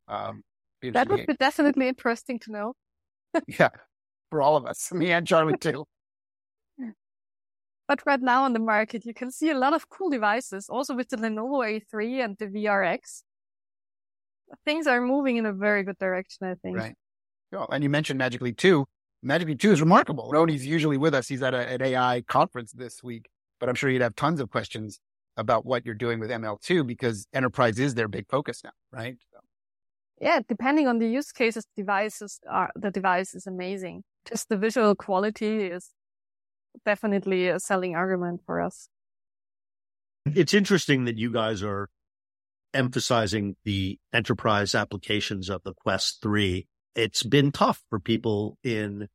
Um, 0.07 0.43
that 0.83 1.09
would 1.09 1.27
be 1.27 1.35
definitely 1.35 1.89
interesting 1.89 2.39
to 2.41 2.53
know. 2.53 2.73
yeah, 3.49 3.71
for 4.31 4.41
all 4.41 4.57
of 4.57 4.65
us, 4.65 4.93
me 4.93 5.11
and 5.11 5.27
Charlie 5.27 5.59
too. 5.59 5.85
But 7.89 8.05
right 8.07 8.21
now 8.21 8.45
on 8.45 8.53
the 8.53 8.59
market, 8.59 9.07
you 9.07 9.15
can 9.15 9.31
see 9.31 9.51
a 9.51 9.59
lot 9.59 9.73
of 9.73 9.89
cool 9.89 10.11
devices, 10.11 10.69
also 10.69 10.95
with 10.95 11.09
the 11.09 11.17
Lenovo 11.17 11.65
A3 11.65 12.25
and 12.25 12.37
the 12.39 12.47
VRX 12.47 13.23
things 14.65 14.87
are 14.87 15.01
moving 15.01 15.37
in 15.37 15.47
a 15.47 15.53
very 15.53 15.83
good 15.83 15.99
direction, 15.99 16.47
I 16.47 16.55
think. 16.55 16.77
Right. 16.77 16.95
and 17.71 17.83
you 17.83 17.91
mentioned 17.91 18.19
Magic 18.19 18.41
Leap 18.41 18.57
2. 18.57 18.85
Magic 19.23 19.49
Leap 19.49 19.61
2 19.61 19.73
is 19.73 19.81
remarkable. 19.81 20.31
Rony's 20.31 20.65
usually 20.65 20.97
with 20.97 21.15
us. 21.15 21.29
He's 21.29 21.43
at 21.43 21.55
a, 21.55 21.69
an 21.69 21.83
AI 21.83 22.23
conference 22.29 22.73
this 22.73 23.03
week, 23.03 23.29
but 23.59 23.69
I'm 23.69 23.75
sure 23.75 23.91
you'd 23.91 24.03
have 24.03 24.15
tons 24.15 24.41
of 24.41 24.51
questions 24.51 25.01
about 25.37 25.65
what 25.65 25.85
you're 25.85 25.95
doing 25.95 26.19
with 26.19 26.31
ML2 26.31 26.87
because 26.87 27.27
enterprise 27.33 27.79
is 27.79 27.95
their 27.95 28.09
big 28.09 28.27
focus 28.29 28.63
now, 28.65 28.71
right? 28.93 29.17
So. 29.33 29.39
Yeah, 30.21 30.41
depending 30.49 30.89
on 30.89 30.99
the 30.99 31.09
use 31.09 31.31
cases, 31.31 31.67
devices 31.77 32.41
are, 32.51 32.71
the 32.75 32.91
device 32.91 33.35
is 33.35 33.47
amazing. 33.47 34.03
Just 34.29 34.49
the 34.49 34.57
visual 34.57 34.95
quality 34.95 35.67
is 35.67 35.91
definitely 36.85 37.49
a 37.49 37.61
selling 37.61 37.95
argument 37.95 38.43
for 38.47 38.61
us. 38.61 38.89
It's 40.27 40.55
interesting 40.55 41.05
that 41.05 41.17
you 41.17 41.33
guys 41.33 41.63
are 41.63 41.89
emphasizing 42.75 43.57
the 43.65 43.99
enterprise 44.13 44.75
applications 44.75 45.49
of 45.49 45.63
the 45.65 45.75
Quest 45.75 46.21
3, 46.23 46.67
it's 46.95 47.23
been 47.23 47.53
tough 47.53 47.83
for 47.91 48.01
people 48.01 48.59
in 48.63 49.09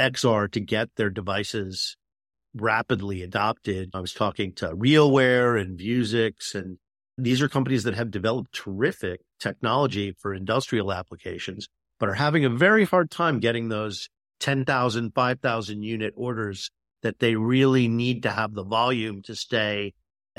XR 0.00 0.50
to 0.52 0.60
get 0.60 0.88
their 0.96 1.10
devices 1.10 1.96
rapidly 2.54 3.22
adopted. 3.22 3.90
I 3.94 4.00
was 4.00 4.12
talking 4.12 4.52
to 4.54 4.74
RealWear 4.74 5.60
and 5.60 5.78
Vuzix, 5.78 6.54
and 6.54 6.78
these 7.16 7.40
are 7.40 7.48
companies 7.48 7.84
that 7.84 7.94
have 7.94 8.10
developed 8.10 8.52
terrific 8.52 9.20
technology 9.38 10.14
for 10.18 10.34
industrial 10.34 10.92
applications, 10.92 11.68
but 11.98 12.08
are 12.08 12.14
having 12.14 12.44
a 12.44 12.50
very 12.50 12.84
hard 12.84 13.10
time 13.10 13.40
getting 13.40 13.68
those 13.68 14.08
10,000, 14.40 15.12
5,000 15.14 15.82
unit 15.82 16.14
orders 16.16 16.70
that 17.02 17.18
they 17.18 17.36
really 17.36 17.88
need 17.88 18.22
to 18.22 18.30
have 18.30 18.54
the 18.54 18.64
volume 18.64 19.22
to 19.22 19.34
stay 19.34 19.94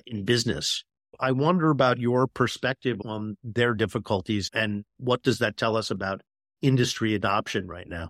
in 0.06 0.26
business. 0.26 0.84
I 1.19 1.32
wonder 1.32 1.69
about 1.69 2.00
your 2.00 2.28
perspective 2.28 2.97
on 3.06 3.38
their 3.43 3.74
difficulties 3.74 4.50
and 4.54 4.86
what 4.97 5.24
does 5.24 5.39
that 5.39 5.58
tell 5.58 5.76
us 5.76 5.91
about 5.91 6.21
industry 6.62 7.13
adoption 7.13 7.67
right 7.67 7.88
now? 7.88 8.10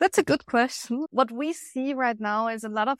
That's 0.00 0.18
a 0.18 0.24
good 0.24 0.46
question. 0.46 1.06
What 1.10 1.30
we 1.30 1.52
see 1.52 1.94
right 1.94 2.18
now 2.18 2.48
is 2.48 2.64
a 2.64 2.68
lot 2.68 2.88
of 2.88 2.98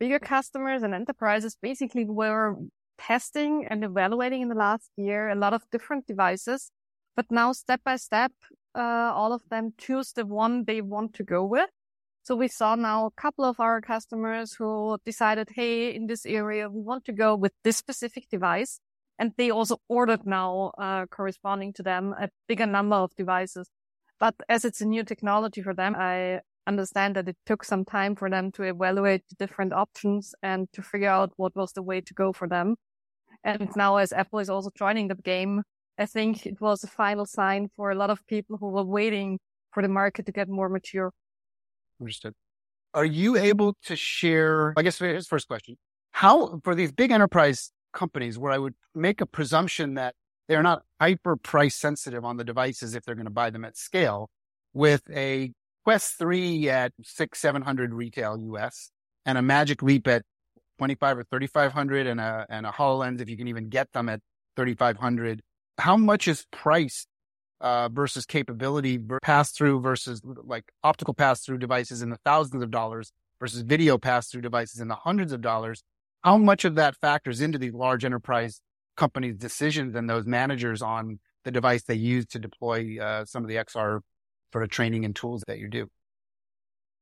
bigger 0.00 0.18
customers 0.18 0.82
and 0.82 0.94
enterprises 0.94 1.56
basically 1.60 2.06
were 2.06 2.56
testing 2.98 3.66
and 3.68 3.84
evaluating 3.84 4.42
in 4.42 4.48
the 4.48 4.54
last 4.54 4.90
year 4.96 5.28
a 5.28 5.34
lot 5.34 5.52
of 5.52 5.62
different 5.70 6.06
devices, 6.06 6.70
but 7.16 7.26
now 7.30 7.52
step 7.52 7.80
by 7.84 7.96
step, 7.96 8.32
uh, 8.74 9.12
all 9.14 9.32
of 9.32 9.42
them 9.50 9.74
choose 9.76 10.12
the 10.12 10.24
one 10.24 10.64
they 10.64 10.80
want 10.80 11.14
to 11.14 11.22
go 11.22 11.44
with. 11.44 11.70
So 12.28 12.36
we 12.36 12.48
saw 12.48 12.74
now 12.74 13.06
a 13.06 13.10
couple 13.12 13.46
of 13.46 13.58
our 13.58 13.80
customers 13.80 14.52
who 14.52 14.98
decided, 15.06 15.48
Hey, 15.54 15.94
in 15.94 16.08
this 16.08 16.26
area, 16.26 16.68
we 16.68 16.82
want 16.82 17.06
to 17.06 17.12
go 17.12 17.34
with 17.34 17.54
this 17.64 17.78
specific 17.78 18.28
device. 18.28 18.80
And 19.18 19.32
they 19.38 19.50
also 19.50 19.78
ordered 19.88 20.26
now, 20.26 20.72
uh, 20.76 21.06
corresponding 21.06 21.72
to 21.72 21.82
them 21.82 22.14
a 22.20 22.28
bigger 22.46 22.66
number 22.66 22.96
of 22.96 23.16
devices. 23.16 23.70
But 24.20 24.34
as 24.46 24.66
it's 24.66 24.82
a 24.82 24.84
new 24.84 25.04
technology 25.04 25.62
for 25.62 25.72
them, 25.72 25.94
I 25.96 26.40
understand 26.66 27.16
that 27.16 27.28
it 27.28 27.38
took 27.46 27.64
some 27.64 27.86
time 27.86 28.14
for 28.14 28.28
them 28.28 28.52
to 28.52 28.62
evaluate 28.64 29.22
the 29.30 29.36
different 29.46 29.72
options 29.72 30.34
and 30.42 30.70
to 30.74 30.82
figure 30.82 31.08
out 31.08 31.32
what 31.38 31.56
was 31.56 31.72
the 31.72 31.82
way 31.82 32.02
to 32.02 32.12
go 32.12 32.34
for 32.34 32.46
them. 32.46 32.76
And 33.42 33.70
now 33.74 33.96
as 33.96 34.12
Apple 34.12 34.40
is 34.40 34.50
also 34.50 34.68
joining 34.76 35.08
the 35.08 35.14
game, 35.14 35.62
I 35.96 36.04
think 36.04 36.44
it 36.44 36.60
was 36.60 36.84
a 36.84 36.88
final 36.88 37.24
sign 37.24 37.70
for 37.74 37.90
a 37.90 37.94
lot 37.94 38.10
of 38.10 38.26
people 38.26 38.58
who 38.58 38.68
were 38.68 38.84
waiting 38.84 39.38
for 39.72 39.82
the 39.82 39.88
market 39.88 40.26
to 40.26 40.32
get 40.32 40.50
more 40.50 40.68
mature. 40.68 41.10
Understood. 42.00 42.34
Are 42.94 43.04
you 43.04 43.36
able 43.36 43.76
to 43.84 43.96
share? 43.96 44.74
I 44.76 44.82
guess 44.82 44.98
here's 44.98 45.24
the 45.24 45.28
first 45.28 45.48
question. 45.48 45.76
How, 46.12 46.60
for 46.64 46.74
these 46.74 46.92
big 46.92 47.10
enterprise 47.10 47.70
companies 47.92 48.38
where 48.38 48.52
I 48.52 48.58
would 48.58 48.74
make 48.94 49.20
a 49.20 49.26
presumption 49.26 49.94
that 49.94 50.14
they're 50.48 50.62
not 50.62 50.82
hyper 51.00 51.36
price 51.36 51.74
sensitive 51.74 52.24
on 52.24 52.38
the 52.38 52.44
devices 52.44 52.94
if 52.94 53.04
they're 53.04 53.14
going 53.14 53.26
to 53.26 53.30
buy 53.30 53.50
them 53.50 53.64
at 53.64 53.76
scale, 53.76 54.30
with 54.72 55.02
a 55.10 55.52
Quest 55.84 56.18
3 56.18 56.68
at 56.68 56.92
six, 57.02 57.38
700 57.40 57.94
retail 57.94 58.38
US 58.38 58.90
and 59.24 59.38
a 59.38 59.42
Magic 59.42 59.82
Leap 59.82 60.06
at 60.06 60.22
25 60.78 61.18
or 61.18 61.24
3500 61.24 62.06
and 62.06 62.20
a, 62.20 62.46
and 62.48 62.66
a 62.66 62.70
HoloLens, 62.70 63.20
if 63.20 63.28
you 63.28 63.36
can 63.36 63.48
even 63.48 63.68
get 63.68 63.92
them 63.92 64.08
at 64.08 64.20
3500, 64.56 65.40
how 65.78 65.96
much 65.96 66.28
is 66.28 66.46
price 66.50 67.06
uh, 67.60 67.88
versus 67.88 68.24
capability 68.24 68.98
pass 69.22 69.50
through 69.50 69.80
versus 69.80 70.22
like 70.24 70.64
optical 70.84 71.14
pass 71.14 71.44
through 71.44 71.58
devices 71.58 72.02
in 72.02 72.10
the 72.10 72.18
thousands 72.24 72.62
of 72.62 72.70
dollars 72.70 73.12
versus 73.40 73.62
video 73.62 73.98
pass 73.98 74.28
through 74.28 74.40
devices 74.40 74.80
in 74.80 74.88
the 74.88 74.94
hundreds 74.94 75.32
of 75.32 75.40
dollars. 75.40 75.82
How 76.22 76.36
much 76.36 76.64
of 76.64 76.74
that 76.76 76.96
factors 76.96 77.40
into 77.40 77.58
these 77.58 77.74
large 77.74 78.04
enterprise 78.04 78.60
companies' 78.96 79.36
decisions 79.36 79.94
and 79.94 80.10
those 80.10 80.26
managers 80.26 80.82
on 80.82 81.20
the 81.44 81.50
device 81.50 81.84
they 81.84 81.94
use 81.94 82.26
to 82.26 82.38
deploy 82.38 82.98
uh, 83.00 83.24
some 83.24 83.42
of 83.42 83.48
the 83.48 83.54
XR 83.56 84.00
sort 84.52 84.64
of 84.64 84.70
training 84.70 85.04
and 85.04 85.14
tools 85.14 85.44
that 85.46 85.58
you 85.58 85.68
do? 85.68 85.88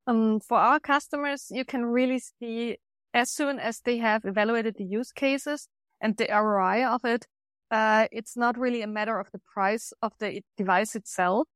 Um, 0.07 0.41
for 0.41 0.59
our 0.59 0.79
customers, 0.79 1.47
you 1.51 1.65
can 1.65 1.85
really 1.85 2.21
see 2.21 2.77
as 3.13 3.31
soon 3.31 3.59
as 3.59 3.81
they 3.81 3.97
have 3.99 4.25
evaluated 4.25 4.77
the 4.77 4.85
use 4.85 5.11
cases 5.11 5.69
and 6.01 6.17
the 6.17 6.27
ROI 6.27 6.85
of 6.85 7.05
it, 7.05 7.27
uh, 7.71 8.07
it's 8.13 8.37
not 8.37 8.59
really 8.59 8.83
a 8.83 8.87
matter 8.87 9.19
of 9.19 9.31
the 9.33 9.41
price 9.53 9.93
of 10.03 10.13
the 10.19 10.43
device 10.57 10.95
itself 10.95 11.49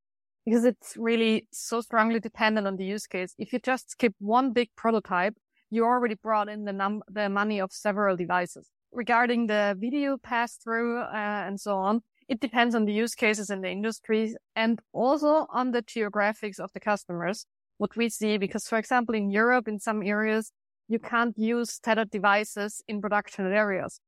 because 0.44 0.64
it's 0.64 0.96
really 0.96 1.46
so 1.52 1.80
strongly 1.80 2.20
dependent 2.20 2.66
on 2.66 2.76
the 2.76 2.84
use 2.84 3.06
case. 3.06 3.34
If 3.38 3.52
you 3.52 3.58
just 3.58 3.90
skip 3.90 4.14
one 4.18 4.52
big 4.52 4.70
prototype, 4.76 5.34
you 5.70 5.84
already 5.84 6.16
brought 6.16 6.48
in 6.48 6.64
the 6.64 6.72
num- 6.72 7.02
the 7.08 7.28
money 7.28 7.60
of 7.60 7.72
several 7.72 8.16
devices. 8.16 8.68
Regarding 8.92 9.46
the 9.46 9.76
video 9.78 10.16
pass 10.16 10.56
through 10.56 10.98
uh, 11.00 11.44
and 11.46 11.60
so 11.60 11.76
on, 11.76 12.02
it 12.28 12.40
depends 12.40 12.74
on 12.74 12.84
the 12.84 12.92
use 12.92 13.14
cases 13.14 13.50
in 13.50 13.60
the 13.60 13.70
industry 13.70 14.34
and 14.56 14.80
also 14.92 15.46
on 15.50 15.70
the 15.70 15.82
geographics 15.82 16.58
of 16.58 16.72
the 16.72 16.80
customers. 16.80 17.46
What 17.78 17.96
we 17.96 18.08
see, 18.08 18.36
because 18.36 18.66
for 18.66 18.78
example, 18.78 19.14
in 19.14 19.30
Europe, 19.30 19.68
in 19.68 19.78
some 19.78 20.02
areas, 20.02 20.52
you 20.88 20.98
can't 20.98 21.38
use 21.38 21.78
tethered 21.78 22.10
devices 22.10 22.82
in 22.88 23.00
production 23.00 23.46
areas. 23.52 24.00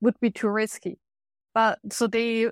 Would 0.00 0.18
be 0.20 0.30
too 0.30 0.48
risky. 0.48 0.98
But 1.54 1.78
so 1.90 2.06
they 2.06 2.50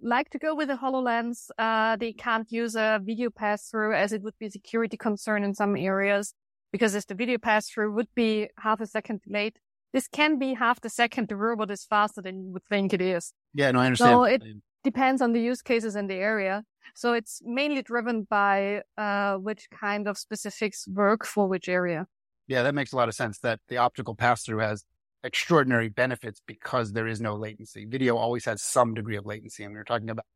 like 0.00 0.30
to 0.30 0.38
go 0.38 0.54
with 0.54 0.70
a 0.70 0.76
HoloLens. 0.76 1.48
Uh, 1.58 1.96
they 1.96 2.12
can't 2.12 2.50
use 2.50 2.74
a 2.74 3.00
video 3.02 3.30
pass 3.30 3.68
through 3.68 3.94
as 3.94 4.12
it 4.12 4.22
would 4.22 4.34
be 4.38 4.46
a 4.46 4.50
security 4.50 4.96
concern 4.96 5.44
in 5.44 5.54
some 5.54 5.76
areas 5.76 6.34
because 6.72 6.94
if 6.94 7.06
the 7.06 7.14
video 7.14 7.38
pass 7.38 7.68
through 7.68 7.92
would 7.94 8.08
be 8.14 8.48
half 8.58 8.80
a 8.80 8.86
second 8.86 9.20
late, 9.28 9.58
this 9.92 10.08
can 10.08 10.38
be 10.38 10.54
half 10.54 10.80
the 10.80 10.90
second 10.90 11.28
the 11.28 11.36
robot 11.36 11.70
is 11.70 11.84
faster 11.84 12.20
than 12.20 12.42
you 12.42 12.52
would 12.52 12.64
think 12.64 12.92
it 12.92 13.00
is. 13.00 13.32
Yeah, 13.54 13.70
no, 13.70 13.78
I 13.78 13.86
understand. 13.86 14.10
So 14.10 14.24
it 14.24 14.42
depends 14.82 15.22
on 15.22 15.32
the 15.32 15.40
use 15.40 15.62
cases 15.62 15.94
in 15.94 16.08
the 16.08 16.16
area. 16.16 16.64
So 16.94 17.12
it's 17.12 17.40
mainly 17.44 17.82
driven 17.82 18.26
by 18.28 18.82
uh, 18.98 19.36
which 19.36 19.68
kind 19.70 20.08
of 20.08 20.18
specifics 20.18 20.86
work 20.88 21.24
for 21.24 21.46
which 21.46 21.68
area. 21.68 22.06
Yeah, 22.48 22.62
that 22.64 22.74
makes 22.74 22.92
a 22.92 22.96
lot 22.96 23.08
of 23.08 23.14
sense 23.14 23.38
that 23.38 23.60
the 23.68 23.78
optical 23.78 24.14
pass 24.14 24.42
through 24.42 24.58
has 24.58 24.84
extraordinary 25.24 25.88
benefits 25.88 26.40
because 26.46 26.92
there 26.92 27.08
is 27.08 27.20
no 27.20 27.34
latency. 27.34 27.86
Video 27.86 28.16
always 28.16 28.44
has 28.44 28.62
some 28.62 28.94
degree 28.94 29.16
of 29.16 29.26
latency. 29.26 29.64
And 29.64 29.72
we 29.72 29.80
are 29.80 29.84
talking 29.84 30.10
about 30.10 30.26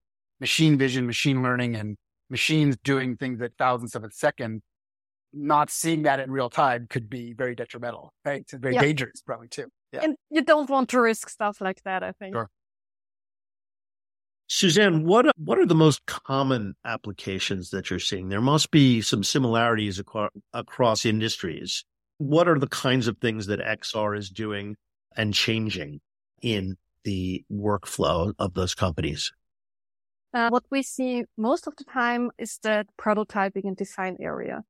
machine 0.41 0.77
vision, 0.79 1.07
machine 1.07 1.43
learning, 1.43 1.77
and 1.77 1.97
machines 2.31 2.77
doing 2.83 3.17
things 3.17 3.41
at 3.41 3.53
thousands 3.59 3.95
of 3.95 4.03
a 4.03 4.11
second. 4.11 4.63
Not 5.33 5.71
seeing 5.71 6.03
that 6.03 6.21
in 6.21 6.31
real 6.31 6.49
time 6.49 6.87
could 6.89 7.11
be 7.11 7.35
very 7.35 7.55
detrimental, 7.55 8.15
right? 8.25 8.41
It's 8.41 8.55
very 8.55 8.79
dangerous, 8.79 9.21
probably 9.21 9.49
too. 9.49 9.67
Yeah. 9.93 10.01
And 10.03 10.17
you 10.31 10.43
don't 10.43 10.71
want 10.71 10.89
to 10.91 11.01
risk 11.01 11.29
stuff 11.29 11.61
like 11.61 11.83
that, 11.85 12.03
I 12.03 12.13
think. 12.13 12.35
Sure. 12.35 12.49
Susanne, 14.51 15.05
what 15.05 15.27
what 15.37 15.59
are 15.59 15.67
the 15.67 15.75
most 15.75 16.07
common 16.07 16.75
applications 16.87 17.69
that 17.71 17.91
you're 17.91 17.99
seeing? 17.99 18.31
There 18.31 18.41
must 18.41 18.71
be 18.71 19.03
some 19.03 19.23
similarities 19.23 19.99
across, 19.99 20.31
across 20.55 21.05
industries. 21.05 21.85
What 22.19 22.49
are 22.49 22.59
the 22.59 22.69
kinds 22.69 23.09
of 23.09 23.19
things 23.19 23.47
that 23.47 23.61
XR 23.61 24.17
is 24.19 24.29
doing 24.29 24.77
and 25.17 25.33
changing 25.33 26.01
in 26.43 26.77
the 27.05 27.45
workflow 27.51 28.33
of 28.39 28.55
those 28.55 28.75
companies? 28.75 29.33
Uh, 30.35 30.51
what 30.51 30.65
we 30.71 30.83
see 30.83 31.25
most 31.37 31.67
of 31.67 31.75
the 31.77 31.85
time 31.85 32.31
is 32.37 32.59
the 32.63 32.87
prototyping 33.01 33.65
and 33.65 33.77
design 33.77 34.17
area. 34.21 34.63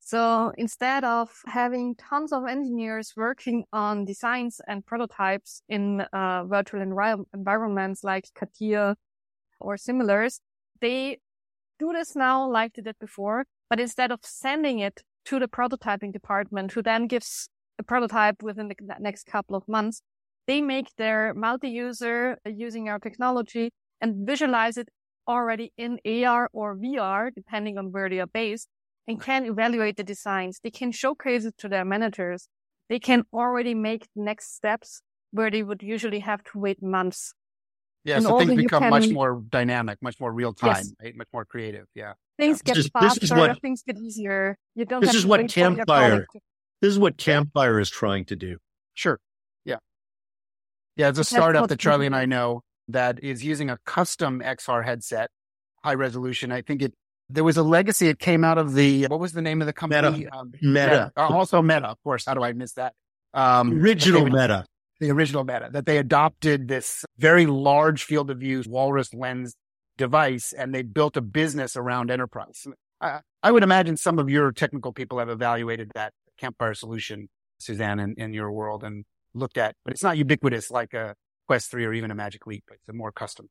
So 0.00 0.52
instead 0.56 1.02
of 1.02 1.30
having 1.46 1.94
tons 1.96 2.32
of 2.32 2.46
engineers 2.46 3.14
working 3.16 3.64
on 3.72 4.04
designs 4.04 4.60
and 4.66 4.84
prototypes 4.84 5.62
in 5.68 6.02
uh, 6.12 6.44
virtual 6.44 6.80
envi- 6.80 7.24
environments 7.34 8.04
like 8.04 8.28
CATIA 8.34 8.96
or 9.60 9.76
similars, 9.76 10.40
they 10.80 11.20
do 11.78 11.92
this 11.92 12.14
now 12.14 12.50
like 12.50 12.74
they 12.74 12.82
did 12.82 12.98
before, 12.98 13.46
but 13.68 13.80
instead 13.80 14.12
of 14.12 14.20
sending 14.22 14.78
it 14.78 15.02
to 15.26 15.38
the 15.38 15.48
prototyping 15.48 16.12
department, 16.12 16.72
who 16.72 16.82
then 16.82 17.06
gives 17.06 17.48
a 17.78 17.82
prototype 17.82 18.42
within 18.42 18.68
the 18.68 18.76
next 19.00 19.26
couple 19.26 19.56
of 19.56 19.66
months, 19.68 20.02
they 20.46 20.60
make 20.60 20.88
their 20.96 21.34
multi-user 21.34 22.38
uh, 22.46 22.50
using 22.50 22.88
our 22.88 22.98
technology 22.98 23.70
and 24.00 24.26
visualize 24.26 24.76
it 24.76 24.88
already 25.26 25.72
in 25.78 25.98
AR 26.04 26.50
or 26.52 26.76
VR, 26.76 27.30
depending 27.34 27.78
on 27.78 27.92
where 27.92 28.10
they 28.10 28.20
are 28.20 28.26
based, 28.26 28.68
and 29.08 29.20
can 29.20 29.46
evaluate 29.46 29.96
the 29.96 30.04
designs. 30.04 30.60
They 30.62 30.70
can 30.70 30.92
showcase 30.92 31.44
it 31.44 31.56
to 31.58 31.68
their 31.68 31.84
managers. 31.84 32.48
They 32.88 32.98
can 32.98 33.24
already 33.32 33.74
make 33.74 34.06
next 34.14 34.54
steps 34.54 35.00
where 35.30 35.50
they 35.50 35.62
would 35.62 35.82
usually 35.82 36.20
have 36.20 36.44
to 36.44 36.58
wait 36.58 36.82
months 36.82 37.34
yeah, 38.04 38.20
so 38.20 38.38
things 38.38 38.54
become 38.54 38.82
can... 38.82 38.90
much 38.90 39.08
more 39.08 39.42
dynamic, 39.48 39.98
much 40.02 40.20
more 40.20 40.32
real 40.32 40.52
time, 40.52 40.76
yes. 40.76 40.94
right? 41.02 41.16
Much 41.16 41.28
more 41.32 41.44
creative. 41.44 41.86
Yeah. 41.94 42.12
Things 42.36 42.62
get 42.62 42.76
this 42.76 42.88
faster, 42.88 43.24
is 43.24 43.30
what, 43.30 43.60
things 43.60 43.82
get 43.86 43.98
easier. 43.98 44.56
You 44.74 44.84
don't 44.84 45.00
this 45.00 45.14
is 45.14 45.24
what 45.24 45.48
Campfire 45.48 46.26
to... 46.32 46.40
this 46.80 46.90
is 46.90 46.98
what 46.98 47.16
Campfire 47.16 47.78
is 47.78 47.90
trying 47.90 48.24
to 48.26 48.36
do. 48.36 48.58
Sure. 48.94 49.20
Yeah. 49.64 49.76
Yeah, 50.96 51.08
it's 51.10 51.18
a 51.18 51.24
startup 51.24 51.68
that 51.68 51.78
Charlie 51.78 52.06
and 52.06 52.16
I 52.16 52.24
know 52.24 52.62
that 52.88 53.22
is 53.22 53.44
using 53.44 53.70
a 53.70 53.78
custom 53.86 54.40
XR 54.40 54.84
headset, 54.84 55.30
high 55.84 55.94
resolution. 55.94 56.50
I 56.50 56.62
think 56.62 56.82
it 56.82 56.94
there 57.30 57.44
was 57.44 57.56
a 57.56 57.62
legacy. 57.62 58.08
It 58.08 58.18
came 58.18 58.44
out 58.44 58.58
of 58.58 58.74
the 58.74 59.06
what 59.06 59.20
was 59.20 59.32
the 59.32 59.42
name 59.42 59.62
of 59.62 59.66
the 59.66 59.72
company? 59.72 60.10
Meta. 60.10 60.36
Um, 60.36 60.52
Meta. 60.60 60.62
Meta. 60.62 61.12
Uh, 61.16 61.28
also 61.28 61.62
Meta, 61.62 61.86
of 61.86 62.02
course. 62.02 62.24
How 62.26 62.34
do 62.34 62.42
I 62.42 62.52
miss 62.52 62.72
that? 62.72 62.94
Um, 63.32 63.80
Original 63.80 64.26
Meta 64.26 64.66
the 65.00 65.10
original 65.10 65.44
meta, 65.44 65.68
that 65.72 65.86
they 65.86 65.98
adopted 65.98 66.68
this 66.68 67.04
very 67.18 67.46
large 67.46 68.04
field 68.04 68.30
of 68.30 68.38
view 68.38 68.62
walrus 68.66 69.12
lens 69.12 69.54
device 69.96 70.52
and 70.52 70.74
they 70.74 70.82
built 70.82 71.16
a 71.16 71.20
business 71.20 71.76
around 71.76 72.10
enterprise. 72.10 72.66
I, 73.00 73.20
I 73.42 73.52
would 73.52 73.62
imagine 73.62 73.96
some 73.96 74.18
of 74.18 74.28
your 74.28 74.52
technical 74.52 74.92
people 74.92 75.18
have 75.18 75.28
evaluated 75.28 75.92
that 75.94 76.12
campfire 76.38 76.74
solution, 76.74 77.28
Susanne, 77.58 78.00
in, 78.00 78.14
in 78.16 78.34
your 78.34 78.50
world 78.50 78.84
and 78.84 79.04
looked 79.34 79.58
at, 79.58 79.74
but 79.84 79.92
it's 79.92 80.02
not 80.02 80.16
ubiquitous 80.16 80.70
like 80.70 80.94
a 80.94 81.14
Quest 81.46 81.70
3 81.70 81.84
or 81.84 81.92
even 81.92 82.10
a 82.10 82.14
Magic 82.14 82.46
Leap. 82.46 82.64
But 82.66 82.74
it's 82.74 82.88
a 82.88 82.92
more 82.92 83.12
custom. 83.12 83.48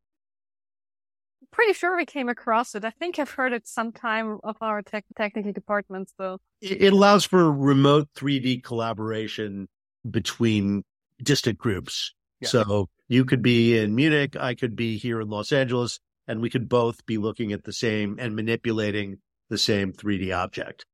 Pretty 1.52 1.74
sure 1.74 1.96
we 1.96 2.06
came 2.06 2.30
across 2.30 2.74
it. 2.74 2.84
I 2.84 2.90
think 2.90 3.20
I've 3.20 3.30
heard 3.30 3.54
it 3.54 3.68
sometime 3.68 4.40
of 4.44 4.56
our 4.62 4.82
tech, 4.82 5.06
technical 5.16 5.52
departments, 5.52 6.14
though. 6.18 6.40
It 6.62 6.94
allows 6.94 7.26
for 7.26 7.52
remote 7.52 8.08
3D 8.18 8.64
collaboration 8.64 9.68
between 10.10 10.84
distant 11.22 11.60
groups. 11.60 12.14
Yeah. 12.40 12.48
So 12.48 12.90
you 13.08 13.26
could 13.26 13.42
be 13.42 13.78
in 13.78 13.94
Munich, 13.94 14.36
I 14.36 14.56
could 14.56 14.76
be 14.76 14.98
here 14.98 15.22
in 15.22 15.30
Los 15.30 15.52
Angeles, 15.52 16.00
and 16.28 16.42
we 16.42 16.50
could 16.50 16.70
both 16.70 17.06
be 17.06 17.18
looking 17.18 17.52
at 17.52 17.64
the 17.64 17.74
same 17.74 18.18
and 18.20 18.36
manipulating 18.36 19.18
the 19.50 19.58
same 19.58 19.94
3D 19.94 20.36
object. 20.36 20.86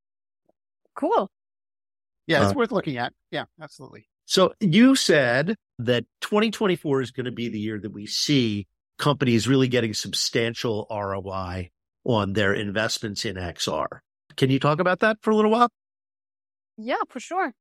Cool. 0.95 1.29
Yeah, 2.27 2.43
it's 2.43 2.51
uh, 2.51 2.55
worth 2.55 2.71
looking 2.71 2.97
at. 2.97 3.13
Yeah, 3.31 3.45
absolutely. 3.61 4.07
So 4.25 4.53
you 4.59 4.95
said 4.95 5.55
that 5.79 6.05
2024 6.21 7.01
is 7.01 7.11
going 7.11 7.25
to 7.25 7.31
be 7.31 7.49
the 7.49 7.59
year 7.59 7.79
that 7.79 7.91
we 7.91 8.05
see 8.05 8.67
companies 8.97 9.47
really 9.47 9.67
getting 9.67 9.93
substantial 9.93 10.85
ROI 10.91 11.71
on 12.03 12.33
their 12.33 12.53
investments 12.53 13.25
in 13.25 13.35
XR. 13.35 13.99
Can 14.35 14.49
you 14.49 14.59
talk 14.59 14.79
about 14.79 14.99
that 14.99 15.17
for 15.21 15.31
a 15.31 15.35
little 15.35 15.51
while? 15.51 15.69
Yeah, 16.77 17.01
for 17.09 17.19
sure 17.19 17.53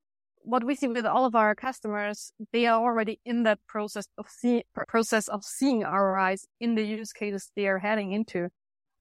what 0.49 0.63
we 0.63 0.73
see 0.73 0.87
with 0.87 1.05
all 1.05 1.25
of 1.25 1.35
our 1.35 1.53
customers, 1.53 2.33
they 2.51 2.65
are 2.65 2.81
already 2.83 3.19
in 3.23 3.43
that 3.43 3.59
process 3.67 4.07
of 4.17 4.25
see, 4.27 4.63
process 4.87 5.27
of 5.27 5.43
seeing 5.43 5.81
ROIs 5.81 6.47
in 6.59 6.73
the 6.73 6.83
use 6.83 7.13
cases 7.13 7.51
they 7.55 7.67
are 7.67 7.77
heading 7.77 8.13
into, 8.13 8.49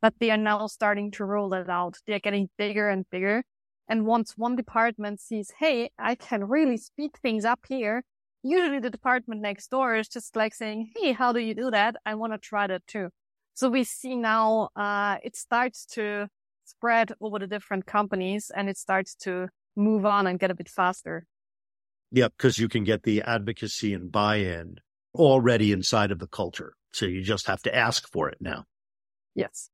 but 0.02 0.12
they 0.20 0.30
are 0.30 0.36
now 0.36 0.66
starting 0.66 1.10
to 1.12 1.24
roll 1.24 1.54
it 1.54 1.70
out. 1.70 1.96
They're 2.06 2.18
getting 2.18 2.50
bigger 2.58 2.90
and 2.90 3.08
bigger. 3.10 3.44
And 3.88 4.04
once 4.04 4.36
one 4.36 4.56
department 4.56 5.20
sees, 5.20 5.52
Hey, 5.58 5.90
I 5.98 6.16
can 6.16 6.44
really 6.44 6.76
speed 6.76 7.12
things 7.22 7.46
up 7.46 7.60
here. 7.66 8.04
Usually 8.42 8.78
the 8.78 8.90
department 8.90 9.40
next 9.40 9.70
door 9.70 9.96
is 9.96 10.08
just 10.08 10.36
like 10.36 10.54
saying, 10.54 10.92
Hey, 10.94 11.12
how 11.12 11.32
do 11.32 11.40
you 11.40 11.54
do 11.54 11.70
that? 11.70 11.96
I 12.04 12.14
want 12.14 12.34
to 12.34 12.38
try 12.38 12.66
that 12.66 12.86
too. 12.86 13.08
So 13.54 13.70
we 13.70 13.84
see 13.84 14.16
now, 14.16 14.68
uh, 14.76 15.16
it 15.22 15.34
starts 15.34 15.86
to 15.92 16.28
spread 16.64 17.12
over 17.22 17.38
the 17.38 17.46
different 17.46 17.86
companies 17.86 18.50
and 18.54 18.68
it 18.68 18.76
starts 18.76 19.14
to 19.22 19.48
move 19.74 20.04
on 20.04 20.26
and 20.26 20.38
get 20.38 20.50
a 20.50 20.54
bit 20.54 20.68
faster. 20.68 21.24
Yep, 22.12 22.34
because 22.36 22.58
you 22.58 22.68
can 22.68 22.84
get 22.84 23.02
the 23.02 23.22
advocacy 23.22 23.92
and 23.94 24.10
buy-in 24.10 24.76
already 25.14 25.72
inside 25.72 26.10
of 26.10 26.18
the 26.18 26.26
culture. 26.26 26.74
So 26.92 27.06
you 27.06 27.22
just 27.22 27.46
have 27.46 27.62
to 27.62 27.74
ask 27.74 28.10
for 28.10 28.28
it 28.28 28.38
now. 28.40 28.64
Yes. 29.34 29.70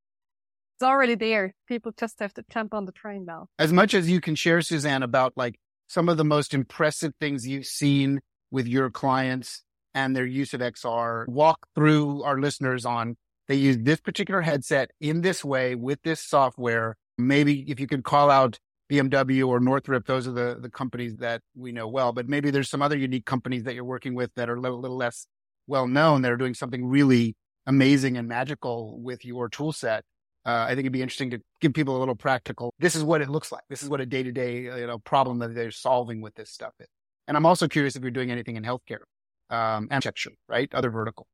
It's 0.77 0.83
already 0.83 1.15
there. 1.15 1.55
People 1.69 1.93
just 1.97 2.19
have 2.19 2.35
to 2.35 2.45
jump 2.53 2.75
on 2.75 2.87
the 2.87 2.93
train 2.93 3.25
now. 3.25 3.47
As 3.59 3.73
much 3.73 3.95
as 3.95 4.11
you 4.11 4.21
can 4.21 4.35
share, 4.35 4.61
Susanne, 4.61 5.05
about 5.05 5.33
like 5.37 5.61
some 5.87 6.09
of 6.09 6.17
the 6.17 6.25
most 6.25 6.53
impressive 6.53 7.13
things 7.21 7.47
you've 7.47 7.67
seen 7.67 8.21
with 8.51 8.67
your 8.67 8.91
clients 8.91 9.63
and 9.95 10.17
their 10.17 10.27
use 10.27 10.53
of 10.53 10.61
XR, 10.61 11.29
walk 11.29 11.69
through 11.77 12.25
our 12.25 12.41
listeners 12.41 12.85
on 12.85 13.17
they 13.47 13.57
use 13.57 13.79
this 13.79 14.01
particular 14.01 14.41
headset 14.41 14.91
in 15.01 15.21
this 15.21 15.45
way 15.45 15.75
with 15.75 16.01
this 16.03 16.21
software. 16.21 16.97
Maybe 17.19 17.71
if 17.71 17.79
you 17.79 17.87
could 17.87 18.05
call 18.05 18.31
out 18.31 18.59
BMW 18.91 19.47
or 19.47 19.61
Northrop, 19.61 20.07
those 20.07 20.29
are 20.29 20.33
the, 20.33 20.59
the 20.61 20.71
companies 20.71 21.17
that 21.17 21.41
we 21.55 21.73
know 21.73 21.89
well. 21.89 22.13
But 22.13 22.29
maybe 22.29 22.51
there's 22.51 22.69
some 22.69 22.83
other 22.83 22.97
unique 22.97 23.25
companies 23.25 23.65
that 23.65 23.75
you're 23.75 23.85
working 23.85 24.15
with 24.15 24.35
that 24.35 24.51
are 24.51 24.57
a 24.57 24.61
little, 24.61 24.97
less 24.97 25.27
well 25.67 25.87
known 25.87 26.23
that 26.23 26.33
are 26.33 26.37
doing 26.37 26.55
something 26.55 26.87
really 26.87 27.37
amazing 27.67 28.17
and 28.17 28.29
magical 28.29 29.01
with 29.01 29.25
your 29.25 29.49
tool 29.49 29.73
set. 29.73 30.05
Uh, 30.47 30.67
I 30.69 30.71
think 30.71 30.81
it'd 30.81 30.93
be 30.93 31.01
interesting 31.01 31.31
to 31.31 31.39
give 31.61 31.73
people 31.73 31.97
a 31.97 32.01
little 32.01 32.15
practical. 32.15 32.75
This 32.79 32.95
is 32.95 33.03
what 33.03 33.23
it 33.23 33.31
looks 33.31 33.51
like. 33.51 33.63
This 33.71 33.83
is 33.83 33.89
what 33.89 34.03
a 34.03 34.07
day 34.07 34.23
to 34.23 34.31
day, 34.31 34.63
you 34.63 34.87
know, 34.87 34.99
problem 34.99 35.39
that 35.39 35.55
they're 35.55 35.71
solving 35.71 36.21
with 36.21 36.35
this 36.35 36.51
stuff 36.51 36.75
is. 36.81 36.89
And 37.27 37.37
I'm 37.37 37.47
also 37.47 37.67
curious 37.67 37.97
if 37.97 38.03
you're 38.03 38.11
doing 38.11 38.31
anything 38.31 38.57
in 38.57 38.63
healthcare, 38.63 39.05
um, 39.49 39.89
section, 40.03 40.35
right? 40.47 40.69
Other 40.75 40.91
vertical. 40.91 41.27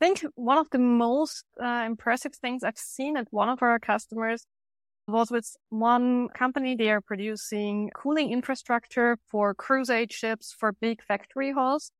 I 0.00 0.06
think 0.06 0.24
one 0.34 0.58
of 0.58 0.68
the 0.70 0.78
most 0.78 1.44
uh, 1.62 1.84
impressive 1.86 2.34
things 2.34 2.64
I've 2.64 2.78
seen 2.78 3.16
at 3.16 3.28
one 3.30 3.48
of 3.48 3.62
our 3.62 3.78
customers 3.78 4.46
was 5.10 5.30
with 5.30 5.56
one 5.68 6.28
company. 6.28 6.74
They 6.74 6.90
are 6.90 7.00
producing 7.00 7.90
cooling 7.94 8.30
infrastructure 8.32 9.18
for 9.28 9.54
cruise 9.54 9.90
age 9.90 10.12
ships 10.12 10.54
for 10.58 10.72
big 10.72 11.02
factory 11.02 11.52
halls. 11.52 11.92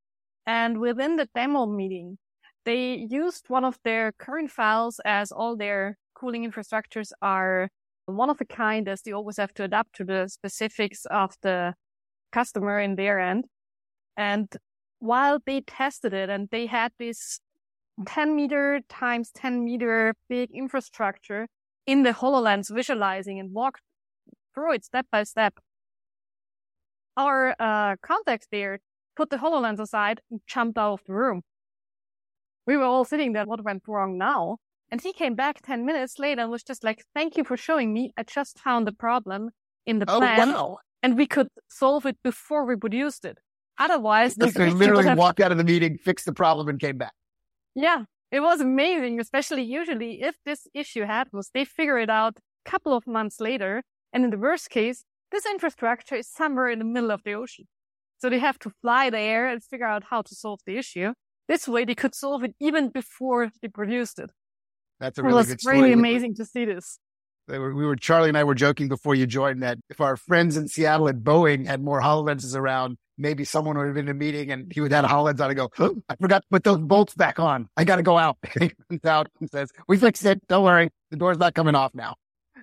And 0.46 0.81
within 0.81 1.16
the 1.16 1.29
demo 1.35 1.66
meeting, 1.66 2.18
they 2.64 3.07
used 3.11 3.49
one 3.49 3.64
of 3.64 3.79
their 3.85 4.12
current 4.12 4.51
files 4.51 5.01
as 5.05 5.33
all 5.33 5.57
their 5.57 5.96
cooling 6.14 6.51
infrastructures 6.51 7.12
are 7.23 7.68
one 8.07 8.31
of 8.31 8.40
a 8.40 8.44
kind 8.44 8.88
as 8.88 9.03
they 9.03 9.12
always 9.12 9.37
have 9.37 9.55
to 9.55 9.64
adapt 9.64 9.94
to 9.96 10.05
the 10.05 10.29
specifics 10.29 11.07
of 11.07 11.35
the 11.42 11.75
customer 12.33 12.81
in 12.81 12.96
their 12.96 13.20
end. 13.20 13.46
And 14.16 14.49
while 14.99 15.38
they 15.44 15.62
tested 15.62 16.12
it 16.12 16.29
and 16.29 16.49
they 16.51 16.66
had 16.66 16.92
this 16.99 17.40
10 18.07 18.35
meter 18.37 18.81
times 18.88 19.31
10 19.35 19.64
meter 19.64 20.14
big 20.29 20.51
infrastructure, 20.53 21.46
in 21.87 22.03
the 22.03 22.12
HoloLens 22.12 22.73
visualizing 22.73 23.38
and 23.38 23.53
walked 23.53 23.83
through 24.55 24.75
it 24.75 24.85
step 24.85 25.07
by 25.11 25.23
step. 25.25 25.55
Our 27.16 27.55
uh, 27.59 27.97
contact 28.03 28.49
there 28.51 28.81
put 29.16 29.31
the 29.31 29.37
HoloLens 29.37 29.81
aside 29.81 30.21
and 30.31 30.40
jumped 30.47 30.79
out 30.79 30.95
of 30.95 31.01
the 31.07 31.12
room. 31.12 31.43
We 32.66 32.77
were 32.77 32.85
all 32.85 33.05
sitting 33.05 33.33
there, 33.33 33.45
what 33.45 33.64
went 33.64 33.83
wrong 33.88 34.16
now? 34.16 34.59
And 34.90 35.01
he 35.01 35.12
came 35.12 35.35
back 35.35 35.62
10 35.62 35.85
minutes 35.85 36.19
later 36.19 36.43
and 36.43 36.51
was 36.51 36.62
just 36.62 36.83
like, 36.83 37.05
thank 37.14 37.37
you 37.37 37.45
for 37.45 37.57
showing 37.57 37.93
me. 37.93 38.12
I 38.16 38.25
just 38.25 38.59
found 38.59 38.87
the 38.87 38.93
problem 38.93 39.51
in 39.87 39.99
the 39.99 40.07
plan. 40.07 40.49
Oh, 40.51 40.53
wow. 40.53 40.79
And 41.03 41.16
we 41.16 41.27
could 41.27 41.49
solve 41.69 42.07
it 42.07 42.16
before 42.23 42.66
we 42.66 42.77
produced 42.77 43.25
it. 43.25 43.38
Otherwise, 43.79 44.35
they 44.35 44.51
literally 44.51 45.05
have... 45.05 45.16
walked 45.16 45.40
out 45.40 45.53
of 45.53 45.59
the 45.59 45.64
meeting, 45.64 45.97
fixed 45.97 46.27
the 46.27 46.35
problem 46.35 46.69
and 46.69 46.79
came 46.79 46.99
back. 46.99 47.14
Yeah. 47.75 48.05
It 48.31 48.40
was 48.40 48.61
amazing, 48.61 49.19
especially 49.19 49.62
usually 49.62 50.23
if 50.23 50.37
this 50.45 50.69
issue 50.73 51.05
happens, 51.05 51.51
they 51.53 51.64
figure 51.64 51.99
it 51.99 52.11
out 52.11 52.38
a 52.64 52.71
couple 52.71 52.93
of 52.93 53.07
months 53.07 53.40
later. 53.40 53.83
And 54.12 54.25
in 54.25 54.31
the 54.31 54.38
worst 54.38 54.71
case, 54.71 55.05
this 55.33 55.47
infrastructure 55.47 56.16
is 56.16 56.29
somewhere 56.29 56.69
in 56.69 56.79
the 56.79 56.85
middle 56.85 57.11
of 57.11 57.23
the 57.25 57.33
ocean. 57.33 57.66
So 58.19 58.29
they 58.29 58.38
have 58.38 58.59
to 58.61 58.71
fly 58.83 59.11
there 59.11 59.49
and 59.49 59.62
figure 59.62 59.87
out 59.87 60.05
how 60.11 60.23
to 60.23 60.35
solve 60.35 60.61
the 60.66 60.77
issue. 60.77 61.14
This 61.49 61.66
way 61.66 61.85
they 61.85 61.95
could 61.95 62.14
solve 62.14 62.45
it 62.45 62.55
even 62.61 62.90
before 62.90 63.51
they 63.61 63.69
produced 63.69 64.19
it. 64.19 64.31
That's 65.01 65.19
a 65.19 65.23
really 65.23 65.35
it 65.35 65.37
was 65.37 65.55
good 65.55 65.71
really 65.71 65.93
amazing 65.93 66.35
to 66.37 66.45
see 66.45 66.64
this. 66.64 66.99
Were, 67.49 67.75
we 67.75 67.85
were 67.85 67.97
Charlie 67.97 68.29
and 68.29 68.38
I 68.38 68.45
were 68.45 68.55
joking 68.55 68.88
before 68.88 69.14
you 69.14 69.27
joined 69.27 69.62
that 69.62 69.79
if 69.88 70.01
our 70.01 70.16
friends 70.16 70.57
in 70.57 70.69
Seattle 70.69 71.09
at 71.09 71.16
Boeing 71.16 71.66
had 71.66 71.83
more 71.83 72.01
Hololenses 72.01 72.55
around, 72.55 72.97
maybe 73.21 73.45
someone 73.45 73.77
would 73.77 73.87
have 73.87 73.95
been 73.95 74.07
in 74.07 74.11
a 74.11 74.19
meeting 74.19 74.51
and 74.51 74.73
he 74.73 74.81
would 74.81 74.91
have 74.91 75.05
had 75.05 75.11
Hololens 75.11 75.41
on 75.41 75.51
and 75.51 75.57
go, 75.57 75.71
oh, 75.79 75.97
I 76.09 76.17
forgot 76.17 76.43
to 76.43 76.49
put 76.51 76.65
those 76.65 76.79
bolts 76.79 77.15
back 77.15 77.39
on. 77.39 77.69
I 77.77 77.85
got 77.85 77.97
to 77.97 78.03
go 78.03 78.19
out. 78.19 78.39
he 78.59 78.73
comes 78.89 79.05
out 79.05 79.29
and 79.41 79.51
says, 79.51 79.71
we 79.87 79.99
fixed 79.99 80.25
it. 80.25 80.47
Don't 80.49 80.65
worry. 80.65 80.91
The 81.11 81.17
door's 81.17 81.39
not 81.39 81.55
coming 81.55 81.75
off 81.75 81.95
now. 81.95 82.17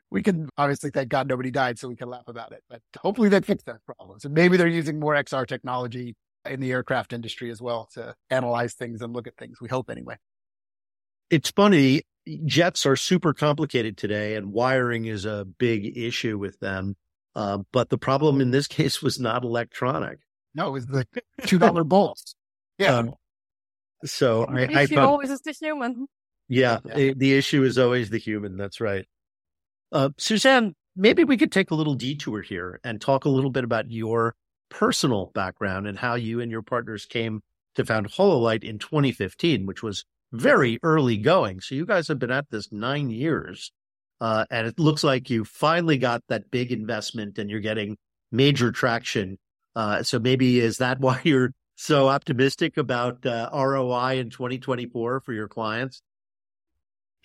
We 0.10 0.24
can 0.24 0.50
obviously 0.58 0.90
thank 0.90 1.10
God 1.10 1.28
nobody 1.28 1.52
died 1.52 1.80
so 1.80 1.88
we 1.88 1.96
can 1.96 2.10
laugh 2.10 2.28
about 2.28 2.52
it, 2.52 2.64
but 2.70 2.82
hopefully 3.00 3.30
they 3.30 3.42
fixed 3.42 3.66
that 3.66 3.86
problem. 3.86 4.20
So 4.20 4.30
maybe 4.30 4.58
they're 4.58 4.68
using 4.68 5.00
more 5.00 5.14
XR 5.14 5.46
technology 5.48 6.16
in 6.46 6.60
the 6.60 6.72
aircraft 6.72 7.14
industry 7.14 7.52
as 7.52 7.62
well 7.62 7.90
to 7.94 8.16
analyze 8.30 8.74
things 8.74 9.02
and 9.02 9.14
look 9.14 9.28
at 9.28 9.36
things. 9.38 9.60
We 9.62 9.68
hope 9.68 9.90
anyway. 9.90 10.16
It's 11.30 11.52
funny. 11.52 12.04
Jets 12.46 12.86
are 12.86 12.96
super 12.96 13.34
complicated 13.34 13.98
today 13.98 14.36
and 14.36 14.52
wiring 14.52 15.06
is 15.06 15.26
a 15.26 15.46
big 15.46 15.98
issue 15.98 16.38
with 16.38 16.60
them. 16.60 16.96
Uh, 17.36 17.60
but 17.72 17.90
the 17.90 17.98
problem 17.98 18.42
in 18.42 18.52
this 18.52 18.68
case 18.68 19.02
was 19.02 19.20
not 19.20 19.44
electronic. 19.44 20.20
No, 20.58 20.70
it 20.70 20.72
was 20.72 20.88
the 20.88 21.08
two 21.46 21.60
dollar 21.60 21.84
bolts. 21.86 22.36
Yeah. 22.80 22.98
Um, 22.98 23.14
so 24.04 24.48
I, 24.48 24.66
the 24.66 24.82
issue 24.82 25.00
always 25.00 25.30
is 25.30 25.42
the 25.42 25.52
human. 25.52 26.08
Yeah, 26.50 26.80
yeah. 26.84 27.14
the 27.16 27.34
issue 27.34 27.64
is 27.64 27.78
always 27.78 28.10
the 28.10 28.18
human. 28.18 28.58
That's 28.58 28.82
right. 28.82 29.06
Uh, 29.92 30.10
Susanne, 30.18 30.74
maybe 30.96 31.24
we 31.24 31.38
could 31.38 31.52
take 31.52 31.70
a 31.72 31.76
little 31.76 31.94
detour 31.94 32.42
here 32.42 32.80
and 32.84 33.00
talk 33.00 33.26
a 33.26 33.30
little 33.30 33.52
bit 33.52 33.64
about 33.64 33.92
your 33.92 34.34
personal 34.70 35.32
background 35.36 35.88
and 35.88 35.98
how 35.98 36.16
you 36.16 36.42
and 36.42 36.52
your 36.52 36.64
partners 36.64 37.06
came 37.06 37.42
to 37.76 37.86
found 37.86 38.10
Hololight 38.12 38.64
in 38.64 38.80
2015, 38.80 39.66
which 39.66 39.84
was 39.84 40.06
very 40.32 40.80
early 40.82 41.18
going. 41.18 41.62
So 41.62 41.76
you 41.76 41.86
guys 41.86 42.08
have 42.08 42.20
been 42.20 42.32
at 42.32 42.50
this 42.50 42.72
nine 42.72 43.12
years. 43.12 43.72
Uh, 44.20 44.46
and 44.50 44.66
it 44.66 44.80
looks 44.80 45.04
like 45.04 45.30
you 45.30 45.46
finally 45.46 46.00
got 46.00 46.24
that 46.28 46.50
big 46.50 46.72
investment 46.72 47.38
and 47.38 47.52
you're 47.52 47.60
getting 47.60 47.98
major 48.32 48.72
traction 48.72 49.38
uh, 49.78 50.02
so 50.02 50.18
maybe 50.18 50.60
is 50.60 50.78
that 50.80 51.00
why 51.06 51.22
you're 51.24 51.54
so 51.76 52.10
optimistic 52.10 52.78
about 52.78 53.26
uh, 53.26 53.50
ROI 53.54 54.18
in 54.18 54.32
2024 54.32 55.22
for 55.22 55.34
your 55.34 55.48
clients? 55.48 56.02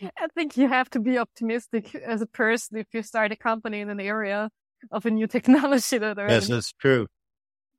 I 0.03 0.27
think 0.35 0.57
you 0.57 0.69
have 0.69 0.91
to 0.91 1.01
be 1.01 1.17
optimistic 1.17 1.95
as 1.95 2.21
a 2.21 2.27
person 2.27 2.77
if 2.77 2.89
you 2.93 3.03
start 3.03 3.33
a 3.33 3.37
company 3.37 3.81
in 3.81 3.89
an 3.89 4.01
area 4.01 4.51
of 4.91 5.07
a 5.07 5.11
new 5.11 5.27
technology 5.37 5.97
that 5.97 6.19
Yes, 6.19 6.49
that's 6.49 6.73
true. 6.73 7.07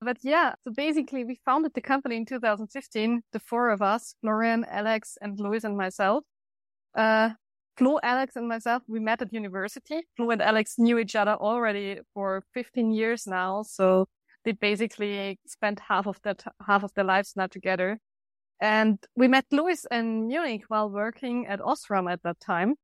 But 0.02 0.18
yeah, 0.24 0.56
so 0.64 0.72
basically 0.72 1.24
we 1.24 1.40
founded 1.46 1.74
the 1.76 1.82
company 1.82 2.18
in 2.18 2.26
2015, 2.26 3.22
the 3.32 3.40
four 3.40 3.70
of 3.70 3.82
us, 3.82 4.16
Florian, 4.22 4.66
Alex, 4.70 5.18
and 5.22 5.40
Luis 5.40 5.64
and 5.64 5.78
myself. 5.78 6.24
Uh, 6.96 7.32
Flo, 7.78 8.00
Alex, 8.04 8.36
and 8.36 8.48
myself, 8.48 8.84
we 8.88 9.00
met 9.00 9.22
at 9.22 9.34
university. 9.34 10.02
Flo 10.16 10.32
and 10.32 10.42
Alex 10.42 10.76
knew 10.78 10.98
each 10.98 11.16
other 11.16 11.34
already 11.34 12.00
for 12.14 12.44
15 12.54 12.92
years 12.92 13.28
now. 13.28 13.64
So 13.64 14.08
they 14.46 14.52
basically 14.52 15.40
spent 15.46 15.80
half 15.80 16.08
of 16.08 16.20
that 16.24 16.44
half 16.66 16.84
of 16.84 16.94
their 16.94 17.06
lives 17.06 17.34
now 17.36 17.48
together. 17.48 18.00
And 18.62 18.98
we 19.16 19.28
met 19.28 19.46
Luis 19.52 19.86
in 19.92 20.28
Munich 20.28 20.64
while 20.68 20.90
working 20.90 21.48
at 21.48 21.60
Osram 21.60 22.12
at 22.12 22.24
that 22.24 22.40
time. 22.40 22.76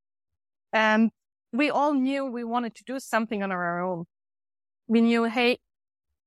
And 0.73 1.11
we 1.51 1.69
all 1.69 1.93
knew 1.93 2.25
we 2.25 2.43
wanted 2.43 2.75
to 2.75 2.83
do 2.85 2.99
something 2.99 3.43
on 3.43 3.51
our 3.51 3.83
own. 3.83 4.05
We 4.87 5.01
knew, 5.01 5.23
hey, 5.23 5.59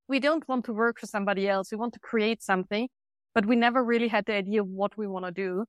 we 0.08 0.20
don't 0.20 0.46
want 0.48 0.64
to 0.66 0.72
work 0.72 1.00
for 1.00 1.06
somebody 1.06 1.48
else. 1.48 1.70
We 1.70 1.78
want 1.78 1.94
to 1.94 2.00
create 2.00 2.42
something, 2.42 2.88
but 3.34 3.46
we 3.46 3.56
never 3.56 3.84
really 3.84 4.08
had 4.08 4.26
the 4.26 4.34
idea 4.34 4.62
of 4.62 4.68
what 4.68 4.96
we 4.96 5.06
want 5.06 5.26
to 5.26 5.32
do. 5.32 5.64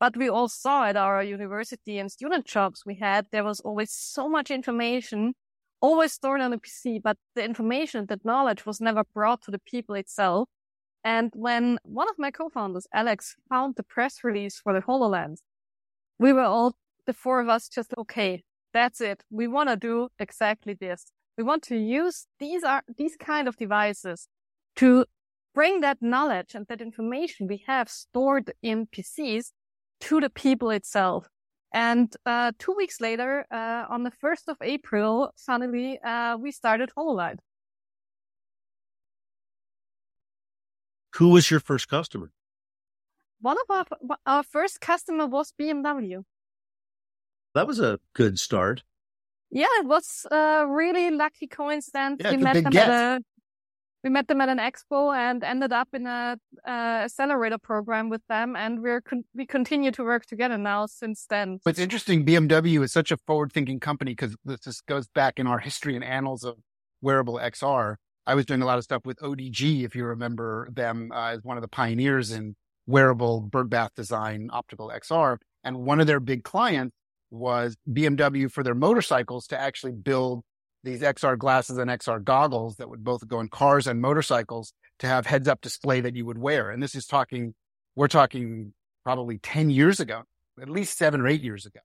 But 0.00 0.16
we 0.16 0.28
all 0.28 0.48
saw 0.48 0.84
at 0.84 0.96
our 0.96 1.22
university 1.22 1.98
and 1.98 2.10
student 2.10 2.46
jobs 2.46 2.84
we 2.86 2.96
had, 2.96 3.26
there 3.32 3.44
was 3.44 3.60
always 3.60 3.92
so 3.92 4.28
much 4.28 4.50
information 4.50 5.34
always 5.80 6.12
stored 6.12 6.40
on 6.40 6.52
a 6.52 6.58
PC, 6.58 7.00
but 7.02 7.16
the 7.34 7.44
information, 7.44 8.06
that 8.06 8.24
knowledge 8.24 8.66
was 8.66 8.80
never 8.80 9.04
brought 9.14 9.42
to 9.42 9.50
the 9.50 9.60
people 9.60 9.94
itself. 9.94 10.48
And 11.04 11.30
when 11.34 11.78
one 11.84 12.08
of 12.08 12.18
my 12.18 12.30
co-founders, 12.30 12.86
Alex, 12.92 13.36
found 13.48 13.76
the 13.76 13.82
press 13.82 14.24
release 14.24 14.58
for 14.58 14.72
the 14.72 14.80
HoloLens, 14.80 15.38
we 16.18 16.32
were 16.32 16.42
all, 16.42 16.74
the 17.06 17.12
four 17.12 17.40
of 17.40 17.48
us 17.48 17.68
just, 17.68 17.94
okay, 17.96 18.42
that's 18.72 19.00
it. 19.00 19.22
We 19.30 19.46
want 19.46 19.68
to 19.68 19.76
do 19.76 20.08
exactly 20.18 20.74
this. 20.74 21.06
We 21.36 21.44
want 21.44 21.62
to 21.64 21.76
use 21.76 22.26
these 22.40 22.64
are, 22.64 22.82
these 22.96 23.16
kind 23.16 23.46
of 23.48 23.56
devices 23.56 24.28
to 24.76 25.06
bring 25.54 25.80
that 25.80 25.98
knowledge 26.00 26.54
and 26.54 26.66
that 26.68 26.80
information 26.80 27.46
we 27.46 27.64
have 27.66 27.88
stored 27.88 28.52
in 28.62 28.86
PCs 28.86 29.52
to 30.00 30.20
the 30.20 30.30
people 30.30 30.70
itself. 30.70 31.28
And 31.72 32.14
uh, 32.24 32.52
two 32.58 32.72
weeks 32.72 33.00
later, 33.00 33.46
uh, 33.50 33.84
on 33.90 34.02
the 34.02 34.10
1st 34.10 34.48
of 34.48 34.56
April, 34.62 35.32
finally, 35.36 35.98
uh, 36.00 36.36
we 36.38 36.50
started 36.50 36.90
Hololight. 36.96 37.38
Who 41.16 41.30
was 41.30 41.50
your 41.50 41.60
first 41.60 41.88
customer? 41.88 42.30
One 43.40 43.56
of 43.58 43.70
our, 43.70 44.18
our 44.26 44.42
first 44.42 44.80
customer 44.80 45.26
was 45.26 45.52
BMW. 45.60 46.24
That 47.54 47.66
was 47.66 47.80
a 47.80 47.98
good 48.14 48.38
start. 48.38 48.82
Yeah, 49.50 49.66
it 49.80 49.86
was 49.86 50.26
a 50.30 50.66
really 50.68 51.10
lucky 51.10 51.46
coincidence. 51.46 52.20
Yeah, 52.22 52.32
we 52.32 52.36
met 52.36 52.54
them 52.54 52.76
at 52.76 52.88
a 52.88 53.20
we 54.04 54.10
met 54.10 54.28
them 54.28 54.40
at 54.40 54.48
an 54.48 54.58
expo 54.58 55.16
and 55.16 55.42
ended 55.42 55.72
up 55.72 55.88
in 55.92 56.06
a 56.06 56.36
uh, 56.66 56.70
accelerator 56.70 57.58
program 57.58 58.08
with 58.08 58.22
them 58.28 58.54
and 58.56 58.80
we're 58.80 59.00
con- 59.00 59.24
we 59.34 59.46
continue 59.46 59.90
to 59.90 60.04
work 60.04 60.26
together 60.26 60.56
now 60.56 60.86
since 60.86 61.26
then. 61.28 61.58
But 61.64 61.70
it's 61.70 61.78
interesting 61.78 62.24
bmw 62.24 62.84
is 62.84 62.92
such 62.92 63.10
a 63.10 63.16
forward 63.26 63.52
thinking 63.52 63.80
company 63.80 64.12
because 64.12 64.36
this 64.44 64.80
goes 64.82 65.08
back 65.08 65.38
in 65.38 65.46
our 65.46 65.58
history 65.58 65.94
and 65.94 66.04
annals 66.04 66.44
of 66.44 66.56
wearable 67.00 67.38
xr 67.38 67.96
i 68.26 68.34
was 68.34 68.44
doing 68.46 68.62
a 68.62 68.66
lot 68.66 68.78
of 68.78 68.84
stuff 68.84 69.02
with 69.04 69.18
odg 69.18 69.84
if 69.84 69.94
you 69.94 70.04
remember 70.04 70.68
them 70.72 71.10
uh, 71.12 71.28
as 71.28 71.40
one 71.42 71.56
of 71.56 71.62
the 71.62 71.68
pioneers 71.68 72.32
in 72.32 72.56
wearable 72.86 73.40
bird 73.40 73.70
bath 73.70 73.90
design 73.96 74.48
optical 74.52 74.92
xr 74.96 75.36
and 75.64 75.76
one 75.78 76.00
of 76.00 76.06
their 76.06 76.20
big 76.20 76.42
clients 76.44 76.94
was 77.30 77.76
bmw 77.88 78.50
for 78.50 78.62
their 78.62 78.74
motorcycles 78.74 79.46
to 79.46 79.60
actually 79.60 79.92
build 79.92 80.42
these 80.84 81.00
XR 81.00 81.36
glasses 81.36 81.78
and 81.78 81.90
XR 81.90 82.22
goggles 82.22 82.76
that 82.76 82.88
would 82.88 83.04
both 83.04 83.26
go 83.26 83.40
in 83.40 83.48
cars 83.48 83.86
and 83.86 84.00
motorcycles 84.00 84.72
to 85.00 85.06
have 85.06 85.26
heads 85.26 85.48
up 85.48 85.60
display 85.60 86.00
that 86.00 86.16
you 86.16 86.24
would 86.26 86.38
wear. 86.38 86.70
And 86.70 86.82
this 86.82 86.94
is 86.94 87.06
talking, 87.06 87.54
we're 87.96 88.08
talking 88.08 88.72
probably 89.04 89.38
10 89.38 89.70
years 89.70 90.00
ago, 90.00 90.22
at 90.60 90.68
least 90.68 90.96
seven 90.96 91.20
or 91.20 91.28
eight 91.28 91.42
years 91.42 91.66
ago. 91.66 91.80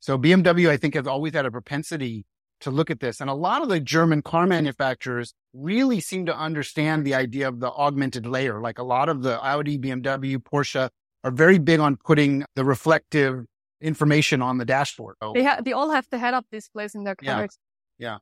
So 0.00 0.18
BMW, 0.18 0.68
I 0.68 0.76
think, 0.76 0.94
has 0.94 1.06
always 1.06 1.34
had 1.34 1.46
a 1.46 1.50
propensity 1.50 2.24
to 2.60 2.70
look 2.70 2.90
at 2.90 3.00
this. 3.00 3.20
And 3.20 3.28
a 3.28 3.34
lot 3.34 3.62
of 3.62 3.68
the 3.68 3.80
German 3.80 4.22
car 4.22 4.46
manufacturers 4.46 5.34
really 5.52 6.00
seem 6.00 6.26
to 6.26 6.36
understand 6.36 7.04
the 7.04 7.14
idea 7.14 7.48
of 7.48 7.60
the 7.60 7.70
augmented 7.70 8.26
layer. 8.26 8.60
Like 8.60 8.78
a 8.78 8.82
lot 8.84 9.08
of 9.08 9.22
the 9.22 9.42
Audi, 9.44 9.78
BMW, 9.78 10.38
Porsche 10.38 10.88
are 11.24 11.30
very 11.30 11.58
big 11.58 11.80
on 11.80 11.96
putting 11.96 12.44
the 12.54 12.64
reflective 12.64 13.44
information 13.80 14.42
on 14.42 14.58
the 14.58 14.64
dashboard. 14.64 15.16
They, 15.34 15.44
ha- 15.44 15.60
they 15.62 15.72
all 15.72 15.90
have 15.90 16.06
the 16.10 16.18
head 16.18 16.34
up 16.34 16.46
displays 16.50 16.94
in 16.94 17.04
their 17.04 17.16
cars. 17.16 17.58
Yeah. 17.98 18.12
yeah. 18.12 18.18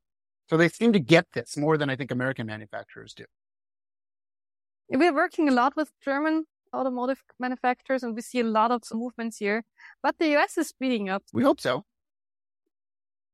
So 0.48 0.56
they 0.56 0.68
seem 0.68 0.92
to 0.92 1.00
get 1.00 1.26
this 1.32 1.56
more 1.56 1.78
than 1.78 1.88
I 1.90 1.96
think 1.96 2.10
American 2.10 2.46
manufacturers 2.46 3.14
do. 3.14 3.24
We're 4.88 5.14
working 5.14 5.48
a 5.48 5.52
lot 5.52 5.74
with 5.76 5.90
German 6.04 6.44
automotive 6.74 7.22
manufacturers 7.38 8.02
and 8.02 8.14
we 8.14 8.20
see 8.20 8.40
a 8.40 8.44
lot 8.44 8.70
of 8.70 8.82
movements 8.92 9.38
here, 9.38 9.64
but 10.02 10.18
the 10.18 10.36
US 10.36 10.58
is 10.58 10.68
speeding 10.68 11.08
up. 11.08 11.22
We 11.32 11.42
hope 11.42 11.60
so. 11.60 11.84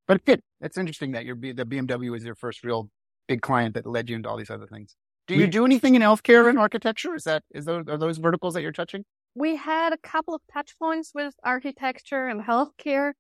But 0.07 0.25
good. 0.25 0.43
It's 0.61 0.77
interesting 0.77 1.13
that 1.13 1.25
your 1.25 1.37
the 1.37 1.65
BMW 1.65 2.17
is 2.17 2.25
your 2.25 2.35
first 2.35 2.65
real 2.65 2.91
big 3.29 3.43
client 3.43 3.75
that 3.75 3.87
led 3.87 4.11
you 4.11 4.17
into 4.17 4.29
all 4.29 4.37
these 4.37 4.51
other 4.51 4.67
things. 4.67 4.97
Do 5.27 5.35
you 5.35 5.43
we, 5.43 5.47
do 5.47 5.65
anything 5.65 5.95
in 5.95 6.03
healthcare 6.03 6.49
and 6.49 6.59
architecture? 6.59 7.15
Is 7.15 7.25
that 7.25 7.45
is 7.55 7.65
those 7.65 7.85
are 7.89 7.97
those 7.97 8.19
verticals 8.19 8.55
that 8.55 8.63
you're 8.63 8.73
touching? 8.73 9.05
We 9.35 9.57
had 9.57 9.93
a 9.93 9.99
couple 9.99 10.35
of 10.35 10.43
touch 10.53 10.77
points 10.79 11.13
with 11.15 11.35
architecture 11.45 12.27
and 12.27 12.43
healthcare, 12.43 13.13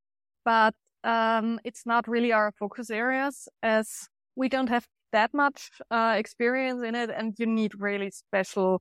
but 0.44 0.74
um, 1.04 1.60
it's 1.64 1.86
not 1.86 2.08
really 2.08 2.32
our 2.32 2.52
focus 2.52 2.90
areas 2.90 3.48
as 3.62 4.08
we 4.36 4.48
don't 4.48 4.68
have 4.68 4.86
that 5.12 5.34
much 5.34 5.70
uh, 5.90 6.14
experience 6.16 6.82
in 6.84 6.94
it 6.94 7.10
and 7.10 7.34
you 7.38 7.46
need 7.46 7.72
really 7.78 8.10
special 8.10 8.80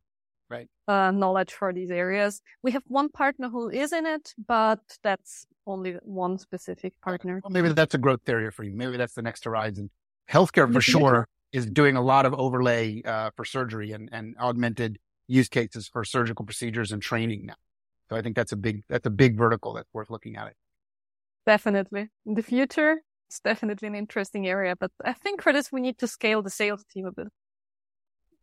right. 0.49 0.67
uh, 0.88 1.11
knowledge 1.11 1.53
for 1.53 1.74
these 1.74 1.91
areas. 1.91 2.41
We 2.61 2.72
have 2.72 2.84
one 2.88 3.09
partner 3.09 3.49
who 3.49 3.70
is 3.70 3.93
in 3.93 4.05
it, 4.05 4.34
but 4.47 4.80
that's 5.03 5.45
only 5.65 5.97
one 6.03 6.38
specific 6.38 6.93
partner. 7.01 7.41
Well, 7.43 7.51
maybe 7.51 7.74
that's 7.74 7.95
a 7.95 7.97
growth 7.97 8.28
area 8.28 8.51
for 8.51 8.63
you. 8.63 8.76
Maybe 8.76 8.97
that's 8.97 9.13
the 9.13 9.22
next 9.22 9.45
horizon. 9.45 9.89
Healthcare 10.30 10.72
for 10.72 10.82
sure 10.82 11.28
is 11.51 11.65
doing 11.65 11.95
a 11.95 12.01
lot 12.01 12.26
of 12.26 12.34
overlay 12.34 13.01
uh, 13.03 13.32
for 13.36 13.43
surgery 13.45 13.91
and, 13.91 14.09
and 14.11 14.36
augmented 14.39 14.99
use 15.28 15.49
cases 15.49 15.88
for 15.88 16.03
surgical 16.03 16.45
procedures 16.45 16.91
and 16.91 17.01
training 17.01 17.45
now. 17.45 17.55
So 18.09 18.15
I 18.15 18.22
think 18.22 18.36
that's 18.36 18.51
a 18.51 18.57
big 18.57 18.84
that's 18.89 19.05
a 19.05 19.11
big 19.11 19.38
vertical 19.38 19.74
that's 19.74 19.89
worth 19.93 20.09
looking 20.09 20.36
at. 20.36 20.47
It 20.47 20.55
definitely 21.50 22.10
in 22.28 22.36
the 22.36 22.43
future. 22.43 23.02
It's 23.28 23.39
definitely 23.39 23.88
an 23.88 23.95
interesting 23.95 24.47
area, 24.47 24.76
but 24.80 24.91
I 25.04 25.14
think 25.14 25.41
for 25.41 25.52
this 25.52 25.72
we 25.72 25.82
need 25.82 25.97
to 25.97 26.08
scale 26.08 26.43
the 26.43 26.52
sales 26.52 26.84
team 26.93 27.08
a 27.08 27.12
bit. 27.12 27.28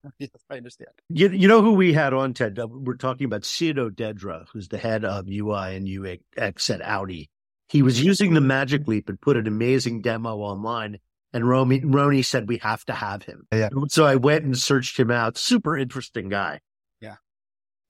Yes, 0.21 0.31
I 0.49 0.57
understand. 0.59 0.91
You, 1.09 1.31
you 1.31 1.49
know 1.49 1.63
who 1.63 1.73
we 1.73 1.93
had 1.93 2.13
on 2.15 2.33
Ted? 2.33 2.57
We're 2.59 2.95
talking 2.95 3.25
about 3.25 3.45
Sid 3.45 3.77
Dedra, 3.77 4.47
who's 4.53 4.69
the 4.69 4.79
head 4.79 5.05
of 5.05 5.27
UI 5.29 5.75
and 5.75 5.89
UX 5.89 6.71
at 6.71 6.81
Audi. 6.81 7.29
He 7.69 7.83
was 7.83 8.01
using 8.01 8.33
the 8.33 8.41
Magic 8.41 8.87
Leap 8.87 9.09
and 9.09 9.21
put 9.21 9.37
an 9.37 9.49
amazing 9.49 10.03
demo 10.03 10.37
online. 10.37 10.99
And 11.33 11.43
Rony, 11.43 11.83
Rony 11.83 12.25
said 12.25 12.49
we 12.49 12.59
have 12.59 12.85
to 12.85 12.93
have 12.93 13.25
him. 13.25 13.49
Yeah. 13.53 13.71
So 13.89 14.05
I 14.05 14.15
went 14.15 14.45
and 14.45 14.57
searched 14.57 14.97
him 14.97 15.11
out. 15.11 15.37
Super 15.37 15.77
interesting 15.77 16.29
guy. 16.29 16.61
Yeah. 17.01 17.17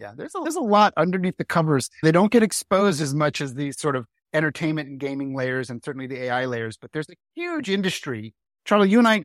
Yeah. 0.01 0.13
There's 0.17 0.35
a, 0.35 0.41
there's 0.43 0.57
a 0.57 0.61
lot 0.61 0.95
underneath 0.97 1.37
the 1.37 1.45
covers. 1.45 1.91
They 2.03 2.13
don't 2.13 2.33
get 2.33 2.43
exposed 2.43 3.03
as 3.03 3.15
much 3.15 3.43
as 3.43 3.53
these 3.53 3.79
sort 3.79 3.95
of 3.95 4.07
entertainment 4.33 4.89
and 4.89 5.01
gaming 5.01 5.35
layers 5.35 5.71
and 5.71 5.83
certainly 5.85 6.07
the 6.07 6.25
AI 6.25 6.47
layers, 6.47 6.77
but 6.77 6.93
there's 6.93 7.09
a 7.09 7.15
huge 7.35 7.71
industry. 7.71 8.35
Charlie, 8.65 8.91
you 8.91 8.99
and 8.99 9.09
I 9.09 9.25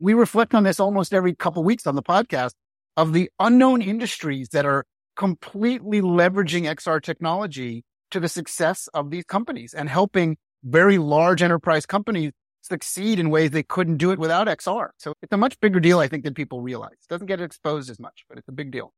we 0.00 0.14
reflect 0.14 0.54
on 0.54 0.62
this 0.62 0.80
almost 0.80 1.12
every 1.12 1.34
couple 1.34 1.62
weeks 1.62 1.86
on 1.86 1.94
the 1.94 2.02
podcast 2.02 2.52
of 2.96 3.12
the 3.12 3.30
unknown 3.38 3.82
industries 3.82 4.48
that 4.48 4.64
are 4.64 4.84
completely 5.14 6.00
leveraging 6.00 6.62
XR 6.64 7.02
technology 7.02 7.84
to 8.10 8.18
the 8.18 8.28
success 8.28 8.88
of 8.94 9.10
these 9.10 9.24
companies 9.24 9.74
and 9.74 9.88
helping 9.88 10.36
very 10.64 10.98
large 10.98 11.42
enterprise 11.42 11.86
companies 11.86 12.32
succeed 12.62 13.18
in 13.18 13.30
ways 13.30 13.50
they 13.50 13.62
couldn't 13.62 13.98
do 13.98 14.10
it 14.10 14.18
without 14.18 14.46
XR. 14.46 14.88
So 14.98 15.14
it's 15.22 15.32
a 15.32 15.36
much 15.36 15.58
bigger 15.60 15.80
deal, 15.80 15.98
I 15.98 16.08
think, 16.08 16.24
than 16.24 16.34
people 16.34 16.60
realize. 16.60 16.92
It 16.92 17.08
doesn't 17.08 17.26
get 17.26 17.40
exposed 17.40 17.90
as 17.90 17.98
much, 17.98 18.24
but 18.28 18.38
it's 18.38 18.48
a 18.48 18.52
big 18.52 18.70
deal. 18.70 18.92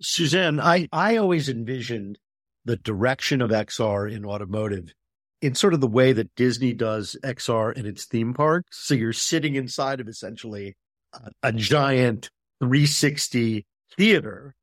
Susanne, 0.00 0.60
I, 0.60 0.88
I 0.92 1.16
always 1.16 1.48
envisioned 1.48 2.18
the 2.64 2.76
direction 2.76 3.40
of 3.40 3.50
XR 3.50 4.10
in 4.10 4.24
automotive 4.24 4.92
in 5.40 5.54
sort 5.54 5.74
of 5.74 5.80
the 5.80 5.88
way 5.88 6.12
that 6.12 6.34
Disney 6.34 6.72
does 6.72 7.16
XR 7.22 7.74
in 7.74 7.86
its 7.86 8.04
theme 8.04 8.34
parks. 8.34 8.78
So 8.86 8.94
you're 8.94 9.12
sitting 9.12 9.54
inside 9.54 10.00
of 10.00 10.08
essentially 10.08 10.76
a, 11.12 11.30
a 11.42 11.52
giant 11.52 12.30
360 12.60 13.66
theater 13.96 14.54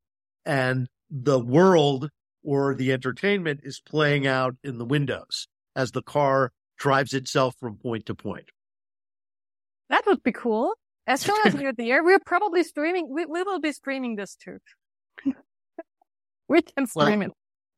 and 0.46 0.88
the 1.10 1.40
world 1.40 2.10
or 2.44 2.74
the 2.74 2.92
entertainment 2.92 3.60
is 3.64 3.80
playing 3.80 4.26
out 4.26 4.54
in 4.62 4.78
the 4.78 4.84
windows 4.84 5.48
as 5.74 5.90
the 5.92 6.02
car 6.02 6.52
drives 6.78 7.12
itself 7.12 7.54
from 7.58 7.76
point 7.76 8.06
to 8.06 8.14
point. 8.14 8.50
That 9.90 10.04
would 10.06 10.22
be 10.22 10.32
cool. 10.32 10.74
As 11.06 11.20
soon 11.20 11.36
as 11.44 11.54
we're 11.54 11.72
there, 11.72 12.04
we're 12.04 12.20
probably 12.20 12.62
streaming. 12.62 13.08
We, 13.10 13.26
we 13.26 13.42
will 13.42 13.60
be 13.60 13.72
streaming 13.72 14.16
this 14.16 14.36
too. 14.36 14.58
we 16.48 16.62
can 16.62 16.86
stream 16.86 17.20
well, 17.20 17.28
it. 17.28 17.32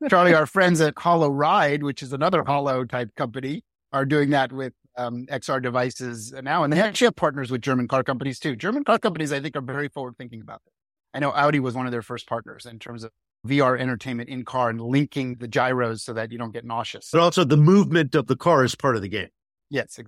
Charlie, 0.09 0.35
our 0.35 0.47
friends 0.47 0.81
at 0.81 0.95
Holoride, 0.95 1.83
which 1.83 2.03
is 2.03 2.13
another 2.13 2.43
Hollow 2.45 2.85
type 2.85 3.15
company, 3.17 3.63
are 3.93 4.07
doing 4.07 4.31
that 4.31 4.53
with 4.53 4.73
um, 4.97 5.27
XR 5.27 5.63
devices 5.63 6.33
now. 6.43 6.65
And 6.65 6.73
they 6.73 6.81
actually 6.81 7.07
have 7.07 7.17
partners 7.17 7.51
with 7.51 7.61
German 7.61 7.89
car 7.89 8.03
companies 8.03 8.39
too. 8.39 8.57
German 8.57 8.85
car 8.85 8.99
companies, 8.99 9.33
I 9.33 9.41
think, 9.41 9.57
are 9.57 9.61
very 9.61 9.89
forward 9.89 10.17
thinking 10.17 10.41
about 10.41 10.63
this. 10.65 10.73
I 11.13 11.19
know 11.19 11.33
Audi 11.33 11.61
was 11.61 11.75
one 11.75 11.87
of 11.87 11.93
their 11.93 12.03
first 12.03 12.29
partners 12.29 12.67
in 12.67 12.79
terms 12.79 13.05
of 13.05 13.11
VR 13.47 13.79
entertainment 13.79 14.29
in 14.29 14.45
car 14.45 14.71
and 14.71 14.81
linking 14.81 15.37
the 15.37 15.49
gyros 15.49 16.03
so 16.03 16.13
that 16.13 16.31
you 16.31 16.39
don't 16.39 16.53
get 16.53 16.65
nauseous. 16.65 17.09
But 17.13 17.21
also 17.21 17.45
the 17.45 17.57
movement 17.57 18.15
of 18.15 18.27
the 18.27 18.37
car 18.37 18.65
is 18.65 18.75
part 18.75 18.97
of 18.97 19.03
the 19.03 19.09
game. 19.09 19.29
Yes. 19.71 19.99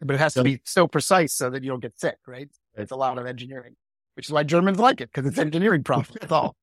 But 0.00 0.14
it 0.14 0.18
has 0.18 0.34
so, 0.34 0.42
to 0.42 0.44
be 0.44 0.60
so 0.64 0.86
precise 0.86 1.32
so 1.32 1.50
that 1.50 1.62
you 1.62 1.70
don't 1.70 1.80
get 1.80 1.98
sick, 1.98 2.16
right? 2.26 2.48
It's 2.76 2.92
a 2.92 2.96
lot 2.96 3.18
of 3.18 3.26
engineering, 3.26 3.76
which 4.14 4.26
is 4.26 4.32
why 4.32 4.44
Germans 4.44 4.78
like 4.78 5.00
it 5.00 5.10
because 5.12 5.28
it's 5.28 5.38
engineering 5.38 5.82
problem. 5.82 6.16
That's 6.20 6.32
all. 6.32 6.56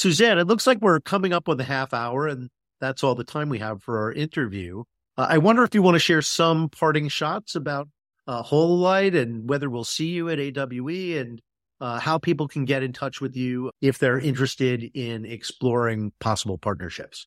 Susanne, 0.00 0.38
it 0.38 0.46
looks 0.46 0.66
like 0.66 0.80
we're 0.80 0.98
coming 0.98 1.34
up 1.34 1.46
on 1.46 1.60
a 1.60 1.64
half 1.64 1.92
hour, 1.92 2.26
and 2.26 2.48
that's 2.80 3.04
all 3.04 3.14
the 3.14 3.22
time 3.22 3.50
we 3.50 3.58
have 3.58 3.82
for 3.82 3.98
our 3.98 4.10
interview. 4.10 4.82
Uh, 5.18 5.26
I 5.28 5.36
wonder 5.36 5.62
if 5.62 5.74
you 5.74 5.82
want 5.82 5.96
to 5.96 5.98
share 5.98 6.22
some 6.22 6.70
parting 6.70 7.08
shots 7.08 7.54
about 7.54 7.86
uh, 8.26 8.42
HoloLight 8.42 9.14
and 9.14 9.46
whether 9.46 9.68
we'll 9.68 9.84
see 9.84 10.06
you 10.06 10.30
at 10.30 10.38
AWE 10.38 11.18
and 11.18 11.42
uh, 11.82 12.00
how 12.00 12.16
people 12.16 12.48
can 12.48 12.64
get 12.64 12.82
in 12.82 12.94
touch 12.94 13.20
with 13.20 13.36
you 13.36 13.70
if 13.82 13.98
they're 13.98 14.18
interested 14.18 14.84
in 14.94 15.26
exploring 15.26 16.12
possible 16.18 16.56
partnerships. 16.56 17.26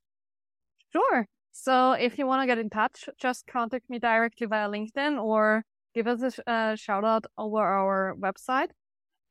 Sure. 0.92 1.28
So 1.52 1.92
if 1.92 2.18
you 2.18 2.26
want 2.26 2.42
to 2.42 2.48
get 2.48 2.58
in 2.58 2.72
touch, 2.72 3.08
just 3.20 3.46
contact 3.46 3.88
me 3.88 4.00
directly 4.00 4.48
via 4.48 4.68
LinkedIn 4.68 5.22
or 5.22 5.64
give 5.94 6.08
us 6.08 6.40
a 6.48 6.52
uh, 6.52 6.76
shout 6.76 7.06
out 7.06 7.26
over 7.38 7.60
our 7.60 8.16
website. 8.20 8.70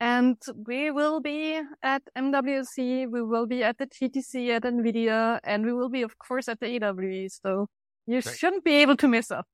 And 0.03 0.37
we 0.67 0.91
will 0.91 1.21
be 1.21 1.61
at 1.81 2.03
MWC, 2.19 3.09
we 3.09 3.23
will 3.23 3.47
be 3.47 3.63
at 3.63 3.79
the 3.79 3.87
GTC 3.87 4.49
at 4.49 4.63
NVIDIA, 4.65 5.39
and 5.45 5.65
we 5.65 5.73
will 5.73 5.89
be, 5.89 6.03
of 6.03 6.19
course, 6.19 6.49
at 6.49 6.59
the 6.59 6.67
AWE. 6.67 7.29
So 7.29 7.69
you 8.09 8.21
Great. 8.21 8.37
shouldn't 8.37 8.65
be 8.65 8.75
able 8.79 8.97
to 8.97 9.07
miss 9.07 9.31
us. 9.31 9.45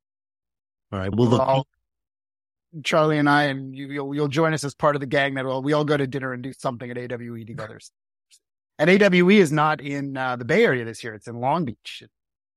All 0.90 1.00
right. 1.00 1.14
We'll 1.14 1.28
look. 1.28 1.46
Well, 1.46 1.66
Charlie 2.82 3.18
and 3.18 3.28
I, 3.28 3.42
and 3.44 3.76
you, 3.76 3.88
will 3.88 3.94
you'll, 3.94 4.14
you'll 4.14 4.28
join 4.28 4.54
us 4.54 4.64
as 4.64 4.74
part 4.74 4.96
of 4.96 5.00
the 5.00 5.06
gang 5.06 5.34
that 5.34 5.44
will, 5.44 5.60
we 5.60 5.74
all 5.74 5.84
go 5.84 5.98
to 5.98 6.06
dinner 6.06 6.32
and 6.32 6.42
do 6.42 6.54
something 6.54 6.90
at 6.90 6.96
AWE 6.96 7.44
together. 7.44 7.78
and 8.78 8.88
AWE 8.88 9.28
is 9.28 9.52
not 9.52 9.82
in 9.82 10.16
uh, 10.16 10.36
the 10.36 10.46
Bay 10.46 10.64
Area 10.64 10.86
this 10.86 11.04
year. 11.04 11.12
It's 11.12 11.28
in 11.28 11.40
Long 11.40 11.66
Beach. 11.66 12.04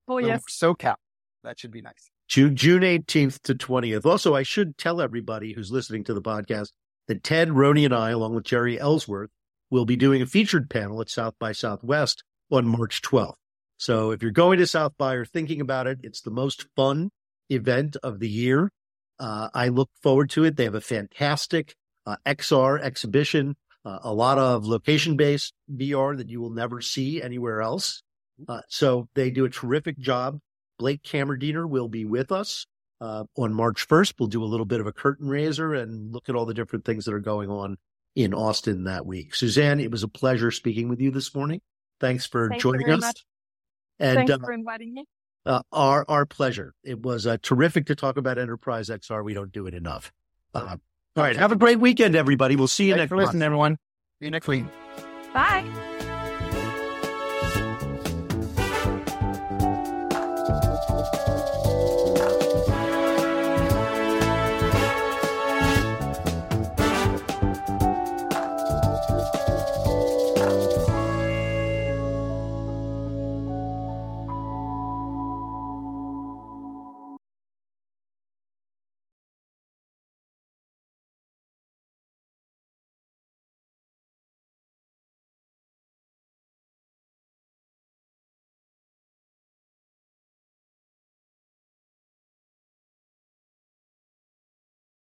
Oh, 0.07 0.17
yes. 0.17 0.43
SoCal. 0.49 0.95
That 1.43 1.59
should 1.59 1.71
be 1.71 1.81
nice. 1.81 2.09
June, 2.29 2.55
June 2.55 2.83
18th 2.83 3.41
to 3.41 3.53
20th. 3.53 4.05
Also, 4.05 4.33
I 4.33 4.43
should 4.43 4.77
tell 4.77 5.01
everybody 5.01 5.51
who's 5.51 5.73
listening 5.73 6.05
to 6.05 6.13
the 6.13 6.21
podcast 6.21 6.69
that 7.11 7.25
Ted, 7.25 7.49
Rony, 7.49 7.83
and 7.83 7.93
I, 7.93 8.11
along 8.11 8.35
with 8.35 8.45
Jeri 8.45 8.79
Ellsworth, 8.79 9.31
will 9.69 9.83
be 9.83 9.97
doing 9.97 10.21
a 10.21 10.25
featured 10.25 10.69
panel 10.69 11.01
at 11.01 11.09
South 11.09 11.33
by 11.37 11.51
Southwest 11.51 12.23
on 12.49 12.65
March 12.65 13.01
12th. 13.01 13.33
So 13.75 14.11
if 14.11 14.21
you're 14.21 14.31
going 14.31 14.59
to 14.59 14.67
South 14.67 14.93
by 14.97 15.15
or 15.15 15.25
thinking 15.25 15.59
about 15.59 15.87
it, 15.87 15.99
it's 16.03 16.21
the 16.21 16.31
most 16.31 16.67
fun 16.73 17.09
event 17.49 17.97
of 18.01 18.19
the 18.19 18.29
year. 18.29 18.71
Uh, 19.19 19.49
I 19.53 19.67
look 19.67 19.89
forward 20.01 20.29
to 20.31 20.45
it. 20.45 20.55
They 20.55 20.63
have 20.63 20.73
a 20.73 20.79
fantastic 20.79 21.75
uh, 22.05 22.15
XR 22.25 22.79
exhibition, 22.79 23.57
uh, 23.83 23.99
a 24.03 24.13
lot 24.13 24.37
of 24.37 24.65
location 24.65 25.17
based 25.17 25.53
VR 25.69 26.15
that 26.15 26.29
you 26.29 26.39
will 26.39 26.51
never 26.51 26.79
see 26.79 27.21
anywhere 27.21 27.61
else. 27.61 28.03
Uh, 28.47 28.61
so 28.69 29.09
they 29.15 29.31
do 29.31 29.43
a 29.43 29.49
terrific 29.49 29.99
job. 29.99 30.39
Blake 30.79 31.03
Kammerdiener 31.03 31.67
will 31.67 31.89
be 31.89 32.05
with 32.05 32.31
us 32.31 32.65
uh, 33.01 33.25
on 33.35 33.53
March 33.53 33.87
1st. 33.87 34.13
We'll 34.19 34.29
do 34.29 34.43
a 34.43 34.45
little 34.45 34.65
bit 34.65 34.79
of 34.79 34.87
a 34.87 34.93
curtain 34.93 35.27
raiser 35.27 35.73
and 35.73 36.13
look 36.13 36.29
at 36.29 36.35
all 36.35 36.45
the 36.45 36.53
different 36.53 36.85
things 36.85 37.05
that 37.05 37.13
are 37.13 37.19
going 37.19 37.49
on 37.49 37.77
in 38.15 38.33
Austin 38.33 38.83
that 38.85 39.05
week. 39.05 39.35
Susanne, 39.35 39.79
it 39.79 39.91
was 39.91 40.03
a 40.03 40.07
pleasure 40.07 40.51
speaking 40.51 40.87
with 40.87 41.01
you 41.01 41.11
this 41.11 41.33
morning. 41.33 41.61
Thanks 41.99 42.25
for 42.25 42.49
Thank 42.49 42.61
joining 42.61 42.89
us. 42.91 43.01
Much. 43.01 43.25
And 43.99 44.17
Thanks 44.17 44.31
uh, 44.31 44.37
for 44.39 44.51
inviting 44.51 44.93
me. 44.93 45.05
Uh, 45.43 45.61
our 45.71 46.05
our 46.07 46.25
pleasure. 46.25 46.73
It 46.83 47.01
was 47.01 47.25
uh, 47.25 47.37
terrific 47.41 47.87
to 47.87 47.95
talk 47.95 48.17
about 48.17 48.37
Enterprise 48.37 48.89
XR. 48.89 49.23
We 49.23 49.33
don't 49.33 49.51
do 49.51 49.65
it 49.65 49.73
enough. 49.73 50.11
Uh, 50.53 50.77
all 51.15 51.23
right, 51.23 51.35
have 51.35 51.51
a 51.51 51.55
great 51.55 51.79
weekend, 51.79 52.15
everybody. 52.15 52.55
We'll 52.55 52.67
see 52.67 52.85
you 52.85 52.91
Thanks 52.91 53.01
next. 53.01 53.09
for 53.09 53.17
listening, 53.17 53.41
everyone. 53.41 53.77
See 54.19 54.25
you 54.25 54.31
next 54.31 54.47
week. 54.47 54.65
Bye. 55.33 56.00